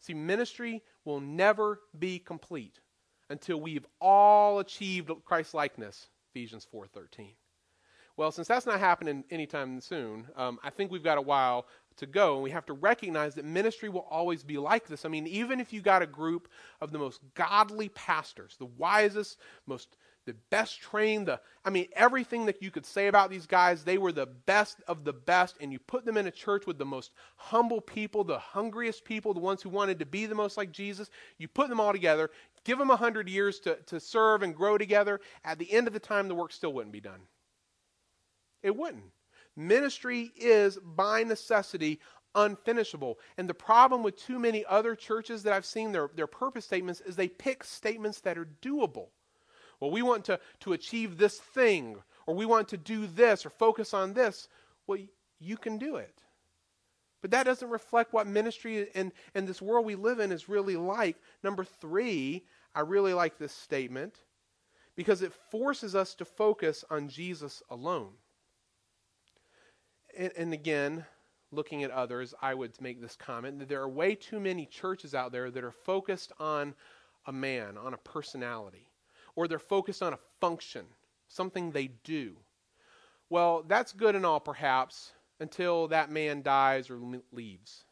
See, 0.00 0.14
ministry 0.14 0.82
will 1.04 1.20
never 1.20 1.80
be 1.98 2.18
complete 2.18 2.80
until 3.30 3.60
we've 3.60 3.86
all 4.00 4.60
achieved 4.60 5.10
Christ 5.24 5.54
likeness, 5.54 6.08
Ephesians 6.30 6.64
4:13. 6.64 7.34
Well, 8.16 8.32
since 8.32 8.48
that's 8.48 8.66
not 8.66 8.80
happening 8.80 9.24
anytime 9.30 9.80
soon, 9.80 10.28
um, 10.34 10.58
I 10.64 10.70
think 10.70 10.90
we've 10.90 11.04
got 11.04 11.18
a 11.18 11.22
while 11.22 11.68
to 11.96 12.06
go, 12.06 12.34
and 12.34 12.42
we 12.42 12.50
have 12.50 12.66
to 12.66 12.72
recognize 12.72 13.34
that 13.34 13.44
ministry 13.44 13.88
will 13.88 14.06
always 14.10 14.42
be 14.42 14.58
like 14.58 14.86
this. 14.86 15.04
I 15.04 15.08
mean, 15.08 15.26
even 15.26 15.60
if 15.60 15.72
you 15.72 15.80
got 15.80 16.02
a 16.02 16.06
group 16.06 16.48
of 16.80 16.90
the 16.90 16.98
most 16.98 17.20
godly 17.34 17.90
pastors, 17.90 18.56
the 18.56 18.66
wisest, 18.66 19.38
most 19.66 19.96
the 20.28 20.36
best 20.50 20.80
trained, 20.80 21.26
the 21.26 21.40
I 21.64 21.70
mean, 21.70 21.88
everything 21.96 22.46
that 22.46 22.62
you 22.62 22.70
could 22.70 22.84
say 22.84 23.08
about 23.08 23.30
these 23.30 23.46
guys, 23.46 23.82
they 23.82 23.96
were 23.96 24.12
the 24.12 24.26
best 24.26 24.78
of 24.86 25.04
the 25.04 25.12
best, 25.12 25.56
and 25.60 25.72
you 25.72 25.78
put 25.78 26.04
them 26.04 26.18
in 26.18 26.26
a 26.26 26.30
church 26.30 26.66
with 26.66 26.78
the 26.78 26.84
most 26.84 27.12
humble 27.36 27.80
people, 27.80 28.24
the 28.24 28.38
hungriest 28.38 29.04
people, 29.04 29.32
the 29.32 29.40
ones 29.40 29.62
who 29.62 29.70
wanted 29.70 29.98
to 29.98 30.06
be 30.06 30.26
the 30.26 30.34
most 30.34 30.58
like 30.58 30.70
Jesus. 30.70 31.08
You 31.38 31.48
put 31.48 31.70
them 31.70 31.80
all 31.80 31.92
together, 31.92 32.30
give 32.64 32.78
them 32.78 32.90
a 32.90 32.96
hundred 32.96 33.28
years 33.28 33.58
to, 33.60 33.76
to 33.86 33.98
serve 33.98 34.42
and 34.42 34.54
grow 34.54 34.76
together. 34.76 35.20
At 35.44 35.58
the 35.58 35.72
end 35.72 35.86
of 35.86 35.94
the 35.94 35.98
time, 35.98 36.28
the 36.28 36.34
work 36.34 36.52
still 36.52 36.74
wouldn't 36.74 36.92
be 36.92 37.00
done. 37.00 37.22
It 38.62 38.76
wouldn't. 38.76 39.04
Ministry 39.56 40.30
is, 40.36 40.78
by 40.78 41.24
necessity, 41.24 42.00
unfinishable. 42.34 43.16
And 43.38 43.48
the 43.48 43.54
problem 43.54 44.02
with 44.02 44.16
too 44.16 44.38
many 44.38 44.64
other 44.66 44.94
churches 44.94 45.42
that 45.42 45.54
I've 45.54 45.66
seen 45.66 45.92
their, 45.92 46.10
their 46.14 46.26
purpose 46.26 46.66
statements 46.66 47.00
is 47.00 47.16
they 47.16 47.28
pick 47.28 47.64
statements 47.64 48.20
that 48.20 48.38
are 48.38 48.48
doable. 48.62 49.08
Well, 49.80 49.90
we 49.90 50.02
want 50.02 50.24
to, 50.26 50.40
to 50.60 50.72
achieve 50.72 51.16
this 51.16 51.38
thing, 51.38 51.96
or 52.26 52.34
we 52.34 52.46
want 52.46 52.68
to 52.68 52.76
do 52.76 53.06
this, 53.06 53.46
or 53.46 53.50
focus 53.50 53.94
on 53.94 54.12
this. 54.12 54.48
Well, 54.86 54.98
you 55.38 55.56
can 55.56 55.78
do 55.78 55.96
it. 55.96 56.22
But 57.20 57.30
that 57.32 57.44
doesn't 57.44 57.70
reflect 57.70 58.12
what 58.12 58.26
ministry 58.26 58.88
and, 58.94 59.12
and 59.34 59.46
this 59.46 59.62
world 59.62 59.84
we 59.84 59.96
live 59.96 60.20
in 60.20 60.30
is 60.30 60.48
really 60.48 60.76
like. 60.76 61.16
Number 61.42 61.64
three, 61.64 62.44
I 62.74 62.80
really 62.80 63.12
like 63.12 63.38
this 63.38 63.52
statement 63.52 64.14
because 64.94 65.22
it 65.22 65.32
forces 65.50 65.94
us 65.94 66.14
to 66.16 66.24
focus 66.24 66.84
on 66.90 67.08
Jesus 67.08 67.62
alone. 67.70 68.12
And, 70.16 70.32
and 70.36 70.52
again, 70.52 71.04
looking 71.50 71.82
at 71.82 71.90
others, 71.90 72.34
I 72.40 72.54
would 72.54 72.80
make 72.80 73.00
this 73.00 73.16
comment 73.16 73.58
that 73.58 73.68
there 73.68 73.82
are 73.82 73.88
way 73.88 74.14
too 74.14 74.38
many 74.38 74.66
churches 74.66 75.14
out 75.14 75.32
there 75.32 75.50
that 75.50 75.64
are 75.64 75.72
focused 75.72 76.32
on 76.38 76.74
a 77.26 77.32
man, 77.32 77.76
on 77.76 77.94
a 77.94 77.98
personality 77.98 78.87
or 79.38 79.46
they're 79.46 79.60
focused 79.60 80.02
on 80.02 80.12
a 80.12 80.18
function, 80.40 80.84
something 81.28 81.70
they 81.70 81.86
do. 82.02 82.34
Well, 83.30 83.62
that's 83.68 83.92
good 83.92 84.16
and 84.16 84.26
all, 84.26 84.40
perhaps, 84.40 85.12
until 85.38 85.86
that 85.88 86.10
man 86.10 86.42
dies 86.42 86.90
or 86.90 86.98
leaves. 87.30 87.84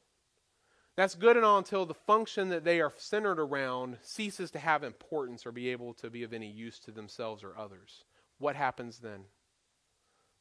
That's 0.97 1.14
good 1.14 1.36
and 1.36 1.47
all 1.47 1.59
until 1.59 1.86
the 1.86 1.94
function 1.94 2.49
that 2.49 2.64
they 2.64 2.80
are 2.80 2.92
centered 2.97 3.38
around 3.38 3.99
ceases 4.03 4.51
to 4.51 4.59
have 4.59 4.82
importance 4.82 5.47
or 5.47 5.53
be 5.53 5.68
able 5.68 5.94
to 5.94 6.11
be 6.11 6.24
of 6.24 6.32
any 6.32 6.51
use 6.51 6.80
to 6.80 6.90
themselves 6.90 7.44
or 7.44 7.57
others. 7.57 8.03
What 8.38 8.57
happens 8.57 8.99
then? 8.99 9.20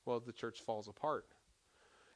Well, 0.05 0.19
the 0.19 0.33
church 0.33 0.61
falls 0.61 0.87
apart. 0.87 1.27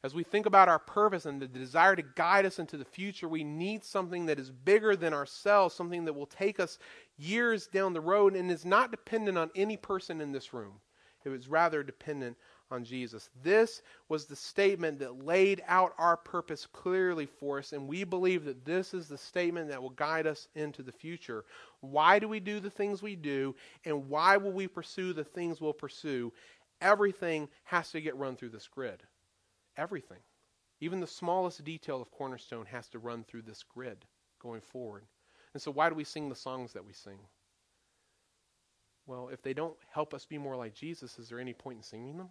As 0.01 0.15
we 0.15 0.23
think 0.23 0.45
about 0.45 0.69
our 0.69 0.79
purpose 0.79 1.25
and 1.25 1.41
the 1.41 1.47
desire 1.47 1.95
to 1.95 2.01
guide 2.15 2.45
us 2.45 2.57
into 2.57 2.77
the 2.77 2.85
future, 2.85 3.27
we 3.27 3.43
need 3.43 3.83
something 3.83 4.25
that 4.27 4.39
is 4.39 4.49
bigger 4.49 4.95
than 4.95 5.13
ourselves, 5.13 5.75
something 5.75 6.05
that 6.05 6.13
will 6.13 6.25
take 6.25 6.59
us 6.59 6.79
years 7.17 7.67
down 7.67 7.91
the 7.91 7.99
road 7.99 8.33
and 8.35 8.49
is 8.49 8.63
not 8.63 8.91
dependent 8.91 9.37
on 9.37 9.51
any 9.55 9.75
person 9.75 10.21
in 10.21 10.31
this 10.31 10.53
room. 10.53 10.79
It 11.25 11.29
was 11.29 11.49
rather 11.49 11.83
dependent 11.83 12.37
on 12.71 12.85
Jesus. 12.85 13.29
This 13.43 13.81
was 14.07 14.25
the 14.25 14.37
statement 14.37 14.99
that 14.99 15.25
laid 15.25 15.63
out 15.67 15.93
our 15.97 16.15
purpose 16.15 16.65
clearly 16.65 17.25
for 17.25 17.59
us, 17.59 17.73
and 17.73 17.85
we 17.85 18.05
believe 18.05 18.45
that 18.45 18.63
this 18.63 18.93
is 18.93 19.09
the 19.09 19.17
statement 19.17 19.67
that 19.69 19.81
will 19.81 19.89
guide 19.89 20.27
us 20.27 20.47
into 20.55 20.81
the 20.81 20.91
future. 20.93 21.43
Why 21.81 22.19
do 22.19 22.29
we 22.29 22.39
do 22.39 22.61
the 22.61 22.69
things 22.69 23.01
we 23.01 23.17
do, 23.17 23.53
and 23.83 24.07
why 24.07 24.37
will 24.37 24.53
we 24.53 24.67
pursue 24.67 25.11
the 25.11 25.25
things 25.25 25.59
we'll 25.59 25.73
pursue? 25.73 26.31
Everything 26.79 27.49
has 27.65 27.91
to 27.91 27.99
get 27.99 28.15
run 28.15 28.37
through 28.37 28.49
this 28.49 28.67
grid. 28.67 29.03
Everything. 29.79 30.19
Even 30.81 30.99
the 30.99 31.07
smallest 31.07 31.63
detail 31.63 32.01
of 32.01 32.11
Cornerstone 32.11 32.65
has 32.65 32.89
to 32.89 32.99
run 32.99 33.23
through 33.23 33.43
this 33.43 33.63
grid 33.63 34.05
going 34.41 34.61
forward. 34.61 35.05
And 35.53 35.61
so, 35.61 35.71
why 35.71 35.89
do 35.89 35.95
we 35.95 36.03
sing 36.03 36.27
the 36.27 36.35
songs 36.35 36.73
that 36.73 36.85
we 36.85 36.93
sing? 36.93 37.19
Well, 39.07 39.29
if 39.29 39.41
they 39.41 39.53
don't 39.53 39.77
help 39.91 40.13
us 40.13 40.25
be 40.25 40.37
more 40.37 40.55
like 40.55 40.75
Jesus, 40.75 41.17
is 41.17 41.29
there 41.29 41.39
any 41.39 41.53
point 41.53 41.77
in 41.77 41.83
singing 41.83 42.17
them? 42.17 42.29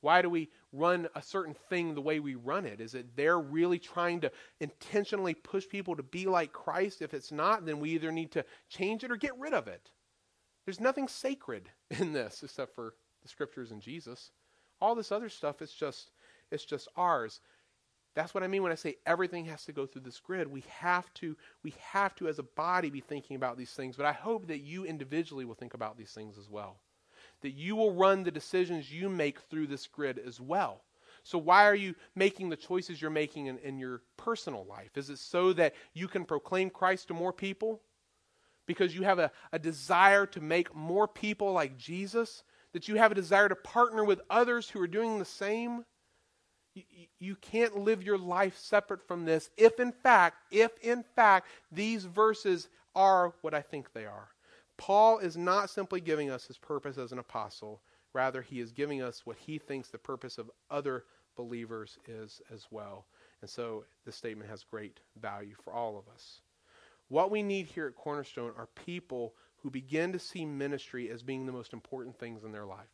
Why 0.00 0.22
do 0.22 0.30
we 0.30 0.50
run 0.72 1.08
a 1.16 1.22
certain 1.22 1.54
thing 1.68 1.94
the 1.94 2.00
way 2.00 2.20
we 2.20 2.36
run 2.36 2.64
it? 2.64 2.80
Is 2.80 2.94
it 2.94 3.16
they're 3.16 3.40
really 3.40 3.78
trying 3.78 4.20
to 4.20 4.30
intentionally 4.60 5.34
push 5.34 5.68
people 5.68 5.96
to 5.96 6.02
be 6.02 6.26
like 6.26 6.52
Christ? 6.52 7.02
If 7.02 7.12
it's 7.12 7.32
not, 7.32 7.66
then 7.66 7.80
we 7.80 7.90
either 7.90 8.12
need 8.12 8.30
to 8.32 8.44
change 8.68 9.02
it 9.04 9.10
or 9.10 9.16
get 9.16 9.36
rid 9.38 9.52
of 9.52 9.66
it. 9.66 9.90
There's 10.64 10.80
nothing 10.80 11.08
sacred 11.08 11.68
in 11.90 12.12
this 12.12 12.42
except 12.42 12.74
for 12.74 12.94
the 13.22 13.28
scriptures 13.28 13.72
and 13.72 13.82
Jesus. 13.82 14.30
All 14.80 14.94
this 14.94 15.12
other 15.12 15.28
stuff 15.28 15.60
is 15.60 15.72
just 15.72 16.10
it's 16.50 16.64
just 16.64 16.88
ours. 16.96 17.40
That's 18.14 18.32
what 18.32 18.42
I 18.42 18.48
mean 18.48 18.62
when 18.62 18.72
I 18.72 18.76
say 18.76 18.96
everything 19.04 19.44
has 19.44 19.66
to 19.66 19.72
go 19.72 19.84
through 19.84 20.00
this 20.02 20.20
grid. 20.20 20.48
We 20.48 20.64
have 20.78 21.12
to 21.14 21.36
we 21.62 21.74
have 21.92 22.14
to 22.16 22.28
as 22.28 22.38
a 22.38 22.44
body 22.44 22.88
be 22.88 23.00
thinking 23.00 23.36
about 23.36 23.58
these 23.58 23.72
things, 23.72 23.94
but 23.94 24.06
I 24.06 24.12
hope 24.12 24.46
that 24.46 24.60
you 24.60 24.84
individually 24.84 25.44
will 25.44 25.54
think 25.54 25.74
about 25.74 25.98
these 25.98 26.12
things 26.12 26.38
as 26.38 26.48
well. 26.48 26.78
That 27.42 27.50
you 27.50 27.76
will 27.76 27.92
run 27.92 28.24
the 28.24 28.30
decisions 28.30 28.90
you 28.90 29.10
make 29.10 29.40
through 29.40 29.66
this 29.66 29.86
grid 29.86 30.18
as 30.18 30.40
well. 30.40 30.80
So 31.24 31.38
why 31.38 31.66
are 31.66 31.74
you 31.74 31.94
making 32.14 32.48
the 32.48 32.56
choices 32.56 33.02
you're 33.02 33.10
making 33.10 33.46
in, 33.46 33.58
in 33.58 33.78
your 33.78 34.00
personal 34.16 34.64
life? 34.64 34.96
Is 34.96 35.10
it 35.10 35.18
so 35.18 35.52
that 35.54 35.74
you 35.92 36.08
can 36.08 36.24
proclaim 36.24 36.70
Christ 36.70 37.08
to 37.08 37.14
more 37.14 37.32
people? 37.32 37.82
Because 38.64 38.94
you 38.94 39.02
have 39.02 39.18
a, 39.18 39.30
a 39.52 39.58
desire 39.58 40.24
to 40.26 40.40
make 40.40 40.74
more 40.74 41.08
people 41.08 41.52
like 41.52 41.76
Jesus? 41.76 42.44
That 42.72 42.88
you 42.88 42.94
have 42.94 43.12
a 43.12 43.16
desire 43.16 43.48
to 43.48 43.56
partner 43.56 44.04
with 44.04 44.20
others 44.30 44.70
who 44.70 44.80
are 44.80 44.86
doing 44.86 45.18
the 45.18 45.24
same? 45.24 45.84
You 47.18 47.36
can't 47.36 47.78
live 47.78 48.02
your 48.02 48.18
life 48.18 48.58
separate 48.58 49.06
from 49.06 49.24
this 49.24 49.50
if 49.56 49.80
in 49.80 49.92
fact 49.92 50.36
if 50.50 50.70
in 50.82 51.02
fact 51.14 51.48
these 51.72 52.04
verses 52.04 52.68
are 52.94 53.32
what 53.42 53.54
i 53.54 53.60
think 53.60 53.92
they 53.92 54.06
are. 54.06 54.28
Paul 54.76 55.18
is 55.18 55.36
not 55.36 55.70
simply 55.70 56.00
giving 56.00 56.30
us 56.30 56.46
his 56.46 56.58
purpose 56.58 56.98
as 56.98 57.12
an 57.12 57.18
apostle. 57.18 57.80
Rather 58.12 58.42
he 58.42 58.60
is 58.60 58.72
giving 58.72 59.02
us 59.02 59.24
what 59.24 59.36
he 59.36 59.58
thinks 59.58 59.88
the 59.88 59.98
purpose 59.98 60.38
of 60.38 60.50
other 60.70 61.04
believers 61.36 61.98
is 62.06 62.40
as 62.52 62.66
well. 62.70 63.06
And 63.40 63.50
so 63.50 63.84
this 64.04 64.16
statement 64.16 64.50
has 64.50 64.64
great 64.64 65.00
value 65.20 65.54
for 65.62 65.72
all 65.72 65.98
of 65.98 66.08
us. 66.12 66.40
What 67.08 67.30
we 67.30 67.42
need 67.42 67.66
here 67.66 67.86
at 67.86 67.94
cornerstone 67.94 68.52
are 68.56 68.68
people 68.86 69.34
who 69.62 69.70
begin 69.70 70.12
to 70.12 70.18
see 70.18 70.44
ministry 70.44 71.10
as 71.10 71.22
being 71.22 71.46
the 71.46 71.52
most 71.52 71.72
important 71.72 72.18
things 72.18 72.44
in 72.44 72.52
their 72.52 72.66
life. 72.66 72.86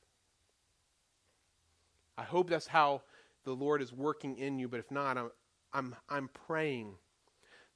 I 2.18 2.24
hope 2.24 2.50
that's 2.50 2.66
how 2.66 3.02
the 3.44 3.52
Lord 3.54 3.82
is 3.82 3.92
working 3.92 4.36
in 4.38 4.58
you, 4.58 4.68
but 4.68 4.80
if 4.80 4.90
not, 4.90 5.18
I'm, 5.18 5.30
I'm, 5.72 5.96
I'm 6.08 6.28
praying 6.46 6.94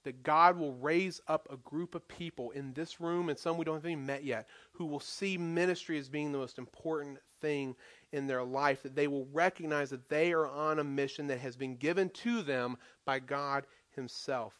that 0.04 0.22
God 0.22 0.56
will 0.56 0.74
raise 0.74 1.20
up 1.26 1.48
a 1.50 1.56
group 1.56 1.96
of 1.96 2.06
people 2.06 2.52
in 2.52 2.72
this 2.74 3.00
room 3.00 3.28
and 3.28 3.36
some 3.36 3.58
we 3.58 3.64
don't 3.64 3.74
have 3.74 3.86
even 3.86 4.06
met 4.06 4.22
yet 4.22 4.46
who 4.70 4.86
will 4.86 5.00
see 5.00 5.36
ministry 5.36 5.98
as 5.98 6.08
being 6.08 6.30
the 6.30 6.38
most 6.38 6.58
important 6.58 7.18
thing 7.40 7.74
in 8.12 8.28
their 8.28 8.44
life, 8.44 8.84
that 8.84 8.94
they 8.94 9.08
will 9.08 9.26
recognize 9.32 9.90
that 9.90 10.08
they 10.08 10.32
are 10.32 10.46
on 10.46 10.78
a 10.78 10.84
mission 10.84 11.26
that 11.26 11.40
has 11.40 11.56
been 11.56 11.74
given 11.74 12.08
to 12.10 12.42
them 12.42 12.76
by 13.04 13.18
God 13.18 13.66
Himself. 13.96 14.54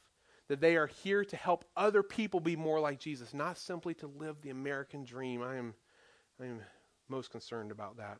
that 0.48 0.60
they 0.60 0.76
are 0.76 0.86
here 0.86 1.24
to 1.24 1.36
help 1.36 1.64
other 1.76 2.02
people 2.02 2.40
be 2.40 2.56
more 2.56 2.80
like 2.80 2.98
Jesus, 2.98 3.34
not 3.34 3.58
simply 3.58 3.94
to 3.94 4.06
live 4.06 4.40
the 4.40 4.50
American 4.50 5.04
dream. 5.04 5.42
I 5.42 5.56
am, 5.56 5.74
I 6.40 6.46
am 6.46 6.60
most 7.08 7.30
concerned 7.30 7.70
about 7.70 7.96
that. 7.96 8.18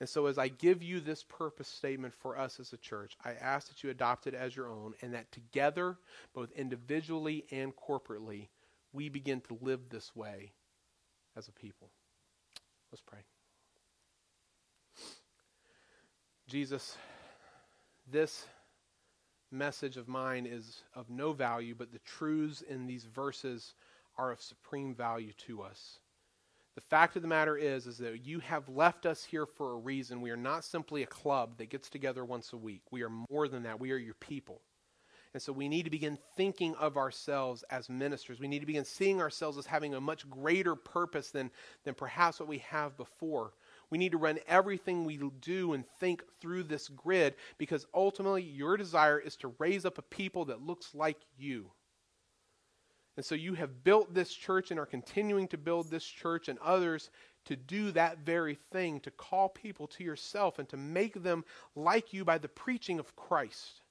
And 0.00 0.08
so, 0.08 0.26
as 0.26 0.38
I 0.38 0.48
give 0.48 0.82
you 0.82 0.98
this 0.98 1.22
purpose 1.22 1.68
statement 1.68 2.14
for 2.14 2.38
us 2.38 2.58
as 2.58 2.72
a 2.72 2.78
church, 2.78 3.16
I 3.22 3.32
ask 3.32 3.68
that 3.68 3.84
you 3.84 3.90
adopt 3.90 4.26
it 4.26 4.34
as 4.34 4.56
your 4.56 4.68
own 4.68 4.94
and 5.02 5.12
that 5.12 5.30
together, 5.30 5.98
both 6.34 6.50
individually 6.52 7.44
and 7.50 7.74
corporately, 7.76 8.48
we 8.94 9.10
begin 9.10 9.42
to 9.42 9.58
live 9.60 9.90
this 9.90 10.16
way 10.16 10.52
as 11.36 11.48
a 11.48 11.52
people. 11.52 11.90
Let's 12.90 13.02
pray. 13.02 13.20
Jesus, 16.48 16.96
this 18.10 18.46
message 19.52 19.96
of 19.96 20.08
mine 20.08 20.46
is 20.46 20.82
of 20.94 21.10
no 21.10 21.32
value, 21.32 21.74
but 21.76 21.92
the 21.92 22.00
truths 22.00 22.62
in 22.62 22.86
these 22.86 23.04
verses 23.04 23.74
are 24.16 24.32
of 24.32 24.40
supreme 24.40 24.94
value 24.94 25.32
to 25.46 25.62
us. 25.62 25.99
The 26.80 26.96
fact 26.96 27.14
of 27.14 27.20
the 27.20 27.28
matter 27.28 27.58
is 27.58 27.86
is 27.86 27.98
that 27.98 28.24
you 28.24 28.40
have 28.40 28.66
left 28.70 29.04
us 29.04 29.22
here 29.22 29.44
for 29.44 29.72
a 29.72 29.76
reason. 29.76 30.22
We 30.22 30.30
are 30.30 30.36
not 30.36 30.64
simply 30.64 31.02
a 31.02 31.06
club 31.06 31.58
that 31.58 31.68
gets 31.68 31.90
together 31.90 32.24
once 32.24 32.54
a 32.54 32.56
week. 32.56 32.80
We 32.90 33.02
are 33.02 33.10
more 33.10 33.48
than 33.48 33.64
that. 33.64 33.78
We 33.78 33.92
are 33.92 33.98
your 33.98 34.14
people. 34.14 34.62
And 35.34 35.42
so 35.42 35.52
we 35.52 35.68
need 35.68 35.82
to 35.82 35.90
begin 35.90 36.18
thinking 36.38 36.74
of 36.76 36.96
ourselves 36.96 37.64
as 37.64 37.90
ministers. 37.90 38.40
We 38.40 38.48
need 38.48 38.60
to 38.60 38.66
begin 38.66 38.86
seeing 38.86 39.20
ourselves 39.20 39.58
as 39.58 39.66
having 39.66 39.94
a 39.94 40.00
much 40.00 40.28
greater 40.30 40.74
purpose 40.74 41.30
than, 41.30 41.50
than 41.84 41.94
perhaps 41.94 42.40
what 42.40 42.48
we 42.48 42.58
have 42.58 42.96
before. 42.96 43.52
We 43.90 43.98
need 43.98 44.12
to 44.12 44.18
run 44.18 44.38
everything 44.48 45.04
we 45.04 45.20
do 45.40 45.74
and 45.74 45.84
think 46.00 46.24
through 46.40 46.62
this 46.62 46.88
grid 46.88 47.34
because 47.58 47.86
ultimately 47.92 48.42
your 48.42 48.78
desire 48.78 49.18
is 49.18 49.36
to 49.36 49.54
raise 49.58 49.84
up 49.84 49.98
a 49.98 50.02
people 50.02 50.46
that 50.46 50.62
looks 50.62 50.94
like 50.94 51.18
you. 51.36 51.72
And 53.20 53.24
so 53.26 53.34
you 53.34 53.52
have 53.52 53.84
built 53.84 54.14
this 54.14 54.32
church 54.32 54.70
and 54.70 54.80
are 54.80 54.86
continuing 54.86 55.46
to 55.48 55.58
build 55.58 55.90
this 55.90 56.06
church 56.06 56.48
and 56.48 56.58
others 56.60 57.10
to 57.44 57.54
do 57.54 57.90
that 57.90 58.20
very 58.20 58.56
thing, 58.72 58.98
to 59.00 59.10
call 59.10 59.50
people 59.50 59.86
to 59.88 60.02
yourself 60.02 60.58
and 60.58 60.66
to 60.70 60.78
make 60.78 61.22
them 61.22 61.44
like 61.76 62.14
you 62.14 62.24
by 62.24 62.38
the 62.38 62.48
preaching 62.48 62.98
of 62.98 63.14
Christ. 63.16 63.82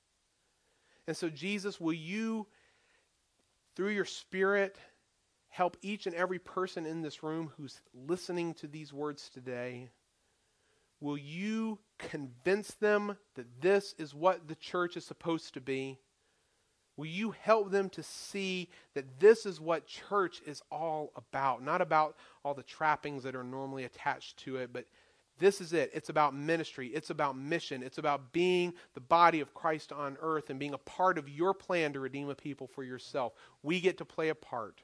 And 1.06 1.16
so, 1.16 1.30
Jesus, 1.30 1.80
will 1.80 1.94
you, 1.94 2.48
through 3.76 3.90
your 3.90 4.04
Spirit, 4.04 4.80
help 5.50 5.78
each 5.84 6.08
and 6.08 6.16
every 6.16 6.40
person 6.40 6.88
in 6.88 7.04
this 7.04 7.22
room 7.22 7.52
who's 7.56 7.82
listening 7.94 8.56
to 8.56 8.68
these 8.68 8.92
words 8.92 9.30
today? 9.30 9.92
Will 11.02 11.20
you 11.20 11.78
convince 12.00 12.70
them 12.74 13.16
that 13.36 13.62
this 13.62 13.94
is 14.00 14.16
what 14.16 14.48
the 14.48 14.56
church 14.56 14.98
is 14.98 15.06
supposed 15.06 15.54
to 15.54 15.62
be? 15.62 16.00
Will 17.00 17.06
you 17.06 17.32
help 17.32 17.72
them 17.72 17.90
to 17.92 18.04
see 18.04 18.68
that 18.94 19.22
this 19.22 19.46
is 19.46 19.62
what 19.62 19.88
church 19.88 20.42
is 20.46 20.62
all 20.70 21.14
about? 21.16 21.64
Not 21.64 21.80
about 21.80 22.18
all 22.44 22.54
the 22.54 22.62
trappings 22.62 23.24
that 23.24 23.38
are 23.38 23.44
normally 23.44 23.86
attached 23.86 24.36
to 24.40 24.58
it, 24.58 24.74
but 24.74 24.84
this 25.38 25.62
is 25.62 25.72
it. 25.72 25.92
It's 25.94 26.10
about 26.10 26.36
ministry. 26.36 26.88
It's 26.88 27.10
about 27.10 27.38
mission. 27.38 27.84
It's 27.84 28.00
about 28.00 28.34
being 28.34 28.74
the 28.96 29.00
body 29.00 29.40
of 29.40 29.54
Christ 29.54 29.94
on 29.94 30.18
earth 30.22 30.50
and 30.50 30.60
being 30.60 30.74
a 30.74 30.78
part 30.78 31.18
of 31.18 31.30
your 31.30 31.54
plan 31.54 31.94
to 31.94 32.02
redeem 32.02 32.28
a 32.28 32.36
people 32.36 32.68
for 32.68 32.84
yourself. 32.84 33.32
We 33.64 33.80
get 33.80 33.98
to 34.00 34.06
play 34.06 34.28
a 34.28 34.36
part. 34.36 34.84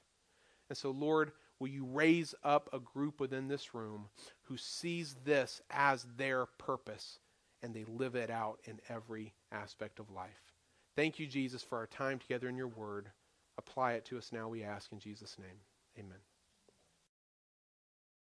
And 0.69 0.77
so, 0.77 0.91
Lord, 0.91 1.33
will 1.59 1.67
you 1.67 1.83
raise 1.83 2.33
up 2.45 2.69
a 2.71 2.79
group 2.79 3.19
within 3.19 3.49
this 3.49 3.75
room 3.75 4.05
who 4.43 4.55
sees 4.55 5.17
this 5.25 5.61
as 5.69 6.07
their 6.15 6.45
purpose 6.45 7.19
and 7.61 7.73
they 7.73 7.83
live 7.83 8.15
it 8.15 8.29
out 8.29 8.61
in 8.63 8.79
every 8.87 9.33
aspect 9.51 9.99
of 9.99 10.11
life? 10.11 10.54
Thank 10.95 11.19
you, 11.19 11.27
Jesus, 11.27 11.61
for 11.63 11.77
our 11.77 11.87
time 11.87 12.19
together 12.19 12.47
in 12.47 12.55
your 12.55 12.67
word. 12.67 13.09
Apply 13.57 13.93
it 13.93 14.05
to 14.05 14.17
us 14.17 14.31
now, 14.31 14.47
we 14.47 14.63
ask 14.63 14.91
in 14.91 14.99
Jesus' 14.99 15.37
name. 15.39 15.59
Amen. 15.97 16.19